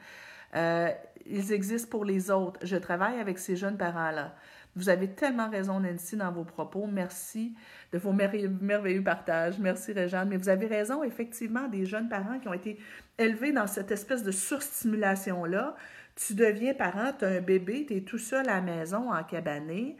Euh, 0.56 0.88
ils 1.26 1.52
existent 1.52 1.90
pour 1.90 2.06
les 2.06 2.30
autres. 2.30 2.58
Je 2.62 2.76
travaille 2.76 3.20
avec 3.20 3.38
ces 3.38 3.56
jeunes 3.56 3.76
parents-là. 3.76 4.34
Vous 4.74 4.88
avez 4.88 5.06
tellement 5.06 5.50
raison, 5.50 5.80
Nancy, 5.80 6.16
dans 6.16 6.32
vos 6.32 6.44
propos. 6.44 6.86
Merci 6.86 7.54
de 7.92 7.98
vos 7.98 8.14
merveilleux 8.14 9.04
partages. 9.04 9.58
Merci, 9.58 9.92
Réjeanne. 9.92 10.30
Mais 10.30 10.38
vous 10.38 10.48
avez 10.48 10.66
raison, 10.66 11.02
effectivement, 11.02 11.68
des 11.68 11.84
jeunes 11.84 12.08
parents 12.08 12.38
qui 12.38 12.48
ont 12.48 12.54
été 12.54 12.78
élevés 13.18 13.52
dans 13.52 13.66
cette 13.66 13.90
espèce 13.90 14.22
de 14.22 14.30
surstimulation-là. 14.30 15.76
Tu 16.16 16.32
deviens 16.32 16.72
parent, 16.72 17.12
tu 17.18 17.26
as 17.26 17.28
un 17.28 17.40
bébé, 17.42 17.84
tu 17.86 17.98
es 17.98 18.00
tout 18.00 18.16
seul 18.16 18.48
à 18.48 18.54
la 18.54 18.60
maison 18.62 19.12
en 19.12 19.22
cabané. 19.24 19.98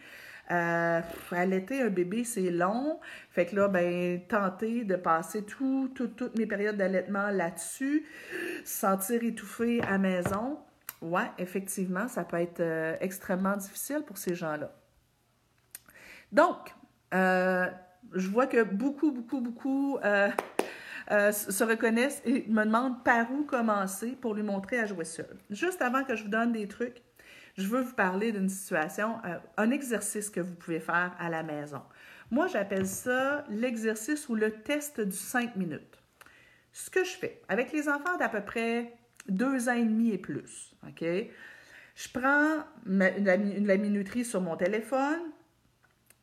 Euh, 0.50 1.00
allaiter 1.30 1.82
un 1.82 1.90
bébé, 1.90 2.24
c'est 2.24 2.50
long. 2.50 3.00
Fait 3.30 3.46
que 3.46 3.56
là, 3.56 3.68
ben, 3.68 4.20
tenter 4.28 4.84
de 4.84 4.96
passer 4.96 5.42
tout, 5.44 5.92
toutes 5.94 6.36
mes 6.38 6.46
périodes 6.46 6.76
d'allaitement 6.76 7.28
là-dessus, 7.28 8.06
sentir 8.64 9.22
étouffé 9.22 9.82
à 9.82 9.98
maison, 9.98 10.58
ouais, 11.02 11.30
effectivement, 11.38 12.08
ça 12.08 12.24
peut 12.24 12.38
être 12.38 12.60
euh, 12.60 12.96
extrêmement 13.00 13.56
difficile 13.56 14.02
pour 14.06 14.18
ces 14.18 14.34
gens-là. 14.34 14.72
Donc, 16.32 16.74
euh, 17.14 17.66
je 18.14 18.28
vois 18.28 18.46
que 18.46 18.62
beaucoup, 18.62 19.12
beaucoup, 19.12 19.40
beaucoup 19.40 19.98
euh, 20.02 20.30
se 21.32 21.64
reconnaissent 21.64 22.20
et 22.24 22.44
me 22.48 22.64
demandent 22.64 23.02
par 23.02 23.30
où 23.32 23.44
commencer 23.44 24.16
pour 24.20 24.34
lui 24.34 24.42
montrer 24.42 24.78
à 24.78 24.86
jouer 24.86 25.04
seul. 25.04 25.38
Juste 25.50 25.80
avant 25.80 26.04
que 26.04 26.14
je 26.16 26.24
vous 26.24 26.28
donne 26.28 26.52
des 26.52 26.68
trucs, 26.68 27.02
je 27.58 27.66
veux 27.66 27.80
vous 27.80 27.94
parler 27.94 28.30
d'une 28.30 28.48
situation, 28.48 29.16
un 29.56 29.70
exercice 29.70 30.30
que 30.30 30.40
vous 30.40 30.54
pouvez 30.54 30.78
faire 30.78 31.14
à 31.18 31.28
la 31.28 31.42
maison. 31.42 31.82
Moi, 32.30 32.46
j'appelle 32.46 32.86
ça 32.86 33.44
l'exercice 33.50 34.28
ou 34.28 34.36
le 34.36 34.52
test 34.52 35.00
du 35.00 35.16
5 35.16 35.56
minutes. 35.56 36.00
Ce 36.72 36.88
que 36.88 37.02
je 37.02 37.10
fais 37.10 37.42
avec 37.48 37.72
les 37.72 37.88
enfants 37.88 38.16
d'à 38.16 38.28
peu 38.28 38.42
près 38.42 38.94
deux 39.28 39.68
ans 39.68 39.74
et 39.74 39.84
demi 39.84 40.10
et 40.10 40.18
plus. 40.18 40.72
OK? 40.86 41.02
Je 41.02 42.08
prends 42.12 42.64
la, 42.86 43.36
minuterie 43.76 44.24
sur 44.24 44.40
mon 44.40 44.56
téléphone. 44.56 45.18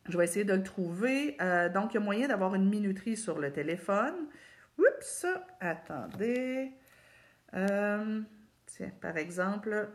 Je 0.08 0.16
vais 0.16 0.24
essayer 0.24 0.46
de 0.46 0.54
le 0.54 0.62
trouver. 0.62 1.36
Euh, 1.42 1.68
donc, 1.68 1.92
il 1.92 1.96
y 1.96 1.98
a 1.98 2.00
moyen 2.00 2.28
d'avoir 2.28 2.54
une 2.54 2.68
minuterie 2.68 3.16
sur 3.16 3.38
le 3.38 3.52
téléphone. 3.52 4.14
Oups! 4.78 5.26
Attendez. 5.60 6.72
Euh, 7.52 8.22
tiens, 8.64 8.92
par 9.02 9.18
exemple. 9.18 9.90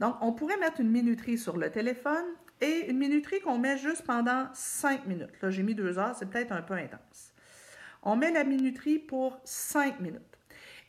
Donc, 0.00 0.16
on 0.20 0.32
pourrait 0.32 0.58
mettre 0.58 0.80
une 0.80 0.90
minuterie 0.90 1.38
sur 1.38 1.56
le 1.56 1.70
téléphone 1.70 2.24
et 2.60 2.90
une 2.90 2.98
minuterie 2.98 3.40
qu'on 3.40 3.58
met 3.58 3.78
juste 3.78 4.04
pendant 4.04 4.48
cinq 4.54 5.06
minutes. 5.06 5.40
Là, 5.42 5.50
j'ai 5.50 5.62
mis 5.62 5.74
deux 5.74 5.98
heures, 5.98 6.14
c'est 6.16 6.28
peut-être 6.28 6.52
un 6.52 6.62
peu 6.62 6.74
intense. 6.74 7.32
On 8.02 8.16
met 8.16 8.30
la 8.30 8.44
minuterie 8.44 8.98
pour 8.98 9.40
cinq 9.44 10.00
minutes. 10.00 10.38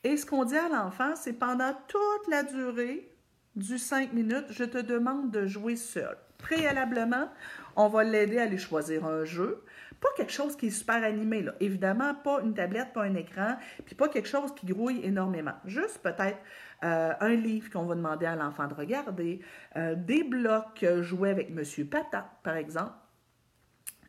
Et 0.04 0.16
ce 0.16 0.24
qu'on 0.24 0.44
dit 0.44 0.56
à 0.56 0.68
l'enfant, 0.68 1.14
c'est 1.14 1.34
pendant 1.34 1.74
toute 1.88 2.28
la 2.28 2.42
durée 2.42 3.10
du 3.56 3.78
5 3.78 4.12
minutes, 4.12 4.46
je 4.50 4.64
te 4.64 4.78
demande 4.78 5.30
de 5.30 5.46
jouer 5.46 5.76
seul. 5.76 6.16
Préalablement, 6.38 7.28
on 7.76 7.88
va 7.88 8.04
l'aider 8.04 8.38
à 8.38 8.42
aller 8.44 8.58
choisir 8.58 9.04
un 9.04 9.24
jeu. 9.24 9.62
Pas 10.00 10.08
quelque 10.16 10.32
chose 10.32 10.56
qui 10.56 10.68
est 10.68 10.70
super 10.70 11.02
animé, 11.04 11.42
là. 11.42 11.54
Évidemment, 11.60 12.14
pas 12.14 12.40
une 12.42 12.54
tablette, 12.54 12.92
pas 12.94 13.04
un 13.04 13.14
écran, 13.14 13.56
puis 13.84 13.94
pas 13.94 14.08
quelque 14.08 14.28
chose 14.28 14.54
qui 14.54 14.66
grouille 14.66 15.00
énormément. 15.04 15.54
Juste 15.66 15.98
peut-être 16.02 16.38
euh, 16.84 17.12
un 17.20 17.34
livre 17.34 17.70
qu'on 17.70 17.84
va 17.84 17.94
demander 17.94 18.26
à 18.26 18.34
l'enfant 18.34 18.66
de 18.66 18.74
regarder, 18.74 19.40
euh, 19.76 19.94
des 19.94 20.24
blocs 20.24 20.84
joués 21.00 21.30
avec 21.30 21.50
Monsieur 21.50 21.84
Patat, 21.84 22.30
par 22.42 22.56
exemple. 22.56 22.94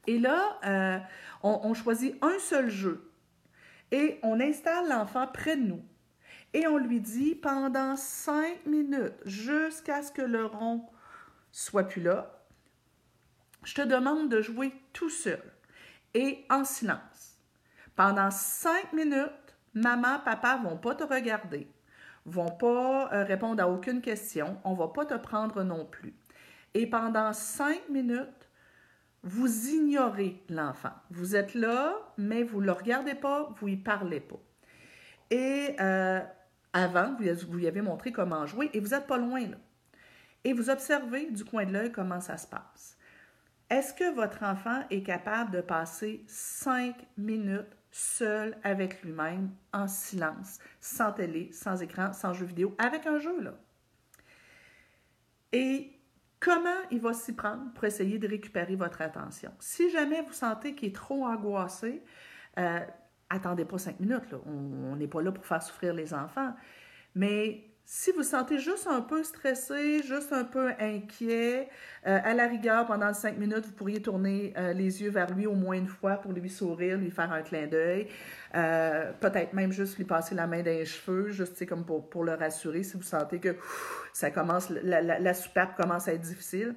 Et 0.08 0.18
là, 0.18 0.60
euh, 0.66 0.98
on 1.44 1.74
choisit 1.74 2.16
un 2.24 2.40
seul 2.40 2.70
jeu 2.70 3.12
et 3.92 4.20
on 4.24 4.40
installe 4.40 4.90
l'enfant 4.90 5.28
près 5.28 5.58
de 5.58 5.64
nous. 5.64 5.84
Et 6.54 6.68
on 6.68 6.78
lui 6.78 7.00
dit 7.00 7.36
pendant 7.36 7.96
cinq 7.96 8.66
minutes, 8.66 9.14
jusqu'à 9.26 10.02
ce 10.02 10.12
que 10.12 10.22
le 10.22 10.46
rond 10.46 10.86
soit 11.52 11.84
plus 11.84 12.02
là, 12.02 12.46
je 13.64 13.76
te 13.76 13.82
demande 13.82 14.30
de 14.30 14.42
jouer 14.42 14.74
tout 14.92 15.10
seul 15.10 15.42
et 16.14 16.46
en 16.50 16.64
silence. 16.64 17.38
Pendant 17.96 18.32
cinq 18.32 18.94
minutes, 18.94 19.56
maman, 19.74 20.20
papa 20.20 20.60
vont 20.64 20.78
pas 20.78 20.96
te 20.96 21.04
regarder, 21.04 21.68
vont 22.26 22.52
pas 22.52 23.12
euh, 23.14 23.24
répondre 23.24 23.62
à 23.62 23.70
aucune 23.70 24.02
question, 24.02 24.58
on 24.64 24.74
va 24.74 24.88
pas 24.88 25.06
te 25.06 25.16
prendre 25.16 25.64
non 25.64 25.86
plus. 25.86 26.14
Et 26.74 26.88
pendant 26.88 27.34
cinq 27.34 27.82
minutes, 27.90 28.50
vous 29.24 29.68
ignorez 29.68 30.42
l'enfant. 30.50 30.94
Vous 31.12 31.36
êtes 31.36 31.54
là, 31.54 31.96
mais 32.18 32.44
vous 32.44 32.62
ne 32.62 32.66
le 32.68 32.72
regardez 32.72 33.14
pas, 33.14 33.54
vous 33.60 33.68
y 33.68 33.78
parlez 33.78 34.20
pas. 34.20 34.40
Et 35.30 35.76
euh, 35.80 36.22
avant, 36.74 37.16
vous, 37.18 37.54
lui 37.54 37.68
avez 37.68 37.82
montré 37.82 38.12
comment 38.12 38.46
jouer 38.46 38.70
et 38.74 38.80
vous 38.80 38.90
n'êtes 38.90 39.08
pas 39.08 39.18
loin 39.18 39.42
là. 39.42 39.58
Et 40.44 40.54
vous 40.54 40.70
observez 40.70 41.30
du 41.30 41.46
coin 41.46 41.66
de 41.66 41.74
l'œil 41.74 41.92
comment 41.92 42.20
ça 42.20 42.38
se 42.38 42.48
passe. 42.48 42.98
Est-ce 43.72 43.94
que 43.94 44.14
votre 44.14 44.44
enfant 44.44 44.84
est 44.90 45.02
capable 45.02 45.52
de 45.52 45.62
passer 45.62 46.26
cinq 46.28 46.94
minutes 47.18 47.78
seul 47.90 48.58
avec 48.66 49.02
lui-même, 49.02 49.50
en 49.72 49.88
silence, 49.88 50.60
sans 50.82 51.14
télé, 51.14 51.54
sans 51.54 51.82
écran, 51.82 52.12
sans 52.12 52.34
jeu 52.34 52.46
vidéo, 52.46 52.76
avec 52.78 53.08
un 53.08 53.18
jeu, 53.18 53.42
là? 53.42 53.54
Et 55.54 55.94
comment 56.42 56.82
il 56.92 57.00
va 57.00 57.14
s'y 57.14 57.34
prendre 57.34 57.72
pour 57.74 57.86
essayer 57.86 58.20
de 58.20 58.28
récupérer 58.28 58.76
votre 58.76 59.02
attention? 59.02 59.52
Si 59.60 59.90
jamais 59.90 60.22
vous 60.22 60.34
sentez 60.34 60.76
qu'il 60.76 60.90
est 60.90 60.96
trop 60.96 61.26
angoissé, 61.26 62.04
euh, 62.60 62.80
attendez 63.30 63.64
pas 63.64 63.78
cinq 63.78 64.02
minutes, 64.02 64.36
on 64.46 64.98
n'est 64.98 65.08
pas 65.08 65.22
là 65.22 65.32
pour 65.32 65.46
faire 65.46 65.64
souffrir 65.64 65.94
les 65.94 66.14
enfants, 66.14 66.54
mais 67.16 67.71
si 67.94 68.14
vous 68.14 68.24
sentez 68.24 68.58
juste 68.58 68.88
un 68.88 69.02
peu 69.02 69.22
stressé, 69.22 70.02
juste 70.02 70.32
un 70.32 70.46
peu 70.46 70.72
inquiet, 70.80 71.68
euh, 72.08 72.20
à 72.24 72.34
la 72.34 72.48
rigueur, 72.48 72.86
pendant 72.86 73.14
cinq 73.14 73.38
minutes, 73.38 73.66
vous 73.66 73.74
pourriez 73.74 74.02
tourner 74.02 74.54
euh, 74.56 74.72
les 74.72 75.02
yeux 75.02 75.10
vers 75.10 75.30
lui 75.36 75.46
au 75.46 75.56
moins 75.56 75.76
une 75.76 75.90
fois 75.90 76.16
pour 76.16 76.32
lui 76.32 76.50
sourire, 76.50 76.98
lui 76.98 77.12
faire 77.12 77.34
un 77.34 77.42
clin 77.42 77.68
d'œil, 77.68 78.08
euh, 78.56 79.12
peut-être 79.20 79.52
même 79.52 79.74
juste 79.74 79.98
lui 79.98 80.06
passer 80.06 80.36
la 80.36 80.48
main 80.48 80.60
dans 80.60 80.72
les 80.72 80.86
cheveux, 80.86 81.32
juste 81.32 81.66
comme 81.66 81.84
pour, 81.84 82.24
le 82.24 82.34
rassurer 82.34 82.84
si 82.84 82.96
vous 82.96 83.04
sentez 83.04 83.40
que 83.40 83.58
ça 84.14 84.32
commence, 84.32 84.70
la, 84.70 85.02
la, 85.02 85.34
commence 85.76 86.08
à 86.08 86.14
être 86.14 86.22
difficile. 86.22 86.76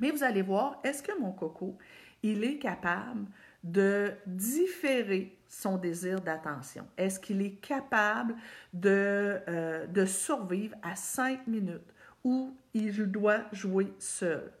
Mais 0.00 0.10
vous 0.10 0.24
allez 0.24 0.42
voir, 0.42 0.80
est-ce 0.82 1.04
que 1.04 1.16
mon 1.20 1.30
coco, 1.30 1.78
il 2.24 2.42
est 2.42 2.58
capable 2.58 3.26
de 3.62 4.10
différer 4.26 5.38
son 5.54 5.76
désir 5.76 6.20
d'attention? 6.20 6.86
Est-ce 6.96 7.20
qu'il 7.20 7.42
est 7.42 7.56
capable 7.56 8.34
de, 8.72 9.40
euh, 9.48 9.86
de 9.86 10.04
survivre 10.04 10.76
à 10.82 10.96
cinq 10.96 11.46
minutes 11.46 11.94
où 12.24 12.56
il 12.74 13.10
doit 13.10 13.44
jouer 13.52 13.92
seul? 13.98 14.52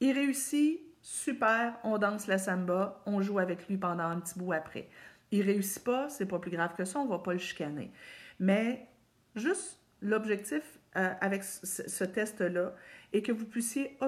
Il 0.00 0.12
réussit, 0.12 0.80
super, 1.00 1.78
on 1.84 1.98
danse 1.98 2.26
la 2.26 2.38
samba, 2.38 3.02
on 3.06 3.20
joue 3.20 3.38
avec 3.38 3.66
lui 3.68 3.76
pendant 3.76 4.04
un 4.04 4.20
petit 4.20 4.38
bout 4.38 4.52
après. 4.52 4.88
Il 5.30 5.42
réussit 5.42 5.82
pas, 5.82 6.08
c'est 6.08 6.26
pas 6.26 6.38
plus 6.38 6.50
grave 6.50 6.74
que 6.76 6.84
ça, 6.84 6.98
on 6.98 7.06
va 7.06 7.18
pas 7.18 7.32
le 7.32 7.38
chicaner. 7.38 7.90
Mais 8.38 8.86
juste 9.34 9.80
l'objectif 10.00 10.78
euh, 10.96 11.12
avec 11.20 11.42
ce, 11.42 12.04
test-là 12.04 12.72
est 13.12 13.22
que 13.22 13.32
vous 13.32 13.44
puissiez 13.44 13.98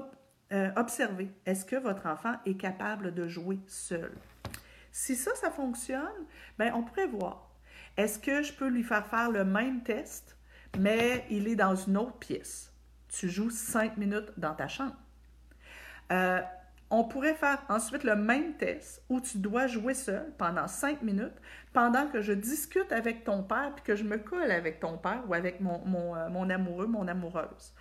euh, 0.52 0.70
observez, 0.76 1.30
est-ce 1.46 1.64
que 1.64 1.76
votre 1.76 2.06
enfant 2.06 2.34
est 2.44 2.56
capable 2.56 3.14
de 3.14 3.28
jouer 3.28 3.58
seul? 3.66 4.12
Si 4.92 5.16
ça, 5.16 5.34
ça 5.34 5.50
fonctionne, 5.50 6.26
bien, 6.58 6.74
on 6.74 6.82
pourrait 6.82 7.06
voir. 7.06 7.50
Est-ce 7.96 8.18
que 8.18 8.42
je 8.42 8.52
peux 8.52 8.68
lui 8.68 8.82
faire 8.82 9.06
faire 9.06 9.30
le 9.30 9.44
même 9.44 9.82
test, 9.82 10.36
mais 10.78 11.26
il 11.30 11.48
est 11.48 11.56
dans 11.56 11.74
une 11.74 11.96
autre 11.96 12.18
pièce? 12.18 12.72
Tu 13.08 13.28
joues 13.28 13.50
cinq 13.50 13.96
minutes 13.96 14.32
dans 14.36 14.54
ta 14.54 14.68
chambre. 14.68 14.96
Euh, 16.12 16.40
on 16.90 17.04
pourrait 17.04 17.34
faire 17.34 17.62
ensuite 17.68 18.02
le 18.02 18.16
même 18.16 18.54
test 18.54 19.04
où 19.08 19.20
tu 19.20 19.38
dois 19.38 19.68
jouer 19.68 19.94
seul 19.94 20.32
pendant 20.38 20.66
cinq 20.66 21.02
minutes 21.02 21.40
pendant 21.72 22.08
que 22.08 22.20
je 22.20 22.32
discute 22.32 22.90
avec 22.90 23.22
ton 23.22 23.44
père 23.44 23.72
puis 23.76 23.84
que 23.84 23.94
je 23.94 24.02
me 24.02 24.18
colle 24.18 24.50
avec 24.50 24.80
ton 24.80 24.98
père 24.98 25.22
ou 25.28 25.34
avec 25.34 25.60
mon, 25.60 26.16
euh, 26.16 26.50
amoureux, 26.50 26.86
mon 26.86 27.06
amoureuse. 27.06 27.74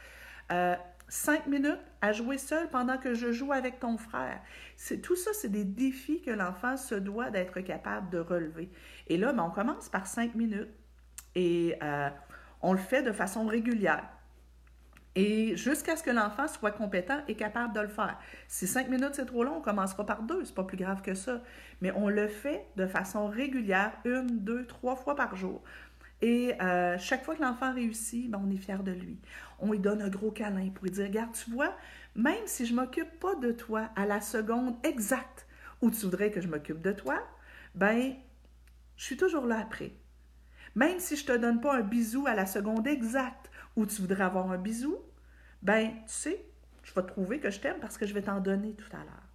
Euh, 0.52 0.76
cinq 1.10 1.48
minutes 1.48 1.80
à 2.02 2.14
jouer 2.14 2.38
seul 2.38 2.70
pendant 2.70 2.98
que 2.98 3.14
je 3.14 3.32
joue 3.32 3.52
avec 3.52 3.80
ton 3.80 3.98
frère. 3.98 4.40
C'est, 4.78 5.02
tout 5.02 5.16
ça, 5.16 5.32
c'est 5.34 5.50
des 5.50 5.66
défis 5.66 6.22
que 6.22 6.32
l'enfant 6.32 6.78
se 6.78 6.96
doit 6.96 7.32
d'être 7.32 7.60
capable 7.62 8.10
de 8.10 8.20
relever. 8.20 8.70
Et 9.08 9.18
là, 9.18 9.34
ben, 9.34 9.44
on 9.44 9.50
commence 9.50 9.90
par 9.90 10.08
cinq 10.08 10.36
minutes 10.36 10.70
et 11.36 11.76
euh, 11.84 12.10
on 12.62 12.72
le 12.74 12.80
fait 12.80 13.04
de 13.04 13.12
façon 13.12 13.46
régulière. 13.46 14.08
Et 15.16 15.58
jusqu'à 15.58 15.98
ce 15.98 16.04
que 16.04 16.12
l'enfant 16.12 16.48
soit 16.48 16.72
compétent 16.72 17.22
et 17.28 17.36
capable 17.36 17.74
de 17.74 17.82
le 17.82 17.88
faire. 17.88 18.18
Si 18.48 18.68
cinq 18.68 18.88
minutes 18.90 19.16
c'est 19.16 19.26
trop 19.26 19.44
long, 19.44 19.58
on 19.58 19.62
commencera 19.62 20.06
par 20.06 20.22
deux, 20.22 20.46
c'est 20.46 20.56
pas 20.56 20.64
plus 20.64 20.78
grave 20.78 21.02
que 21.02 21.16
ça. 21.16 21.42
Mais 21.82 21.92
on 21.96 22.08
le 22.08 22.28
fait 22.28 22.68
de 22.78 22.86
façon 22.86 23.28
régulière, 23.28 23.92
une, 24.06 24.40
deux, 24.40 24.66
trois 24.66 24.96
fois 24.96 25.16
par 25.16 25.36
jour. 25.36 25.62
Et 26.22 26.54
euh, 26.62 26.98
chaque 26.98 27.24
fois 27.24 27.36
que 27.36 27.42
l'enfant 27.42 27.74
réussit, 27.74 28.30
ben, 28.30 28.42
on 28.46 28.52
est 28.52 28.58
fier 28.58 28.84
de 28.84 28.92
lui. 28.92 29.20
On 29.62 29.72
lui 29.72 29.80
donne 29.80 30.02
un 30.02 30.10
gros 30.10 30.32
câlin 30.32 30.70
pour 30.70 30.86
lui 30.86 30.92
dire, 30.92 31.06
regarde, 31.06 31.34
tu 31.34 31.52
vois, 31.52 31.76
même 32.16 32.46
si 32.46 32.66
je 32.66 32.74
m'occupe 32.74 33.20
pas 33.20 33.36
de 33.36 33.52
toi 33.52 33.90
à 33.96 34.06
la 34.06 34.22
seconde 34.22 34.76
exacte 34.86 35.48
où 35.82 35.90
tu 35.92 36.02
voudrais 36.02 36.32
que 36.32 36.42
je 36.42 36.48
m'occupe 36.48 36.82
de 36.82 36.92
toi, 36.92 37.22
ben, 37.76 38.14
je 38.98 39.04
suis 39.04 39.18
toujours 39.18 39.46
là 39.46 39.60
après. 39.60 39.94
Même 40.76 41.00
si 41.00 41.16
je 41.16 41.26
te 41.26 41.36
donne 41.36 41.62
pas 41.62 41.78
un 41.78 41.82
bisou 41.82 42.28
à 42.28 42.36
la 42.36 42.46
seconde 42.46 42.88
exacte 42.88 43.50
où 43.76 43.86
tu 43.86 44.02
voudrais 44.02 44.24
avoir 44.24 44.52
un 44.52 44.58
bisou, 44.58 44.98
ben, 45.62 45.92
tu 46.06 46.14
sais, 46.14 46.46
je 46.84 46.94
vais 46.94 47.06
trouver 47.06 47.40
que 47.40 47.50
je 47.50 47.60
t'aime 47.60 47.80
parce 47.80 47.98
que 47.98 48.06
je 48.06 48.14
vais 48.14 48.22
t'en 48.22 48.40
donner 48.40 48.74
tout 48.74 48.90
à 48.96 49.00
l'heure. 49.00 49.29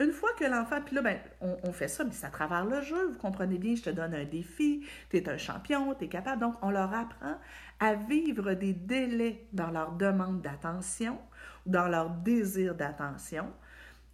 Une 0.00 0.10
fois 0.10 0.30
que 0.36 0.44
l'enfant, 0.44 0.80
puis 0.84 0.96
là, 0.96 1.02
ben, 1.02 1.18
on, 1.40 1.72
fait 1.72 1.86
ça, 1.86 2.04
mais 2.04 2.10
c'est 2.12 2.26
à 2.26 2.30
travers 2.30 2.64
le 2.64 2.82
jeu, 2.82 3.12
vous 3.12 3.18
comprenez 3.18 3.58
bien, 3.58 3.76
je 3.76 3.82
te 3.82 3.90
donne 3.90 4.12
un 4.14 4.24
défi, 4.24 4.84
tu 5.08 5.16
es 5.16 5.28
un 5.28 5.36
champion, 5.36 5.94
tu 5.94 6.06
es 6.06 6.08
capable. 6.08 6.40
Donc, 6.40 6.56
on 6.62 6.70
leur 6.70 6.92
apprend 6.92 7.38
à 7.78 7.94
vivre 7.94 8.54
des 8.54 8.72
délais 8.72 9.46
dans 9.52 9.70
leur 9.70 9.92
demande 9.92 10.42
d'attention, 10.42 11.18
dans 11.66 11.86
leur 11.86 12.10
désir 12.10 12.74
d'attention, 12.74 13.52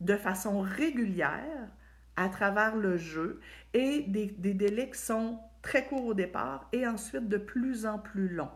de 0.01 0.17
façon 0.17 0.61
régulière 0.61 1.69
à 2.17 2.29
travers 2.29 2.77
le 2.77 2.99
jeu 2.99 3.41
et 3.73 4.03
des, 4.03 4.27
des 4.27 4.53
délais 4.53 4.91
qui 4.91 4.99
sont 4.99 5.39
très 5.63 5.87
courts 5.87 6.07
au 6.07 6.15
départ 6.15 6.69
et 6.73 6.87
ensuite 6.87 7.29
de 7.29 7.39
plus 7.39 7.87
en 7.87 7.99
plus 7.99 8.29
longs. 8.29 8.51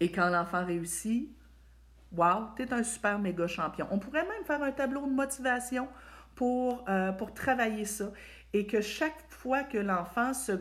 Et 0.00 0.10
quand 0.10 0.28
l'enfant 0.28 0.64
réussit, 0.64 1.35
Wow, 2.16 2.48
tu 2.56 2.62
es 2.62 2.72
un 2.72 2.82
super 2.82 3.18
méga 3.18 3.46
champion. 3.46 3.86
On 3.90 3.98
pourrait 3.98 4.24
même 4.24 4.44
faire 4.46 4.62
un 4.62 4.72
tableau 4.72 5.06
de 5.06 5.12
motivation 5.12 5.86
pour, 6.34 6.84
euh, 6.88 7.12
pour 7.12 7.34
travailler 7.34 7.84
ça. 7.84 8.10
Et 8.52 8.66
que 8.66 8.80
chaque 8.80 9.18
fois 9.28 9.64
que 9.64 9.78
l'enfant 9.78 10.32
se, 10.32 10.52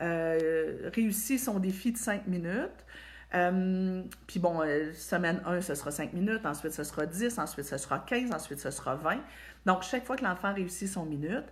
euh, 0.00 0.90
réussit 0.94 1.38
son 1.38 1.58
défi 1.58 1.92
de 1.92 1.98
5 1.98 2.26
minutes, 2.26 2.86
euh, 3.34 4.02
puis 4.26 4.38
bon, 4.38 4.60
semaine 4.94 5.42
1, 5.44 5.60
ce 5.60 5.74
sera 5.74 5.90
5 5.90 6.12
minutes, 6.12 6.46
ensuite 6.46 6.72
ce 6.72 6.84
sera 6.84 7.04
10, 7.04 7.38
ensuite 7.38 7.66
ce 7.66 7.76
sera 7.76 7.98
15, 7.98 8.32
ensuite 8.32 8.60
ce 8.60 8.70
sera 8.70 8.94
20. 8.94 9.18
Donc, 9.66 9.82
chaque 9.82 10.04
fois 10.04 10.16
que 10.16 10.24
l'enfant 10.24 10.54
réussit 10.54 10.88
son 10.88 11.04
minute, 11.04 11.44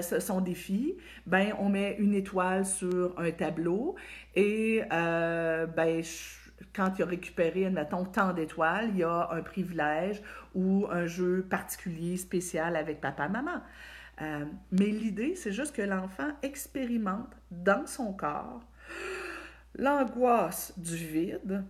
son 0.00 0.40
défi, 0.40 0.96
ben, 1.26 1.52
on 1.58 1.68
met 1.68 1.96
une 1.98 2.14
étoile 2.14 2.64
sur 2.64 3.18
un 3.18 3.30
tableau 3.32 3.96
et 4.34 4.82
ben, 4.88 6.02
quand 6.74 6.92
il 6.98 7.02
a 7.02 7.06
récupéré, 7.06 7.66
admettons, 7.66 8.04
tant 8.04 8.32
d'étoiles, 8.32 8.90
il 8.90 8.98
y 8.98 9.02
a 9.04 9.28
un 9.30 9.42
privilège 9.42 10.22
ou 10.54 10.86
un 10.90 11.06
jeu 11.06 11.46
particulier, 11.48 12.16
spécial 12.16 12.76
avec 12.76 13.00
papa-maman. 13.00 13.62
Euh, 14.22 14.44
mais 14.72 14.86
l'idée, 14.86 15.34
c'est 15.36 15.52
juste 15.52 15.74
que 15.74 15.82
l'enfant 15.82 16.30
expérimente 16.42 17.34
dans 17.50 17.86
son 17.86 18.12
corps 18.12 18.62
l'angoisse 19.78 20.72
du 20.78 20.96
vide, 20.96 21.64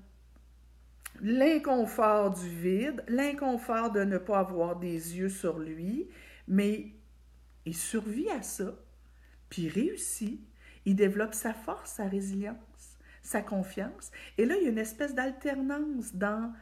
l'inconfort 1.20 2.30
du 2.30 2.49
vide, 2.49 3.03
l'inconfort 3.09 3.91
de 3.91 4.05
ne 4.05 4.18
pas 4.18 4.39
avoir 4.39 4.76
des 4.76 5.16
yeux 5.16 5.28
sur 5.28 5.59
lui, 5.59 6.09
mais 6.47 6.93
il 7.64 7.74
survit 7.74 8.30
à 8.30 8.43
ça, 8.43 8.74
puis 9.49 9.68
réussit, 9.68 10.41
il 10.84 10.95
développe 10.95 11.34
sa 11.34 11.53
force, 11.53 11.93
sa 11.93 12.07
résilience 12.07 12.57
sa 13.27 13.43
confiance. 13.43 14.12
Et 14.39 14.47
là, 14.47 14.55
il 14.57 14.62
y 14.62 14.66
a 14.66 14.70
une 14.70 14.79
espèce 14.79 15.14
d'alternance 15.14 16.14
dans 16.14 16.53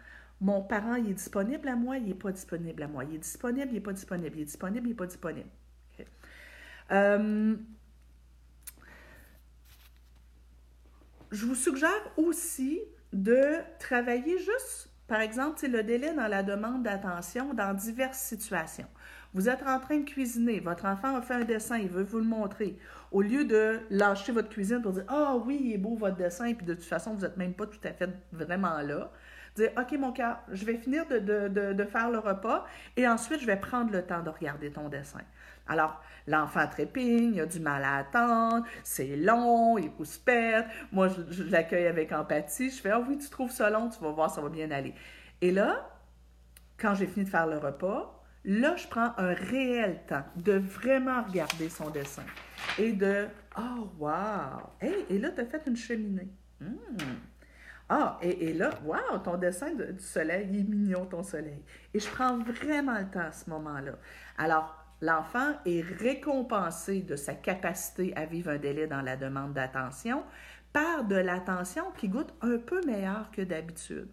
mon 0.40 0.62
parent, 0.62 0.94
il 0.94 1.10
est 1.10 1.14
disponible 1.14 1.68
à 1.68 1.76
moi, 1.76 1.98
il 1.98 2.06
n'est 2.06 2.14
pas 2.14 2.32
disponible 2.32 2.82
à 2.82 2.88
moi. 2.88 3.04
Il 3.04 3.14
est 3.14 3.18
disponible, 3.18 3.68
il 3.70 3.74
n'est 3.74 3.80
pas 3.80 3.92
disponible. 3.92 4.36
Il 4.36 4.42
est 4.42 4.46
disponible, 4.46 4.86
il 4.86 4.90
n'est 4.90 4.96
pas 4.96 5.06
disponible. 5.06 5.48
Euh, 6.90 7.56
je 11.30 11.46
vous 11.46 11.54
suggère 11.54 12.12
aussi 12.16 12.80
de 13.12 13.56
travailler 13.78 14.38
juste, 14.38 14.90
par 15.06 15.20
exemple, 15.20 15.66
le 15.66 15.82
délai 15.82 16.14
dans 16.14 16.28
la 16.28 16.42
demande 16.42 16.82
d'attention 16.82 17.54
dans 17.54 17.74
diverses 17.74 18.18
situations. 18.18 18.88
Vous 19.34 19.48
êtes 19.48 19.64
en 19.66 19.80
train 19.80 19.98
de 19.98 20.04
cuisiner, 20.04 20.60
votre 20.60 20.84
enfant 20.84 21.16
a 21.16 21.20
fait 21.20 21.34
un 21.34 21.44
dessin, 21.44 21.76
il 21.76 21.88
veut 21.88 22.04
vous 22.04 22.18
le 22.18 22.24
montrer. 22.24 22.78
Au 23.10 23.20
lieu 23.20 23.44
de 23.44 23.80
lâcher 23.90 24.30
votre 24.30 24.48
cuisine 24.48 24.80
pour 24.80 24.92
dire 24.92 25.04
Ah 25.08 25.34
oui, 25.44 25.60
il 25.60 25.72
est 25.72 25.78
beau 25.78 25.96
votre 25.96 26.16
dessin, 26.16 26.54
puis 26.54 26.64
de 26.64 26.74
toute 26.74 26.84
façon, 26.84 27.14
vous 27.14 27.22
n'êtes 27.22 27.36
même 27.36 27.52
pas 27.52 27.66
tout 27.66 27.80
à 27.82 27.92
fait 27.92 28.08
vraiment 28.30 28.78
là. 28.78 29.10
Dire 29.56 29.70
OK, 29.76 29.92
mon 29.98 30.12
cœur, 30.12 30.38
je 30.52 30.64
vais 30.64 30.76
finir 30.76 31.06
de, 31.08 31.84
faire 31.84 32.10
le 32.10 32.18
repas 32.18 32.64
et 32.96 33.08
ensuite 33.08 33.40
je 33.40 33.46
vais 33.46 33.56
prendre 33.56 33.90
le 33.92 34.02
temps 34.02 34.22
de 34.22 34.30
regarder 34.30 34.70
ton 34.70 34.88
dessin. 34.88 35.20
Alors, 35.66 36.00
l'enfant 36.28 36.66
trépigne, 36.68 37.34
il 37.34 37.40
a 37.40 37.46
du 37.46 37.58
mal 37.58 37.82
à 37.82 37.96
attendre, 37.96 38.64
c'est 38.84 39.16
long, 39.16 39.78
il 39.78 39.90
pousse 39.90 40.18
pète. 40.18 40.66
Moi, 40.92 41.08
je 41.08 41.42
l'accueille 41.42 41.86
avec 41.86 42.12
empathie. 42.12 42.70
Je 42.70 42.80
fais 42.80 42.90
Ah 42.90 43.00
oui, 43.00 43.18
tu 43.18 43.28
trouves 43.30 43.50
ça 43.50 43.68
long, 43.68 43.88
tu 43.88 43.98
vas 44.00 44.10
voir, 44.10 44.30
ça 44.30 44.40
va 44.40 44.48
bien 44.48 44.70
aller. 44.70 44.94
Et 45.40 45.50
là, 45.50 45.88
quand 46.76 46.94
j'ai 46.94 47.06
fini 47.06 47.24
de 47.24 47.30
faire 47.30 47.46
le 47.46 47.58
repas, 47.58 48.13
Là, 48.44 48.76
je 48.76 48.86
prends 48.88 49.12
un 49.16 49.32
réel 49.32 50.00
temps 50.06 50.24
de 50.36 50.52
vraiment 50.52 51.22
regarder 51.22 51.68
son 51.68 51.90
dessin 51.90 52.24
et 52.78 52.92
de 52.92 53.26
Oh, 53.56 53.90
wow! 53.98 54.72
Hey, 54.80 55.06
et 55.08 55.18
là, 55.18 55.30
tu 55.30 55.40
as 55.40 55.46
fait 55.46 55.62
une 55.66 55.76
cheminée. 55.76 56.28
Hmm. 56.60 56.74
Ah, 57.88 58.18
et, 58.22 58.52
là, 58.52 58.70
wow, 58.84 59.18
ton 59.22 59.36
dessin 59.36 59.72
du 59.74 59.98
soleil, 59.98 60.48
il 60.50 60.60
est 60.60 60.64
mignon, 60.64 61.06
ton 61.06 61.22
soleil. 61.22 61.62
Et 61.92 62.00
je 62.00 62.08
prends 62.08 62.38
vraiment 62.38 62.98
le 62.98 63.10
temps 63.10 63.20
à 63.20 63.32
ce 63.32 63.48
moment-là. 63.50 63.92
Alors, 64.38 64.84
L'enfant 65.04 65.52
est 65.66 65.82
récompensé 65.82 67.02
de 67.02 67.14
sa 67.14 67.34
capacité 67.34 68.16
à 68.16 68.24
vivre 68.24 68.50
un 68.50 68.56
délai 68.56 68.86
dans 68.86 69.02
la 69.02 69.16
demande 69.16 69.52
d'attention 69.52 70.22
par 70.72 71.04
de 71.04 71.16
l'attention 71.16 71.84
qui 71.98 72.08
goûte 72.08 72.32
un 72.40 72.56
peu 72.56 72.80
meilleur 72.86 73.30
que 73.30 73.42
d'habitude. 73.42 74.08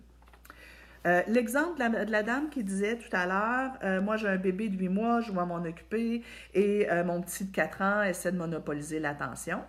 Euh, 1.08 1.24
l'exemple 1.28 1.80
de, 1.80 2.12
la, 2.12 2.24
dame 2.24 2.50
qui 2.50 2.64
disait 2.64 2.98
tout 2.98 3.10
à 3.12 3.26
l'heure, 3.26 3.72
euh, 3.84 4.02
moi 4.02 4.18
j'ai 4.18 4.28
un 4.28 4.38
bébé 4.38 4.70
de 4.70 4.78
8 4.78 4.90
mois, 4.90 5.22
je 5.22 5.32
dois 5.32 5.46
m'en 5.46 5.64
occuper 5.64 6.22
et 6.54 6.92
euh, 6.92 7.04
mon 7.04 7.22
petit 7.22 7.46
de 7.46 7.52
4 7.52 7.82
ans 7.82 8.04
essaie 8.04 8.32
de 8.32 8.38
monopoliser 8.38 9.00
l'attention. 9.00 9.62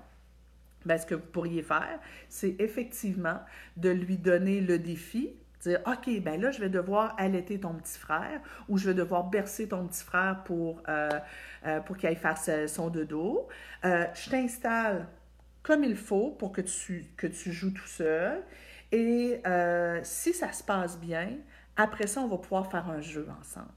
Ben, 0.84 0.98
ce 0.98 1.06
que 1.06 1.14
vous 1.14 1.26
pourriez 1.32 1.62
faire, 1.62 2.00
c'est 2.28 2.56
effectivement 2.58 3.40
de 3.76 3.88
lui 3.88 4.18
donner 4.18 4.60
le 4.60 4.78
défi, 4.78 5.30
dire 5.62 5.80
OK, 5.86 6.10
ben 6.20 6.38
là, 6.38 6.50
je 6.50 6.60
vais 6.60 6.68
devoir 6.68 7.14
allaiter 7.18 7.58
ton 7.58 7.74
petit 7.74 7.98
frère 7.98 8.40
ou 8.68 8.76
je 8.76 8.88
vais 8.88 8.94
devoir 8.94 9.24
bercer 9.24 9.68
ton 9.68 9.86
petit 9.86 10.04
frère 10.04 10.42
pour, 10.44 10.82
qu'il 11.98 12.08
aille 12.08 12.68
son 12.68 12.90
dodo. 12.90 13.48
je 13.84 14.30
t'installe 14.30 15.06
comme 15.62 15.84
il 15.84 15.96
faut 15.96 16.30
pour 16.30 16.50
que 16.52 16.60
tu 16.60 17.52
joues 17.52 17.70
tout 17.70 17.86
seul. 17.86 18.42
Et 18.92 19.40
euh, 19.46 20.00
si 20.02 20.34
ça 20.34 20.52
se 20.52 20.62
passe 20.62 20.98
bien, 20.98 21.30
après 21.76 22.06
ça, 22.06 22.20
on 22.20 22.28
va 22.28 22.36
pouvoir 22.36 22.70
faire 22.70 22.88
un 22.88 23.00
jeu 23.00 23.26
ensemble. 23.40 23.72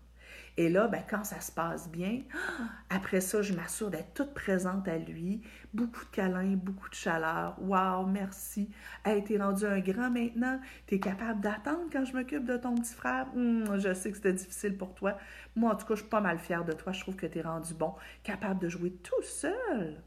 Et 0.58 0.70
là, 0.70 0.88
ben, 0.88 1.04
quand 1.10 1.26
ça 1.26 1.42
se 1.42 1.52
passe 1.52 1.90
bien, 1.90 2.22
après 2.90 3.20
ça, 3.20 3.42
je 3.42 3.54
m'assure 3.54 3.90
d'être 3.90 4.14
toute 4.14 4.34
présente 4.34 4.88
à 4.88 4.98
lui. 4.98 5.42
Beaucoup 5.74 6.06
de 6.06 6.10
câlins, 6.12 6.56
beaucoup 6.56 6.90
de 6.90 6.96
chaleur. 6.96 7.56
Wow, 7.62 8.06
merci. 8.06 8.70
Hey, 9.04 9.24
t'es 9.24 9.38
rendu 9.38 9.66
un 9.66 9.80
grand 9.80 10.10
maintenant. 10.10 10.60
T'es 10.88 11.00
capable 11.00 11.42
d'attendre 11.42 11.88
quand 11.92 12.06
je 12.06 12.14
m'occupe 12.14 12.46
de 12.46 12.56
ton 12.56 12.76
petit 12.76 12.94
frère? 12.94 13.28
Hum, 13.36 13.78
je 13.78 13.94
sais 13.94 14.12
que 14.12 14.18
c'était 14.18 14.34
difficile 14.34 14.78
pour 14.78 14.96
toi. 14.96 15.18
Moi, 15.56 15.74
en 15.74 15.76
tout 15.76 15.86
cas, 15.86 15.96
je 15.96 16.02
suis 16.02 16.10
pas 16.10 16.22
mal 16.22 16.40
fière 16.40 16.64
de 16.64 16.72
toi. 16.72 16.94
Je 16.94 17.02
trouve 17.02 17.16
que 17.16 17.26
t'es 17.26 17.42
rendu 17.42 17.74
bon, 17.74 17.94
capable 18.24 18.60
de 18.60 18.70
jouer 18.70 18.92
tout 18.92 19.24
seul. 19.24 20.02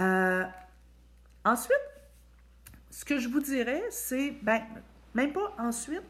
Euh, 0.00 0.44
ensuite, 1.44 1.89
ce 3.00 3.04
que 3.06 3.18
je 3.18 3.30
vous 3.30 3.40
dirais, 3.40 3.82
c'est, 3.88 4.32
ben, 4.42 4.60
même 5.14 5.32
pas 5.32 5.54
ensuite, 5.56 6.04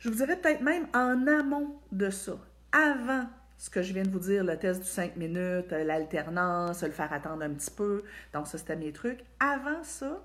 je 0.00 0.10
vous 0.10 0.16
dirais 0.16 0.36
peut-être 0.36 0.60
même 0.60 0.86
en 0.92 1.26
amont 1.26 1.80
de 1.92 2.10
ça, 2.10 2.34
avant 2.72 3.26
ce 3.56 3.70
que 3.70 3.80
je 3.80 3.94
viens 3.94 4.02
de 4.02 4.10
vous 4.10 4.18
dire, 4.18 4.44
le 4.44 4.58
test 4.58 4.82
du 4.82 4.86
5 4.86 5.16
minutes, 5.16 5.72
euh, 5.72 5.82
l'alternance, 5.82 6.82
le 6.82 6.90
faire 6.90 7.10
attendre 7.10 7.42
un 7.42 7.54
petit 7.54 7.70
peu, 7.70 8.02
donc 8.34 8.48
ça 8.48 8.58
c'était 8.58 8.76
mes 8.76 8.92
trucs. 8.92 9.20
Avant 9.40 9.82
ça, 9.82 10.22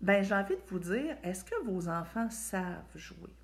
ben 0.00 0.24
j'ai 0.24 0.34
envie 0.34 0.56
de 0.56 0.62
vous 0.68 0.78
dire, 0.78 1.18
est-ce 1.22 1.44
que 1.44 1.62
vos 1.66 1.90
enfants 1.90 2.30
savent 2.30 2.64
jouer? 2.94 3.34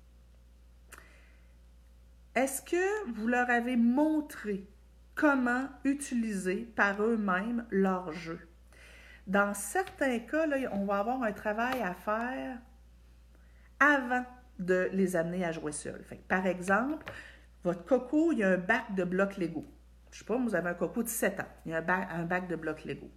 Est-ce 2.33 2.63
que 2.63 3.11
vous 3.11 3.27
leur 3.27 3.51
avez 3.51 3.75
montré 3.75 4.67
comment 5.13 5.69
utiliser 5.83 6.67
par 6.75 7.03
eux-mêmes 7.03 7.67
leur 7.69 8.13
jeu? 8.13 8.39
Dans 9.27 9.53
certains 9.53 10.19
cas, 10.19 10.45
on 10.71 10.85
va 10.85 10.99
avoir 10.99 11.23
un 11.23 11.31
travail 11.31 11.81
à 11.81 11.93
faire 11.93 12.57
avant 13.79 14.25
de 14.59 14.89
les 14.93 15.15
amener 15.15 15.43
à 15.43 15.51
jouer 15.51 15.71
seuls. 15.71 16.03
par 16.27 16.45
exemple, 16.45 17.03
votre 17.63 17.83
coco, 17.85 18.31
il 18.31 18.39
y 18.39 18.43
a 18.43 18.49
un 18.49 18.57
bac 18.57 18.93
de 18.95 19.03
blocs 19.03 19.37
Lego. 19.37 19.65
Je 20.11 20.17
ne 20.17 20.19
sais 20.19 20.25
pas, 20.25 20.37
vous 20.37 20.55
avez 20.55 20.69
un 20.69 20.75
coco 20.75 21.03
de 21.03 21.09
7 21.09 21.39
ans, 21.39 21.47
il 21.65 21.71
y 21.71 21.75
a 21.75 21.79
un 21.79 22.23
bac, 22.23 22.47
de 22.47 22.55
blocs 22.55 22.85
Lego. 22.85 23.09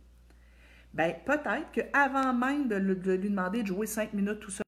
Bien, 0.95 1.15
peut-être 1.25 1.71
qu'avant 1.73 2.33
même 2.33 2.67
de, 2.67 2.77
lui 2.77 3.29
demander 3.29 3.63
de 3.63 3.69
jouer 3.69 3.87
5 3.87 4.15
minutes 4.15 4.41
tout 4.41 4.51
seul, 4.51 4.65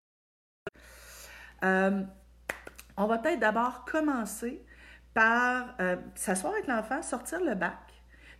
euh, 1.64 2.02
on 2.96 3.06
va 3.06 3.18
peut-être 3.18 3.40
d'abord 3.40 3.84
commencer 3.84 4.64
par 5.14 5.74
euh, 5.80 5.96
s'asseoir 6.14 6.52
avec 6.52 6.66
l'enfant, 6.66 7.02
sortir 7.02 7.40
le 7.42 7.54
bac, 7.54 7.89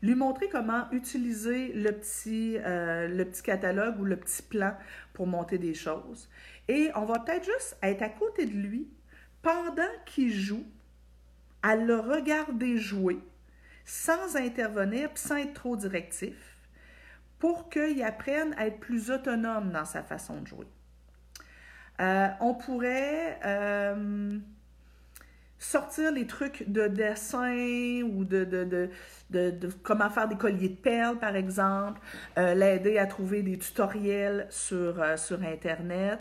lui 0.03 0.15
montrer 0.15 0.49
comment 0.49 0.91
utiliser 0.93 1.73
le 1.73 1.93
petit, 1.93 2.59
euh, 2.59 3.09
le 3.09 3.25
petit 3.25 3.43
catalogue 3.43 4.01
ou 4.01 4.05
le 4.05 4.17
petit 4.17 4.43
plan 4.43 4.75
pour 5.13 5.27
monter 5.27 5.59
des 5.59 5.75
choses. 5.75 6.31
Et 6.69 6.91
on 6.95 7.05
va 7.05 7.19
peut-être 7.19 7.45
juste 7.45 7.77
être 7.83 8.03
à 8.03 8.09
côté 8.09 8.47
de 8.47 8.53
lui 8.53 8.89
pendant 9.43 9.91
qu'il 10.07 10.33
joue, 10.33 10.65
à 11.63 11.77
le 11.77 11.97
regarder 11.99 12.79
jouer, 12.79 13.19
sans 13.85 14.37
intervenir, 14.37 15.11
sans 15.15 15.37
être 15.37 15.55
trop 15.55 15.77
directif, 15.77 16.69
pour 17.39 17.69
qu'il 17.69 18.03
apprenne 18.03 18.55
à 18.57 18.67
être 18.67 18.81
plus 18.81 19.11
autonome 19.11 19.71
dans 19.71 19.85
sa 19.85 20.03
façon 20.03 20.41
de 20.41 20.47
jouer. 20.47 20.67
Euh, 22.01 22.29
on 22.41 22.55
pourrait... 22.55 23.39
Euh, 23.45 24.39
sortir 25.61 26.11
les 26.11 26.27
trucs 26.27 26.69
de 26.69 26.89
dessin 26.89 28.03
ou 28.03 28.25
de, 28.25 28.45
de, 28.45 28.91
de, 29.31 29.69
comment 29.85 30.11
faire 30.11 30.27
des 30.27 30.37
colliers 30.37 30.71
de 30.71 30.75
perles, 30.75 31.19
par 31.19 31.37
exemple, 31.37 32.01
euh, 32.39 32.55
l'aider 32.55 32.99
à 32.99 33.07
trouver 33.07 33.43
des 33.43 33.59
tutoriels 33.59 34.47
sur, 34.51 35.01
euh, 35.01 35.17
sur 35.17 35.43
Internet. 35.43 36.19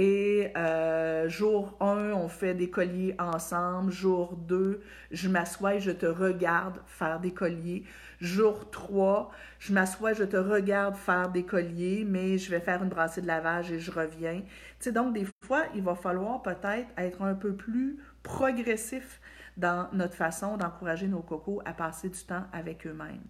Et 0.00 0.52
euh, 0.56 1.28
jour 1.28 1.76
1, 1.80 2.12
on 2.12 2.28
fait 2.28 2.54
des 2.54 2.70
colliers 2.70 3.16
ensemble. 3.18 3.90
Jour 3.90 4.36
2, 4.36 4.80
je 5.10 5.28
m'assois 5.28 5.74
et 5.74 5.80
je 5.80 5.90
te 5.90 6.06
regarde 6.06 6.80
faire 6.86 7.18
des 7.18 7.32
colliers. 7.32 7.82
Jour 8.20 8.70
3, 8.70 9.32
je 9.58 9.72
m'assois, 9.72 10.12
je 10.12 10.22
te 10.22 10.36
regarde 10.36 10.94
faire 10.94 11.30
des 11.30 11.42
colliers, 11.42 12.04
mais 12.06 12.38
je 12.38 12.48
vais 12.48 12.60
faire 12.60 12.80
une 12.84 12.90
brassée 12.90 13.22
de 13.22 13.26
lavage 13.26 13.72
et 13.72 13.80
je 13.80 13.90
reviens. 13.90 14.40
Tu 14.40 14.46
sais, 14.78 14.92
donc 14.92 15.14
des 15.14 15.26
il 15.74 15.82
va 15.82 15.94
falloir 15.94 16.42
peut-être 16.42 16.88
être 16.96 17.22
un 17.22 17.34
peu 17.34 17.54
plus 17.54 17.98
progressif 18.22 19.20
dans 19.56 19.88
notre 19.92 20.14
façon 20.14 20.56
d'encourager 20.56 21.08
nos 21.08 21.22
cocos 21.22 21.60
à 21.64 21.72
passer 21.72 22.08
du 22.08 22.22
temps 22.24 22.44
avec 22.52 22.86
eux-mêmes. 22.86 23.24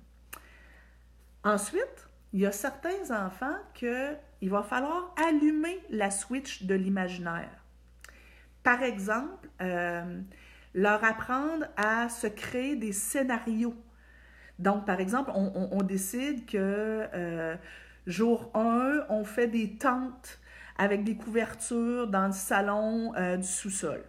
Ensuite, 1.45 2.09
il 2.33 2.41
y 2.41 2.47
a 2.47 2.53
certains 2.53 3.11
enfants 3.11 3.57
qu'il 3.75 4.51
va 4.51 4.63
falloir 4.63 5.15
allumer 5.29 5.81
la 5.89 6.11
switch 6.11 6.65
de 6.65 6.75
l'imaginaire. 6.75 7.65
Par 8.63 8.83
exemple, 8.83 9.49
euh, 9.63 10.21
leur 10.75 11.03
apprendre 11.05 11.67
à 11.77 12.09
se 12.09 12.27
créer 12.27 12.77
des 12.77 12.93
scénarios. 12.93 13.75
Donc, 14.59 14.85
par 14.85 15.01
exemple, 15.01 15.31
on, 15.35 15.83
décide 15.83 16.45
que 16.45 16.57
euh, 17.15 17.57
jour 18.07 18.51
1, 18.55 19.07
on 19.09 19.25
fait 19.25 19.47
des 19.47 19.77
tentes 19.77 20.41
avec 20.79 21.05
des 21.05 21.17
couvertures 21.17 22.07
dans 22.07 22.29
le 22.29 22.33
salon 22.33 23.13
euh, 23.17 23.37
du 23.37 23.47
sous-sol 23.47 24.03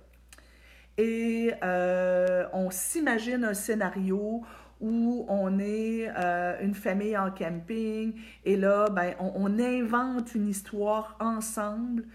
et 0.98 1.52
euh, 1.64 2.46
on 2.54 2.70
s'imagine 2.70 3.44
un 3.44 3.54
scénario 3.54 4.44
où 4.80 5.26
on 5.28 5.60
est 5.60 6.10
euh, 6.16 6.58
une 6.62 6.76
famille 6.76 7.18
en 7.18 7.32
camping 7.32 8.14
et 8.46 8.56
là, 8.56 8.90
ben, 8.90 9.16
on, 9.20 9.60
invente 9.60 10.36
une 10.36 10.48
histoire 10.48 11.18
ensemble 11.20 12.06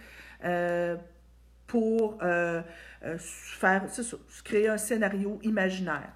pour 1.67 2.19
faire, 3.19 3.87
créer 4.45 4.69
un 4.69 4.77
scénario 4.77 5.39
imaginaire. 5.43 6.13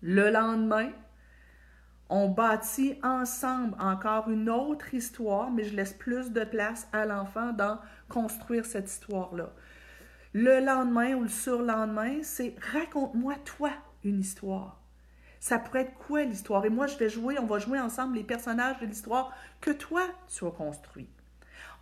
Le 0.00 0.30
lendemain, 0.30 0.90
on 2.14 2.28
bâtit 2.28 2.98
ensemble 3.02 3.74
encore 3.80 4.28
une 4.28 4.50
autre 4.50 4.92
histoire, 4.92 5.50
mais 5.50 5.64
je 5.64 5.74
laisse 5.74 5.94
plus 5.94 6.30
de 6.30 6.44
place 6.44 6.86
à 6.92 7.06
l'enfant 7.06 7.52
dans 7.52 7.78
construire 8.10 8.66
cette 8.66 8.90
histoire-là. 8.90 9.50
Le 10.34 10.60
lendemain 10.60 11.14
ou 11.14 11.22
le 11.22 11.30
surlendemain, 11.30 12.18
c'est 12.22 12.54
raconte-moi 12.74 13.36
toi 13.46 13.70
une 14.04 14.20
histoire. 14.20 14.82
Ça 15.40 15.58
pourrait 15.58 15.82
être 15.82 15.94
quoi 15.94 16.24
l'histoire? 16.24 16.66
Et 16.66 16.70
moi, 16.70 16.86
je 16.86 16.98
vais 16.98 17.08
jouer, 17.08 17.38
on 17.38 17.46
va 17.46 17.58
jouer 17.58 17.80
ensemble 17.80 18.16
les 18.16 18.24
personnages 18.24 18.78
de 18.80 18.84
l'histoire 18.84 19.32
que 19.62 19.70
toi, 19.70 20.02
tu 20.28 20.46
as 20.46 20.50
construit. 20.50 21.08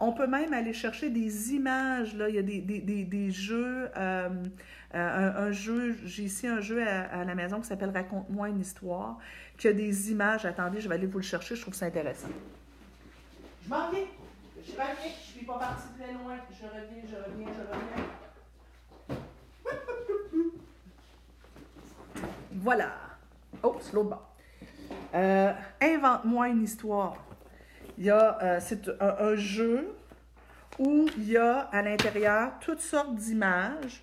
On 0.03 0.13
peut 0.13 0.27
même 0.27 0.55
aller 0.55 0.73
chercher 0.73 1.11
des 1.11 1.53
images. 1.53 2.15
Là. 2.17 2.31
Il 2.31 2.35
y 2.35 2.39
a 2.39 2.43
des, 2.43 3.31
jeux. 3.31 3.91
Euh, 3.97 4.31
euh, 4.95 5.49
un, 5.49 5.53
jeu, 5.53 5.95
j'ai 6.05 6.25
ici 6.25 6.47
un 6.47 6.61
jeu 6.61 6.83
à, 6.83 7.25
la 7.25 7.35
maison 7.35 7.61
qui 7.61 7.67
s'appelle 7.67 7.91
Raconte-moi 7.91 8.49
une 8.49 8.61
histoire, 8.61 9.19
qui 9.61 9.69
a 9.69 9.73
des 9.75 10.11
images. 10.11 10.47
Attendez, 10.47 10.81
je 10.81 10.89
vais 10.89 10.95
aller 10.95 11.07
vous 11.07 11.19
le 11.19 11.25
chercher, 11.25 11.55
je 11.55 11.61
trouve 11.61 11.75
ça 11.75 11.85
intéressant. 11.85 12.29
Je 13.63 13.69
m'en 13.69 13.91
viens. 13.91 14.07
Je 14.65 14.73
reviens. 14.73 14.87
Je 15.03 15.09
ne 15.09 15.37
suis 15.37 15.45
pas 15.45 15.59
partie 15.59 15.89
très 15.99 16.13
loin. 16.15 16.37
Je 16.51 16.65
reviens, 16.65 17.03
je 17.09 17.17
reviens, 17.17 17.49
je 17.49 17.61
reviens. 19.11 19.19
Voilà. 22.53 22.93
Oh, 23.63 23.77
c'est 23.81 23.93
l'autre 23.93 24.09
bord. 24.09 24.35
Euh, 25.15 25.53
invente-moi 25.83 26.49
une 26.49 26.63
histoire. 26.63 27.17
Il 27.99 28.05
y 28.05 28.11
a, 28.11 28.39
euh, 28.43 28.61
c'est 28.61 28.89
un, 29.01 29.37
jeu 29.37 29.95
où 30.79 31.07
il 31.19 31.29
y 31.29 31.37
a 31.37 31.59
à 31.59 31.83
l'intérieur 31.83 32.53
toutes 32.61 32.81
sortes 32.81 33.15
d'images 33.15 34.03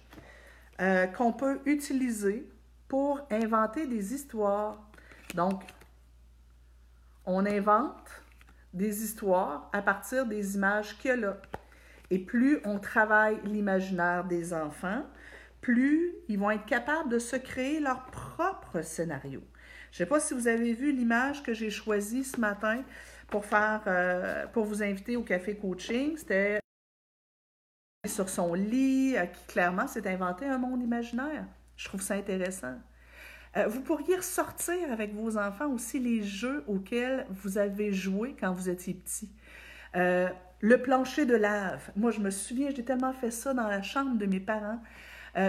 euh, 0.82 1.08
qu'on 1.08 1.34
peut 1.34 1.60
utiliser 1.66 2.48
pour 2.88 3.22
inventer 3.32 3.88
des 3.88 4.14
histoires. 4.14 4.88
Donc, 5.36 5.64
on 7.26 7.46
invente 7.46 8.24
des 8.74 9.04
histoires 9.04 9.70
à 9.74 9.82
partir 9.82 10.26
des 10.26 10.56
images 10.56 10.98
qu'il 10.98 11.10
y 11.10 11.14
a 11.14 11.18
là. 11.18 11.38
Et 12.10 12.20
plus 12.20 12.60
on 12.64 12.80
travaille 12.80 13.40
l'imaginaire 13.44 14.24
des 14.24 14.54
enfants, 14.54 15.04
plus 15.62 16.14
ils 16.30 16.40
vont 16.40 16.52
être 16.52 16.66
capables 16.66 17.10
de 17.10 17.20
se 17.20 17.36
créer 17.36 17.80
leur 17.80 18.06
propre 18.06 18.82
scénario. 18.82 19.42
Je 19.92 20.04
ne 20.04 20.06
sais 20.06 20.10
pas 20.10 20.20
si 20.20 20.34
vous 20.34 20.48
avez 20.48 20.74
vu 20.74 20.92
l'image 20.92 21.44
que 21.44 21.54
j'ai 21.54 21.70
choisie 21.70 22.24
ce 22.24 22.40
matin 22.40 22.84
pour 23.28 23.44
euh, 23.54 24.48
pour 24.48 24.66
vous 24.66 24.84
inviter 24.84 25.18
au 25.18 25.24
café 25.24 25.58
coaching. 25.58 26.16
C'était 26.18 26.60
sur 28.06 28.30
son 28.30 28.54
lit, 28.54 29.18
euh, 29.18 29.26
qui 29.26 29.46
clairement 29.48 29.88
s'est 29.88 30.08
inventé 30.08 30.46
un 30.46 30.58
monde 30.58 30.82
imaginaire. 30.82 31.46
Je 31.76 31.86
trouve 31.86 32.02
ça 32.02 32.16
intéressant. 32.16 32.76
Euh, 33.58 33.68
vous 33.68 33.82
pourriez 33.82 34.16
ressortir 34.16 34.92
avec 34.92 35.14
vos 35.14 35.38
enfants 35.38 35.68
aussi 35.68 36.00
les 36.00 36.24
jeux 36.24 36.64
auxquels 36.68 37.26
vous 37.30 37.58
avez 37.58 37.92
joué 37.92 38.36
quand 38.40 38.54
vous 38.54 38.70
étiez 38.70 38.94
petit. 38.94 39.30
le 40.60 40.78
plancher 40.78 41.26
de 41.26 41.36
lave. 41.36 41.92
Moi, 41.96 42.12
je 42.12 42.20
me 42.20 42.30
souviens, 42.30 42.70
j'ai 42.76 42.84
tellement 42.84 43.14
fait 43.14 43.32
ça 43.32 43.54
dans 43.54 43.68
la 43.68 43.82
chambre 43.82 44.18
de 44.18 44.26
mes 44.26 44.40
parents. 44.40 44.82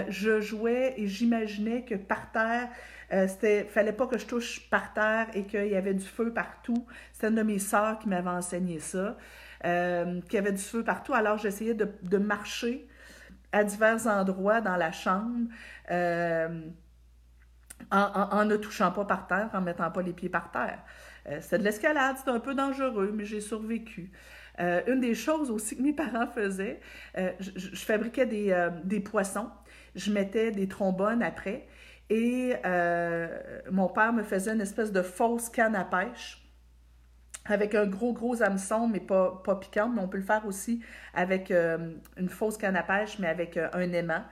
je 0.09 0.41
jouais 0.41 0.93
et 0.97 1.07
j'imaginais 1.07 1.83
que 1.83 1.95
par 1.95 2.31
terre, 2.31 2.69
euh, 3.11 3.27
c'était, 3.27 3.63
fallait 3.63 3.93
pas 3.93 4.05
que 4.05 4.17
je 4.17 4.25
touche 4.25 4.69
par 4.69 4.93
terre 4.93 5.27
et 5.33 5.45
qu'il 5.45 5.67
y 5.67 5.75
avait 5.75 5.93
du 5.93 6.05
feu 6.05 6.31
partout. 6.31 6.85
C'était 7.13 7.29
une 7.29 7.35
de 7.35 7.43
mes 7.43 7.59
sœurs 7.59 7.99
qui 7.99 8.07
m'avait 8.07 8.29
enseigné 8.29 8.79
ça, 8.79 9.17
euh, 9.65 10.21
qu'il 10.21 10.33
y 10.35 10.37
avait 10.37 10.51
du 10.51 10.61
feu 10.61 10.83
partout. 10.83 11.13
Alors 11.13 11.37
j'essayais 11.37 11.73
de, 11.73 12.17
marcher 12.17 12.87
à 13.51 13.63
divers 13.63 14.05
endroits 14.05 14.61
dans 14.61 14.75
la 14.75 14.91
chambre. 14.91 15.47
Euh, 17.93 17.95
en, 17.95 18.45
ne 18.45 18.55
touchant 18.55 18.91
pas 18.91 19.05
par 19.05 19.27
terre, 19.27 19.49
en 19.53 19.61
mettant 19.61 19.89
pas 19.89 20.01
les 20.01 20.13
pieds 20.13 20.29
par 20.29 20.51
terre. 20.51 20.79
Euh, 21.27 21.39
c'était 21.41 21.59
de 21.59 21.63
l'escalade, 21.63 22.17
c'était 22.17 22.31
un 22.31 22.39
peu 22.39 22.53
dangereux, 22.53 23.11
mais 23.13 23.25
j'ai 23.25 23.41
survécu. 23.41 24.11
Euh, 24.59 24.81
une 24.87 24.99
des 24.99 25.15
choses 25.15 25.49
aussi 25.49 25.77
que 25.77 25.81
mes 25.81 25.93
parents 26.03 26.27
faisaient, 26.27 26.81
je, 27.15 27.51
je, 27.55 27.85
fabriquais 27.85 28.25
des, 28.25 28.69
des, 28.83 28.99
poissons, 28.99 29.49
je 29.95 30.11
mettais 30.11 30.51
des 30.51 30.67
trombones 30.67 31.23
après, 31.23 31.67
et 32.09 32.55
euh, 32.65 33.27
mon 33.71 33.87
père 33.87 34.13
me 34.13 34.23
faisait 34.23 34.53
une 34.53 34.61
espèce 34.61 34.91
de 34.91 35.01
fausse 35.01 35.49
canne 35.49 35.75
à 35.75 35.85
pêche 35.85 36.43
avec 37.45 37.73
un 37.75 37.85
gros, 37.85 38.13
gros 38.13 38.41
hameçon, 38.41 38.87
mais 38.87 38.99
pas, 38.99 39.41
pas 39.43 39.55
piquant. 39.55 39.89
Mais 39.89 40.01
on 40.01 40.07
peut 40.07 40.17
le 40.17 40.23
faire 40.23 40.45
aussi 40.45 40.81
avec 41.13 41.51
euh, 41.51 41.93
une 42.17 42.29
fausse 42.29 42.57
canne 42.57 42.75
à 42.75 42.83
pêche, 42.83 43.19
mais 43.19 43.27
avec 43.27 43.57
euh, 43.57 43.69
un 43.73 43.91
aimant. 43.91 44.23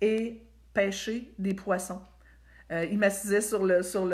Et 0.00 0.42
pêcher 0.74 1.32
des 1.38 1.54
poissons. 1.54 2.02
Il 2.90 2.98
m'assisait 2.98 3.40
sur, 3.40 3.64
le, 3.64 3.82
sur 3.82 4.08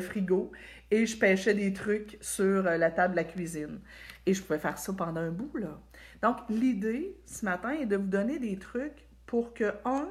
frigo 0.00 0.52
et 0.90 1.06
je 1.06 1.16
pêchais 1.16 1.54
des 1.54 1.72
trucs 1.72 2.18
sur 2.20 2.62
la 2.62 2.90
table 2.90 3.14
de 3.14 3.16
la 3.16 3.24
cuisine. 3.24 3.80
Et 4.26 4.34
je 4.34 4.42
pouvais 4.42 4.58
faire 4.58 4.78
ça 4.78 4.92
pendant 4.92 5.20
un 5.20 5.30
bout, 5.30 5.56
là. 5.56 5.80
Donc, 6.22 6.36
l'idée 6.48 7.16
ce 7.26 7.44
matin 7.44 7.70
est 7.70 7.86
de 7.86 7.96
vous 7.96 8.06
donner 8.06 8.38
des 8.38 8.58
trucs 8.58 9.06
pour 9.26 9.54
que, 9.54 9.72
un, 9.84 10.08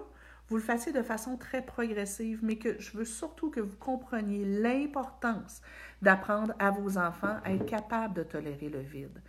vous 0.49 0.57
le 0.57 0.63
fassiez 0.63 0.91
de 0.91 1.03
façon 1.03 1.37
très 1.37 1.61
progressive, 1.61 2.39
mais 2.41 2.55
que 2.55 2.79
je 2.79 2.97
veux 2.97 3.05
surtout 3.05 3.51
que 3.51 3.59
vous 3.59 3.77
compreniez 3.77 4.45
l'importance 4.45 5.61
d'apprendre 6.01 6.53
à 6.59 6.71
vos 6.71 6.97
enfants 6.97 7.37
à 7.43 7.53
être 7.53 7.65
capables 7.65 8.15
de 8.15 8.23
tolérer 8.23 8.69
le 8.69 8.79
vide. 8.79 9.21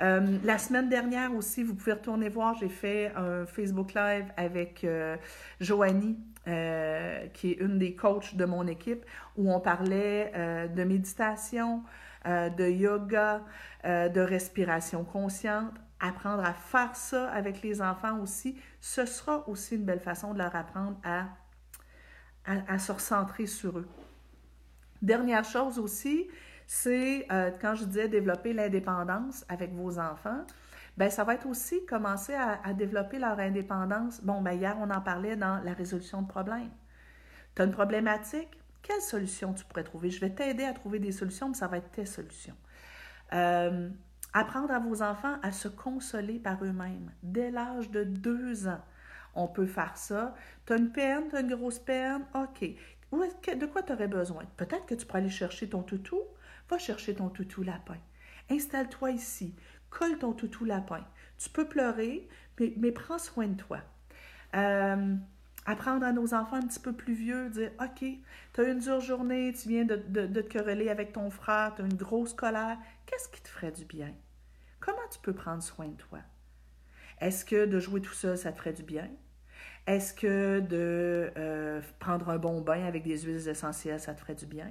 Euh, 0.00 0.38
la 0.44 0.58
semaine 0.58 0.88
dernière 0.88 1.34
aussi, 1.34 1.62
vous 1.64 1.74
pouvez 1.74 1.92
retourner 1.92 2.28
voir, 2.28 2.54
j'ai 2.54 2.68
fait 2.68 3.12
un 3.16 3.46
Facebook 3.46 3.94
Live 3.94 4.26
avec 4.36 4.84
euh, 4.84 5.16
Joanie, 5.60 6.18
euh, 6.46 7.26
qui 7.34 7.52
est 7.52 7.60
une 7.60 7.78
des 7.78 7.94
coachs 7.96 8.36
de 8.36 8.44
mon 8.44 8.66
équipe, 8.66 9.04
où 9.36 9.52
on 9.52 9.60
parlait 9.60 10.32
de 10.74 10.84
méditation, 10.84 11.82
de 12.24 12.68
yoga, 12.68 13.42
de 13.84 14.20
respiration 14.20 15.04
consciente, 15.04 15.74
apprendre 16.00 16.44
à 16.44 16.52
faire 16.52 16.94
ça 16.94 17.30
avec 17.30 17.62
les 17.62 17.82
enfants 17.82 18.18
aussi, 18.20 18.60
ce 18.80 19.04
sera 19.04 19.48
aussi 19.48 19.76
une 19.76 19.84
belle 19.84 20.00
façon 20.00 20.32
de 20.32 20.38
leur 20.38 20.54
apprendre 20.54 20.96
à, 21.04 21.28
se 22.78 22.92
recentrer 22.92 23.46
sur 23.46 23.78
eux. 23.78 23.88
Dernière 25.02 25.44
chose 25.44 25.78
aussi, 25.78 26.28
c'est 26.66 27.26
euh, 27.30 27.50
quand 27.60 27.74
je 27.74 27.84
disais 27.84 28.08
développer 28.08 28.52
l'indépendance 28.52 29.44
avec 29.48 29.72
vos 29.72 29.98
enfants, 29.98 30.44
ben 30.96 31.10
ça 31.10 31.24
va 31.24 31.34
être 31.34 31.46
aussi 31.46 31.84
commencer 31.86 32.34
à, 32.34 32.60
à, 32.64 32.72
développer 32.72 33.18
leur 33.18 33.38
indépendance. 33.38 34.20
Bon, 34.22 34.40
ben 34.40 34.52
hier, 34.52 34.76
on 34.80 34.90
en 34.90 35.00
parlait 35.00 35.36
dans 35.36 35.62
la 35.62 35.72
résolution 35.72 36.22
de 36.22 36.28
problèmes. 36.28 36.70
Tu 37.54 37.62
as 37.62 37.64
une 37.66 37.72
problématique? 37.72 38.48
Quelle 38.82 39.00
solution 39.00 39.52
tu 39.52 39.64
pourrais 39.64 39.84
trouver? 39.84 40.10
Je 40.10 40.20
vais 40.20 40.30
t'aider 40.30 40.64
à 40.64 40.72
trouver 40.72 40.98
des 40.98 41.12
solutions, 41.12 41.48
mais 41.48 41.54
ça 41.54 41.68
va 41.68 41.78
être 41.78 41.90
tes 41.90 42.06
solutions. 42.06 42.56
Euh, 43.32 43.90
Apprendre 44.32 44.72
à 44.72 44.78
vos 44.78 45.02
enfants 45.02 45.38
à 45.42 45.52
se 45.52 45.68
consoler 45.68 46.38
par 46.38 46.62
eux-mêmes 46.62 47.10
dès 47.22 47.50
l'âge 47.50 47.90
de 47.90 48.04
deux 48.04 48.68
ans. 48.68 48.82
On 49.34 49.48
peut 49.48 49.66
faire 49.66 49.96
ça. 49.96 50.34
Tu 50.66 50.72
as 50.72 50.76
une 50.76 50.90
peine, 50.90 51.24
tu 51.30 51.36
as 51.36 51.40
une 51.40 51.54
grosse 51.54 51.78
peine, 51.78 52.24
OK. 52.34 52.60
De 53.12 53.66
quoi 53.66 53.82
tu 53.82 53.92
aurais 53.92 54.08
besoin? 54.08 54.44
Peut-être 54.56 54.86
que 54.86 54.94
tu 54.94 55.06
pourrais 55.06 55.20
aller 55.20 55.30
chercher 55.30 55.68
ton 55.68 55.82
toutou. 55.82 56.20
Va 56.68 56.78
chercher 56.78 57.14
ton 57.14 57.30
toutou 57.30 57.62
lapin. 57.62 57.96
Installe-toi 58.50 59.12
ici. 59.12 59.54
Colle 59.90 60.18
ton 60.18 60.32
toutou 60.32 60.64
lapin. 60.64 61.04
Tu 61.38 61.48
peux 61.48 61.66
pleurer, 61.66 62.28
mais, 62.58 62.92
prends 62.92 63.18
soin 63.18 63.46
de 63.46 63.54
toi. 63.54 63.78
Euh, 64.54 65.14
apprendre 65.64 66.04
à 66.04 66.12
nos 66.12 66.34
enfants 66.34 66.56
un 66.56 66.66
petit 66.66 66.80
peu 66.80 66.92
plus 66.92 67.14
vieux, 67.14 67.48
dire 67.50 67.70
OK, 67.80 68.04
tu 68.52 68.60
as 68.60 68.64
une 68.64 68.78
dure 68.78 69.00
journée, 69.00 69.52
tu 69.52 69.68
viens 69.68 69.84
de, 69.84 69.96
de 69.96 70.40
te 70.40 70.48
quereller 70.48 70.88
avec 70.88 71.12
ton 71.12 71.30
frère, 71.30 71.74
tu 71.76 71.82
as 71.82 71.84
une 71.84 71.94
grosse 71.94 72.34
colère, 72.34 72.78
qu'est-ce 73.08 73.28
qui 73.28 73.40
te 73.40 73.48
ferait 73.48 73.72
du 73.72 73.84
bien? 73.84 74.14
Comment 74.80 75.08
tu 75.10 75.18
peux 75.20 75.32
prendre 75.32 75.62
soin 75.62 75.88
de 75.88 75.96
toi? 75.96 76.20
Est-ce 77.20 77.44
que 77.44 77.66
de 77.66 77.80
jouer 77.80 78.00
tout 78.00 78.12
seul, 78.12 78.36
ça 78.36 78.52
te 78.52 78.58
ferait 78.58 78.72
du 78.72 78.82
bien? 78.82 79.08
Est-ce 79.86 80.12
que 80.12 80.60
de 80.60 81.32
euh, 81.36 81.80
prendre 81.98 82.28
un 82.28 82.38
bon 82.38 82.60
bain 82.60 82.84
avec 82.84 83.02
des 83.02 83.22
huiles 83.22 83.48
essentielles, 83.48 83.98
ça 83.98 84.14
te 84.14 84.20
ferait 84.20 84.34
du 84.34 84.46
bien? 84.46 84.70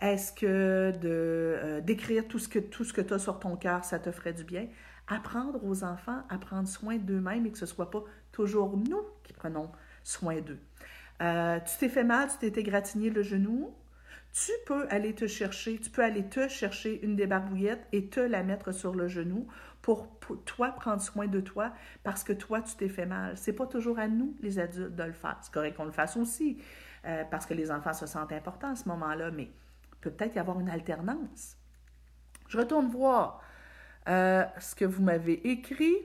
Est-ce 0.00 0.32
que 0.32 0.92
de 0.98 1.08
euh, 1.08 1.80
d'écrire 1.82 2.26
tout 2.26 2.38
ce 2.38 2.48
que 2.48 2.58
tout 2.58 2.84
ce 2.84 2.92
que 2.92 3.02
tu 3.02 3.12
as 3.12 3.18
sur 3.18 3.38
ton 3.38 3.56
cœur, 3.56 3.84
ça 3.84 3.98
te 3.98 4.10
ferait 4.10 4.32
du 4.32 4.44
bien? 4.44 4.66
Apprendre 5.06 5.62
aux 5.62 5.84
enfants 5.84 6.22
à 6.30 6.38
prendre 6.38 6.66
soin 6.66 6.96
d'eux-mêmes 6.96 7.44
et 7.46 7.52
que 7.52 7.58
ce 7.58 7.64
ne 7.64 7.70
soit 7.70 7.90
pas 7.90 8.02
toujours 8.32 8.78
nous 8.78 9.04
qui 9.22 9.34
prenons 9.34 9.70
soin 10.02 10.40
d'eux. 10.40 10.60
Euh, 11.20 11.60
tu 11.60 11.76
t'es 11.76 11.90
fait 11.90 12.04
mal, 12.04 12.30
tu 12.30 12.50
t'es 12.50 12.60
égratigné 12.60 13.10
le 13.10 13.22
genou, 13.22 13.74
tu 14.32 14.52
peux 14.66 14.86
aller 14.90 15.14
te 15.14 15.26
chercher, 15.26 15.78
tu 15.78 15.90
peux 15.90 16.04
aller 16.04 16.24
te 16.24 16.48
chercher 16.48 17.04
une 17.04 17.16
débarbouillette 17.16 17.86
et 17.92 18.08
te 18.08 18.20
la 18.20 18.42
mettre 18.42 18.72
sur 18.72 18.94
le 18.94 19.08
genou 19.08 19.48
pour, 19.82 20.08
toi 20.44 20.70
prendre 20.70 21.00
soin 21.00 21.26
de 21.26 21.40
toi 21.40 21.72
parce 22.04 22.22
que 22.22 22.32
toi 22.32 22.60
tu 22.60 22.76
t'es 22.76 22.88
fait 22.88 23.06
mal. 23.06 23.36
C'est 23.36 23.52
pas 23.52 23.66
toujours 23.66 23.98
à 23.98 24.06
nous 24.06 24.36
les 24.40 24.58
adultes 24.58 24.94
de 24.94 25.02
le 25.02 25.12
faire. 25.12 25.38
C'est 25.42 25.52
correct 25.52 25.76
qu'on 25.76 25.84
le 25.84 25.90
fasse 25.90 26.16
aussi 26.16 26.62
euh, 27.06 27.24
parce 27.24 27.46
que 27.46 27.54
les 27.54 27.70
enfants 27.70 27.94
se 27.94 28.06
sentent 28.06 28.32
importants 28.32 28.70
à 28.70 28.76
ce 28.76 28.88
moment-là, 28.88 29.30
mais 29.30 29.50
peut 30.00 30.10
peut-être 30.10 30.36
y 30.36 30.38
avoir 30.38 30.60
une 30.60 30.70
alternance. 30.70 31.56
Je 32.48 32.58
retourne 32.58 32.88
voir 32.88 33.42
euh, 34.08 34.44
ce 34.58 34.74
que 34.74 34.84
vous 34.84 35.02
m'avez 35.02 35.48
écrit. 35.48 35.96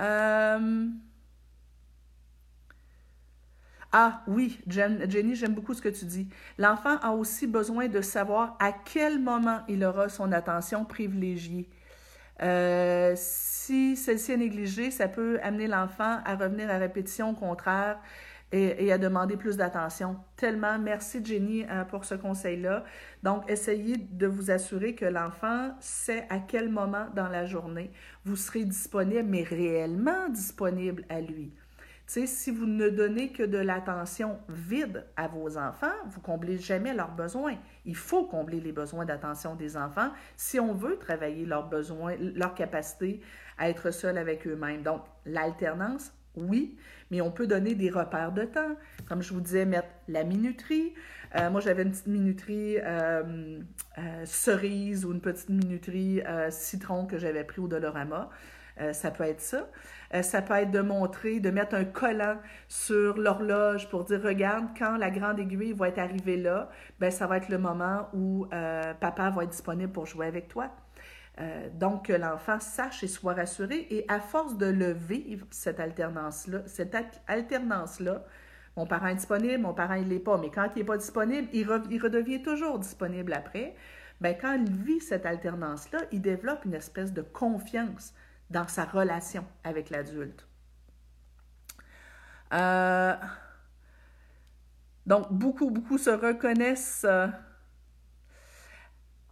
Euh, 0.00 0.88
ah 3.92 4.22
oui, 4.26 4.60
Jenny, 4.68 5.34
j'aime 5.34 5.54
beaucoup 5.54 5.72
ce 5.72 5.80
que 5.80 5.88
tu 5.88 6.04
dis. 6.04 6.28
L'enfant 6.58 6.98
a 6.98 7.12
aussi 7.12 7.46
besoin 7.46 7.88
de 7.88 8.02
savoir 8.02 8.56
à 8.60 8.72
quel 8.72 9.18
moment 9.18 9.60
il 9.66 9.82
aura 9.82 10.10
son 10.10 10.30
attention 10.32 10.84
privilégiée. 10.84 11.70
Euh, 12.42 13.14
si 13.16 13.96
celle-ci 13.96 14.32
est 14.32 14.36
négligée, 14.36 14.90
ça 14.90 15.08
peut 15.08 15.38
amener 15.42 15.66
l'enfant 15.66 16.20
à 16.24 16.36
revenir 16.36 16.70
à 16.70 16.76
répétition 16.76 17.30
au 17.30 17.32
contraire 17.32 17.98
et, 18.52 18.92
à 18.92 18.98
demander 18.98 19.36
plus 19.36 19.56
d'attention. 19.56 20.16
Tellement 20.36 20.78
merci 20.78 21.24
Jenny 21.24 21.64
euh, 21.64 21.84
pour 21.84 22.04
ce 22.04 22.14
conseil-là. 22.14 22.84
Donc, 23.22 23.50
essayez 23.50 23.96
de 23.96 24.26
vous 24.26 24.50
assurer 24.50 24.94
que 24.94 25.06
l'enfant 25.06 25.70
sait 25.80 26.26
à 26.28 26.38
quel 26.38 26.68
moment 26.68 27.06
dans 27.14 27.28
la 27.28 27.46
journée 27.46 27.90
vous 28.24 28.36
serez 28.36 28.64
disponible, 28.64 29.24
mais 29.28 29.42
réellement 29.42 30.28
disponible 30.28 31.04
à 31.08 31.20
lui 31.20 31.52
si 32.08 32.50
vous 32.50 32.66
ne 32.66 32.88
donnez 32.88 33.32
que 33.32 33.42
de 33.42 33.58
l'attention 33.58 34.38
vide 34.48 35.04
à 35.16 35.28
vos 35.28 35.58
enfants, 35.58 35.92
vous 36.06 36.20
comblez 36.20 36.56
jamais 36.56 36.94
leurs 36.94 37.12
besoins. 37.12 37.56
Il 37.84 37.96
faut 37.96 38.24
combler 38.24 38.60
les 38.60 38.72
besoins 38.72 39.04
d'attention 39.04 39.54
des 39.54 39.76
enfants 39.76 40.10
si 40.36 40.58
on 40.58 40.72
veut 40.72 40.96
travailler 40.98 41.44
leurs 41.44 41.68
besoins, 41.68 42.14
leur 42.18 42.54
capacité 42.54 43.20
à 43.58 43.68
être 43.68 43.90
seul 43.90 44.16
avec 44.16 44.46
eux-mêmes. 44.46 44.82
Donc, 44.82 45.02
l'alternance, 45.26 46.12
oui, 46.34 46.78
mais 47.10 47.20
on 47.20 47.30
peut 47.30 47.46
donner 47.46 47.74
des 47.74 47.90
repères 47.90 48.32
de 48.32 48.44
temps. 48.44 48.76
Comme 49.06 49.22
je 49.22 49.34
vous 49.34 49.40
disais, 49.40 49.64
mettre 49.64 49.88
la 50.08 50.24
minuterie. 50.24 50.94
Euh, 51.36 51.50
moi, 51.50 51.60
j'avais 51.60 51.82
une 51.82 51.90
petite 51.90 52.06
minuterie 52.06 52.78
euh, 52.78 53.60
euh, 53.98 54.24
cerise 54.24 55.04
ou 55.04 55.12
une 55.12 55.20
petite 55.20 55.50
minuterie 55.50 56.22
citron 56.50 57.06
que 57.06 57.18
j'avais 57.18 57.44
pris 57.44 57.60
au 57.60 57.68
Dolorama. 57.68 58.30
Ça 58.92 59.10
peut 59.10 59.24
être 59.24 59.40
ça. 59.40 59.68
Euh, 60.14 60.22
ça 60.22 60.40
peut 60.42 60.54
être 60.54 60.70
de 60.70 60.80
montrer, 60.80 61.40
de 61.40 61.50
mettre 61.50 61.74
un 61.74 61.84
collant 61.84 62.38
sur 62.68 63.18
l'horloge 63.18 63.88
pour 63.88 64.04
dire, 64.04 64.22
regarde, 64.22 64.66
quand 64.78 64.96
la 64.96 65.10
grande 65.10 65.38
aiguille 65.38 65.72
va 65.72 65.88
être 65.88 65.98
arrivée 65.98 66.36
là, 66.36 66.70
ben 66.98 67.10
ça 67.10 67.26
va 67.26 67.36
être 67.36 67.48
le 67.48 67.58
moment 67.58 68.08
où 68.14 68.46
euh, 68.52 68.94
papa 68.94 69.30
va 69.30 69.44
être 69.44 69.50
disponible 69.50 69.92
pour 69.92 70.06
jouer 70.06 70.26
avec 70.26 70.48
toi. 70.48 70.70
Euh, 71.40 71.68
donc, 71.72 72.06
que 72.06 72.12
l'enfant 72.12 72.58
sache 72.58 73.04
et 73.04 73.08
soit 73.08 73.34
rassuré. 73.34 73.86
Et 73.90 74.04
à 74.08 74.18
force 74.18 74.56
de 74.56 74.66
le 74.66 74.92
vivre, 74.92 75.46
cette 75.50 75.78
alternance-là, 75.78 76.62
cette 76.66 76.96
alternance-là, 77.28 78.24
mon 78.76 78.86
parent 78.86 79.08
est 79.08 79.16
disponible, 79.16 79.58
mon 79.58 79.74
parent, 79.74 79.94
il 79.94 80.08
l'est 80.08 80.18
pas. 80.18 80.38
Mais 80.38 80.50
quand 80.50 80.68
il 80.74 80.78
n'est 80.78 80.84
pas 80.84 80.96
disponible, 80.96 81.48
il, 81.52 81.68
il, 81.90 82.02
redevient 82.02 82.42
toujours 82.42 82.78
disponible 82.78 83.32
après. 83.34 83.76
Bien, 84.20 84.34
quand 84.34 84.54
il 84.54 84.68
vit 84.68 85.00
cette 85.00 85.26
alternance-là, 85.26 86.00
il 86.10 86.22
développe 86.22 86.64
une 86.64 86.74
espèce 86.74 87.12
de 87.12 87.22
confiance 87.22 88.14
dans 88.50 88.68
sa 88.68 88.84
relation 88.84 89.44
avec 89.64 89.90
l'adulte. 89.90 90.46
Euh, 92.52 93.14
donc, 95.06 95.32
beaucoup, 95.32 95.70
beaucoup 95.70 95.98
se 95.98 96.10
reconnaissent. 96.10 97.06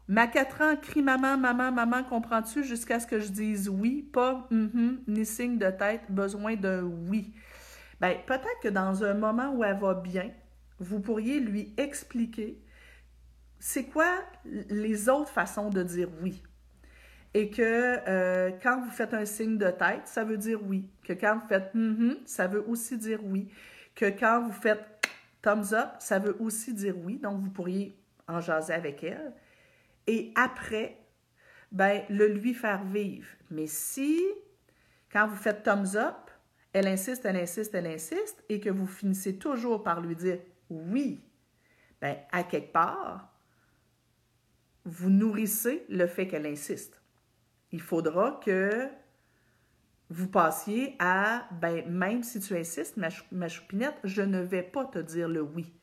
Ma 0.08 0.28
4 0.28 0.62
ans 0.62 0.76
crie 0.76 1.02
maman, 1.02 1.36
maman, 1.36 1.72
maman, 1.72 2.04
comprends-tu? 2.04 2.62
Jusqu'à 2.62 3.00
ce 3.00 3.06
que 3.06 3.18
je 3.18 3.28
dise 3.28 3.68
oui, 3.68 4.02
pas 4.02 4.46
mm 4.50 4.98
ni 5.08 5.26
signe 5.26 5.58
de 5.58 5.70
tête, 5.70 6.02
besoin 6.08 6.54
d'un 6.54 6.82
oui. 6.82 7.34
Bien, 8.00 8.14
peut-être 8.26 8.60
que 8.62 8.68
dans 8.68 9.02
un 9.02 9.14
moment 9.14 9.50
où 9.52 9.64
elle 9.64 9.78
va 9.78 9.94
bien, 9.94 10.30
vous 10.78 11.00
pourriez 11.00 11.40
lui 11.40 11.74
expliquer 11.76 12.62
c'est 13.58 13.86
quoi 13.86 14.22
les 14.44 15.08
autres 15.08 15.30
façons 15.30 15.70
de 15.70 15.82
dire 15.82 16.08
oui. 16.22 16.42
Et 17.34 17.50
que 17.50 17.98
euh, 18.08 18.50
quand 18.62 18.80
vous 18.80 18.90
faites 18.90 19.12
un 19.12 19.24
signe 19.24 19.58
de 19.58 19.70
tête, 19.70 20.06
ça 20.06 20.24
veut 20.24 20.38
dire 20.38 20.60
oui. 20.62 20.88
Que 21.04 21.12
quand 21.12 21.38
vous 21.38 21.46
faites 21.48 21.74
mm 21.74 22.14
ça 22.24 22.46
veut 22.46 22.66
aussi 22.68 22.96
dire 22.96 23.20
oui. 23.24 23.50
Que 23.94 24.06
quand 24.06 24.42
vous 24.42 24.52
faites 24.52 24.84
thumbs 25.42 25.72
up, 25.72 25.90
ça 25.98 26.18
veut 26.18 26.36
aussi 26.40 26.72
dire 26.72 26.96
oui. 26.98 27.18
Donc, 27.18 27.40
vous 27.40 27.50
pourriez 27.50 27.96
en 28.28 28.40
jaser 28.40 28.72
avec 28.72 29.04
elle 29.04 29.32
et 30.06 30.32
après, 30.36 30.98
ben, 31.72 32.02
le 32.08 32.28
lui 32.28 32.54
faire 32.54 32.84
vivre. 32.84 33.28
Mais 33.50 33.66
si, 33.66 34.22
quand 35.10 35.26
vous 35.26 35.36
faites 35.36 35.62
thumbs 35.62 35.96
up, 35.96 36.30
elle 36.72 36.86
insiste, 36.86 37.24
elle 37.24 37.36
insiste, 37.36 37.74
elle 37.74 37.86
insiste, 37.86 38.44
et 38.48 38.60
que 38.60 38.70
vous 38.70 38.86
finissez 38.86 39.38
toujours 39.38 39.82
par 39.82 40.00
lui 40.00 40.14
dire 40.14 40.38
oui, 40.70 41.24
ben, 42.00 42.16
à 42.30 42.44
quelque 42.44 42.72
part, 42.72 43.32
vous 44.84 45.10
nourrissez 45.10 45.84
le 45.88 46.06
fait 46.06 46.28
qu'elle 46.28 46.46
insiste. 46.46 47.00
Il 47.76 47.82
faudra 47.82 48.40
que 48.42 48.88
vous 50.08 50.28
passiez 50.28 50.96
à, 50.98 51.46
ben, 51.60 51.86
même 51.86 52.22
si 52.22 52.40
tu 52.40 52.56
insistes, 52.56 52.96
ma, 52.96 53.48
choupinette, 53.50 53.96
je 54.02 54.22
ne 54.22 54.40
vais 54.40 54.62
pas 54.62 54.86
te 54.86 54.98
dire 54.98 55.28
le 55.28 55.42
oui. 55.42 55.74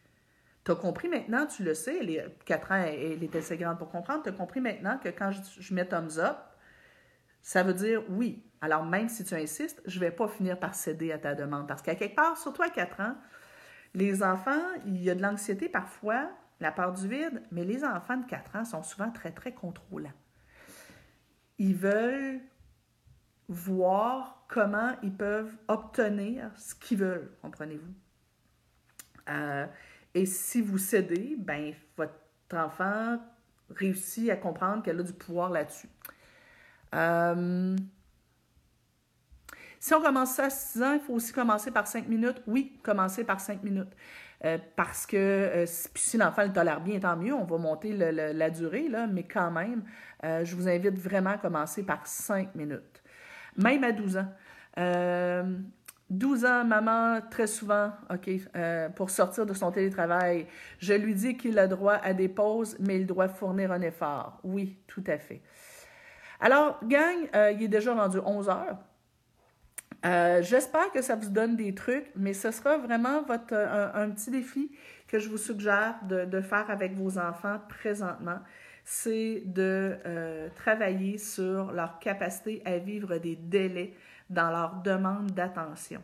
Tu 0.65 0.71
as 0.71 0.75
compris 0.75 1.07
maintenant, 1.07 1.45
tu 1.45 1.63
le 1.63 1.75
sais, 1.75 2.01
les 2.01 2.25
4 2.45 2.71
ans, 2.71 2.83
elle 2.83 3.23
est 3.23 3.35
assez 3.35 3.57
grande 3.57 3.77
pour 3.77 3.91
comprendre, 3.91 4.23
tu 4.23 4.29
as 4.29 4.31
compris 4.31 4.59
maintenant 4.59 4.97
que 4.97 5.09
quand 5.09 5.29
je, 5.29 5.71
mets 5.75 5.87
thumbs 5.87 6.17
up, 6.17 6.37
ça 7.43 7.61
veut 7.61 7.75
dire 7.75 8.01
oui. 8.09 8.43
Alors 8.59 8.85
même 8.85 9.07
si 9.07 9.23
tu 9.23 9.35
insistes, 9.35 9.79
je 9.85 9.99
ne 9.99 10.05
vais 10.05 10.11
pas 10.11 10.27
finir 10.27 10.59
par 10.59 10.73
céder 10.73 11.11
à 11.11 11.19
ta 11.19 11.35
demande. 11.35 11.67
Parce 11.67 11.83
qu'à 11.83 11.93
quelque 11.93 12.15
part, 12.15 12.37
surtout 12.37 12.63
à 12.63 12.69
4 12.69 13.01
ans, 13.01 13.15
les 13.93 14.23
enfants, 14.23 14.65
il 14.87 14.99
y 14.99 15.11
a 15.11 15.15
de 15.15 15.21
l'anxiété 15.21 15.69
parfois, 15.69 16.27
la 16.59 16.71
peur 16.71 16.91
du 16.91 17.07
vide, 17.07 17.43
mais 17.51 17.63
les 17.63 17.83
enfants 17.83 18.17
de 18.17 18.25
4 18.25 18.55
ans 18.55 18.65
sont 18.65 18.81
souvent 18.81 19.11
très, 19.11 19.29
très 19.29 19.53
contrôlants. 19.53 20.09
Ils 21.59 21.75
veulent 21.75 22.41
voir 23.47 24.45
comment 24.47 24.95
ils 25.03 25.13
peuvent 25.13 25.55
obtenir 25.67 26.51
ce 26.57 26.75
qu'ils 26.75 26.97
veulent, 26.97 27.31
comprenez-vous? 27.41 27.93
Euh, 29.29 29.65
et 30.13 30.25
si 30.25 30.61
vous 30.61 30.77
cédez, 30.77 31.35
ben, 31.37 31.73
votre 31.97 32.13
enfant 32.53 33.19
réussit 33.69 34.29
à 34.29 34.35
comprendre 34.35 34.83
qu'elle 34.83 34.99
a 34.99 35.03
du 35.03 35.13
pouvoir 35.13 35.49
là-dessus. 35.49 35.89
Euh, 36.93 37.75
si 39.79 39.93
on 39.93 40.01
commence 40.01 40.35
ça 40.35 40.45
à 40.45 40.49
6 40.49 40.81
ans, 40.83 40.93
il 40.93 40.99
faut 41.01 41.13
aussi 41.13 41.33
commencer 41.33 41.71
par 41.71 41.87
5 41.87 42.07
minutes. 42.07 42.41
Oui, 42.47 42.79
commencer 42.83 43.23
par 43.23 43.39
5 43.41 43.63
minutes. 43.63 43.93
Euh, 44.45 44.57
parce 44.75 45.05
que 45.05 45.17
euh, 45.17 45.65
si 45.65 46.17
l'enfant 46.17 46.43
le 46.43 46.51
tolère 46.51 46.81
bien, 46.81 46.99
tant 46.99 47.15
mieux, 47.15 47.33
on 47.33 47.45
va 47.45 47.57
monter 47.57 47.93
la 47.93 48.49
durée, 48.49 48.89
là, 48.89 49.07
mais 49.07 49.23
quand 49.23 49.51
même, 49.51 49.83
je 50.23 50.55
vous 50.55 50.67
invite 50.67 50.97
vraiment 50.97 51.31
à 51.31 51.37
commencer 51.37 51.83
par 51.83 52.05
5 52.05 52.55
minutes. 52.55 53.03
Même 53.57 53.83
à 53.83 53.91
12 53.91 54.17
ans. 54.17 54.27
12 56.13 56.45
ans, 56.45 56.63
maman, 56.63 57.21
très 57.29 57.47
souvent, 57.47 57.91
OK, 58.11 58.29
euh, 58.55 58.89
pour 58.89 59.09
sortir 59.09 59.45
de 59.45 59.53
son 59.53 59.71
télétravail, 59.71 60.45
je 60.77 60.93
lui 60.93 61.15
dis 61.15 61.35
qu'il 61.35 61.57
a 61.57 61.67
droit 61.67 61.95
à 61.95 62.13
des 62.13 62.27
pauses, 62.27 62.77
mais 62.79 62.99
il 62.99 63.07
doit 63.07 63.27
fournir 63.27 63.71
un 63.71 63.81
effort. 63.81 64.39
Oui, 64.43 64.77
tout 64.85 65.03
à 65.07 65.17
fait. 65.17 65.41
Alors, 66.39 66.79
gang, 66.83 67.15
euh, 67.35 67.51
il 67.51 67.63
est 67.63 67.67
déjà 67.67 67.95
rendu 67.95 68.19
11 68.23 68.49
heures. 68.49 68.77
Euh, 70.05 70.41
j'espère 70.41 70.91
que 70.91 71.01
ça 71.01 71.15
vous 71.15 71.29
donne 71.29 71.55
des 71.55 71.73
trucs, 71.73 72.11
mais 72.15 72.33
ce 72.33 72.51
sera 72.51 72.77
vraiment 72.77 73.23
votre, 73.23 73.53
un, 73.53 74.09
petit 74.09 74.31
défi 74.31 74.71
que 75.07 75.19
je 75.19 75.29
vous 75.29 75.37
suggère 75.37 75.95
de, 76.07 76.41
faire 76.41 76.69
avec 76.69 76.93
vos 76.93 77.17
enfants 77.17 77.59
présentement. 77.69 78.39
C'est 78.83 79.43
de 79.45 79.97
travailler 80.55 81.17
sur 81.17 81.71
leur 81.71 81.99
capacité 81.99 82.61
à 82.65 82.79
vivre 82.79 83.17
des 83.17 83.37
délais 83.37 83.93
dans 84.29 84.49
leur 84.49 84.81
demande 84.81 85.31
d'attention. 85.31 86.01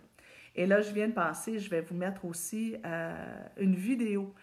Et 0.55 0.65
là, 0.65 0.81
je 0.81 0.91
viens 0.91 1.07
de 1.07 1.13
penser, 1.13 1.59
je 1.59 1.69
vais 1.69 1.81
vous 1.81 1.95
mettre 1.95 2.25
aussi 2.25 2.75
euh, 2.85 3.13
une 3.57 3.75
vidéo 3.75 4.33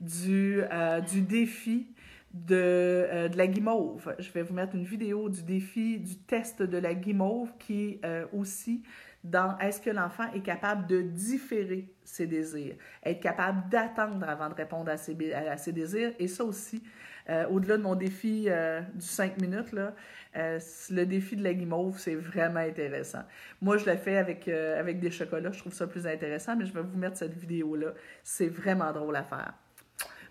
du, 0.00 0.62
euh, 0.62 1.00
du 1.00 1.22
défi 1.22 1.88
de, 2.46 2.54
euh, 2.54 3.28
de, 3.28 3.36
la 3.36 3.46
guimauve. 3.46 4.14
Je 4.18 4.30
vais 4.32 4.42
vous 4.42 4.54
mettre 4.54 4.74
une 4.74 4.84
vidéo 4.84 5.28
du 5.28 5.42
défi 5.42 5.98
du 5.98 6.16
test 6.16 6.62
de 6.62 6.78
la 6.78 6.94
guimauve 6.94 7.52
qui 7.58 8.00
est 8.02 8.24
aussi 8.32 8.82
dans 9.24 9.58
est-ce 9.58 9.80
que 9.80 9.90
l'enfant 9.90 10.30
est 10.34 10.42
capable 10.42 10.86
de 10.86 11.00
différer 11.02 11.88
ses 12.04 12.26
désirs, 12.26 12.76
être 13.04 13.20
capable 13.20 13.68
d'attendre 13.68 14.28
avant 14.28 14.48
de 14.48 14.54
répondre 14.54 14.90
à 14.90 14.96
ses, 14.96 15.14
désirs? 15.72 16.12
Et 16.20 16.28
ça 16.28 16.44
aussi, 16.44 16.80
au-delà 17.50 17.76
de 17.76 17.82
mon 17.82 17.96
défi 17.96 18.48
du 18.94 19.04
5 19.04 19.40
minutes, 19.40 19.72
là, 19.72 19.94
euh, 20.36 20.58
le 20.90 21.04
défi 21.06 21.36
de 21.36 21.42
la 21.42 21.54
guimauve, 21.54 21.98
c'est 21.98 22.14
vraiment 22.14 22.60
intéressant. 22.60 23.22
Moi, 23.62 23.78
je 23.78 23.86
le 23.86 23.96
fais 23.96 24.18
avec, 24.18 24.48
euh, 24.48 24.78
avec 24.78 25.00
des 25.00 25.10
chocolats, 25.10 25.52
je 25.52 25.60
trouve 25.60 25.72
ça 25.72 25.86
plus 25.86 26.06
intéressant, 26.06 26.56
mais 26.56 26.66
je 26.66 26.72
vais 26.74 26.82
vous 26.82 26.98
mettre 26.98 27.16
cette 27.16 27.34
vidéo-là. 27.34 27.94
C'est 28.22 28.48
vraiment 28.48 28.92
drôle 28.92 29.16
à 29.16 29.22
faire. 29.22 29.54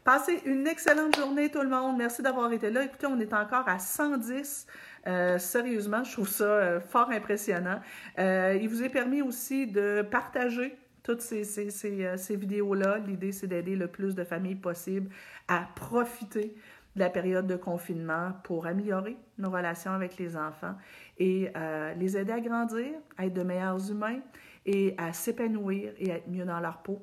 Passez 0.06 0.40
une 0.46 0.68
excellente 0.68 1.18
journée, 1.18 1.50
tout 1.50 1.62
le 1.62 1.68
monde. 1.68 1.98
Merci 1.98 2.22
d'avoir 2.22 2.54
été 2.54 2.70
là. 2.70 2.86
Écoutez, 2.86 3.08
on 3.08 3.20
est 3.20 3.34
encore 3.34 3.68
à 3.68 3.80
110. 3.80 4.68
Euh, 5.08 5.38
sérieusement, 5.40 6.04
je 6.04 6.14
trouve 6.14 6.30
ça 6.30 6.80
fort 6.80 7.10
impressionnant. 7.10 7.82
il 8.18 8.68
vous 8.70 8.84
est 8.84 8.90
permis 8.90 9.22
aussi 9.22 9.68
de 9.68 10.04
partager 10.10 10.78
toutes 11.02 11.22
ces, 11.22 11.44
ces, 11.44 11.70
ces, 11.72 12.36
vidéos-là. 12.36 13.00
L'idée, 13.00 13.32
c'est 13.32 13.48
d'aider 13.48 13.76
le 13.76 13.88
plus 13.88 14.16
de 14.16 14.24
familles 14.24 14.56
possible 14.56 15.10
à 15.48 15.68
profiter 15.76 16.56
de 16.96 17.00
la 17.00 17.10
période 17.10 17.48
de 17.48 17.56
confinement 17.56 18.32
pour 18.44 18.68
améliorer 18.68 19.18
nos 19.38 19.50
relations 19.50 19.92
avec 19.92 20.18
les 20.18 20.38
enfants 20.38 20.76
et 21.18 21.52
euh, 21.56 21.94
les 21.96 22.18
aider 22.18 22.32
à 22.32 22.40
grandir, 22.40 22.92
à 23.18 23.26
être 23.26 23.34
de 23.34 23.44
meilleurs 23.44 23.92
humains 23.92 24.20
et 24.66 24.96
à 24.98 25.14
s'épanouir 25.14 25.94
et 25.98 26.12
à 26.12 26.16
être 26.18 26.30
mieux 26.30 26.46
dans 26.46 26.60
leur 26.60 26.78
peau. 26.84 27.02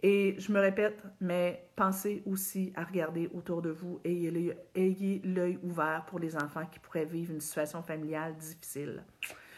Et 0.00 0.36
je 0.38 0.52
me 0.52 0.60
répète, 0.60 1.02
mais 1.20 1.68
pensez 1.74 2.22
aussi 2.24 2.72
à 2.76 2.84
regarder 2.84 3.28
autour 3.34 3.62
de 3.62 3.70
vous 3.70 4.00
et 4.04 4.30
ayez 4.76 5.20
l'œil 5.24 5.58
ouvert 5.62 6.04
pour 6.06 6.20
les 6.20 6.36
enfants 6.36 6.66
qui 6.70 6.78
pourraient 6.78 7.04
vivre 7.04 7.32
une 7.32 7.40
situation 7.40 7.82
familiale 7.82 8.36
difficile. 8.36 9.02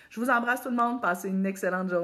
Je 0.08 0.18
vous 0.18 0.30
embrasse 0.30 0.62
tout 0.62 0.70
le 0.70 0.76
monde, 0.76 1.02
passez 1.02 1.28
une 1.28 1.44
excellente 1.44 1.90
journée. 1.90 1.98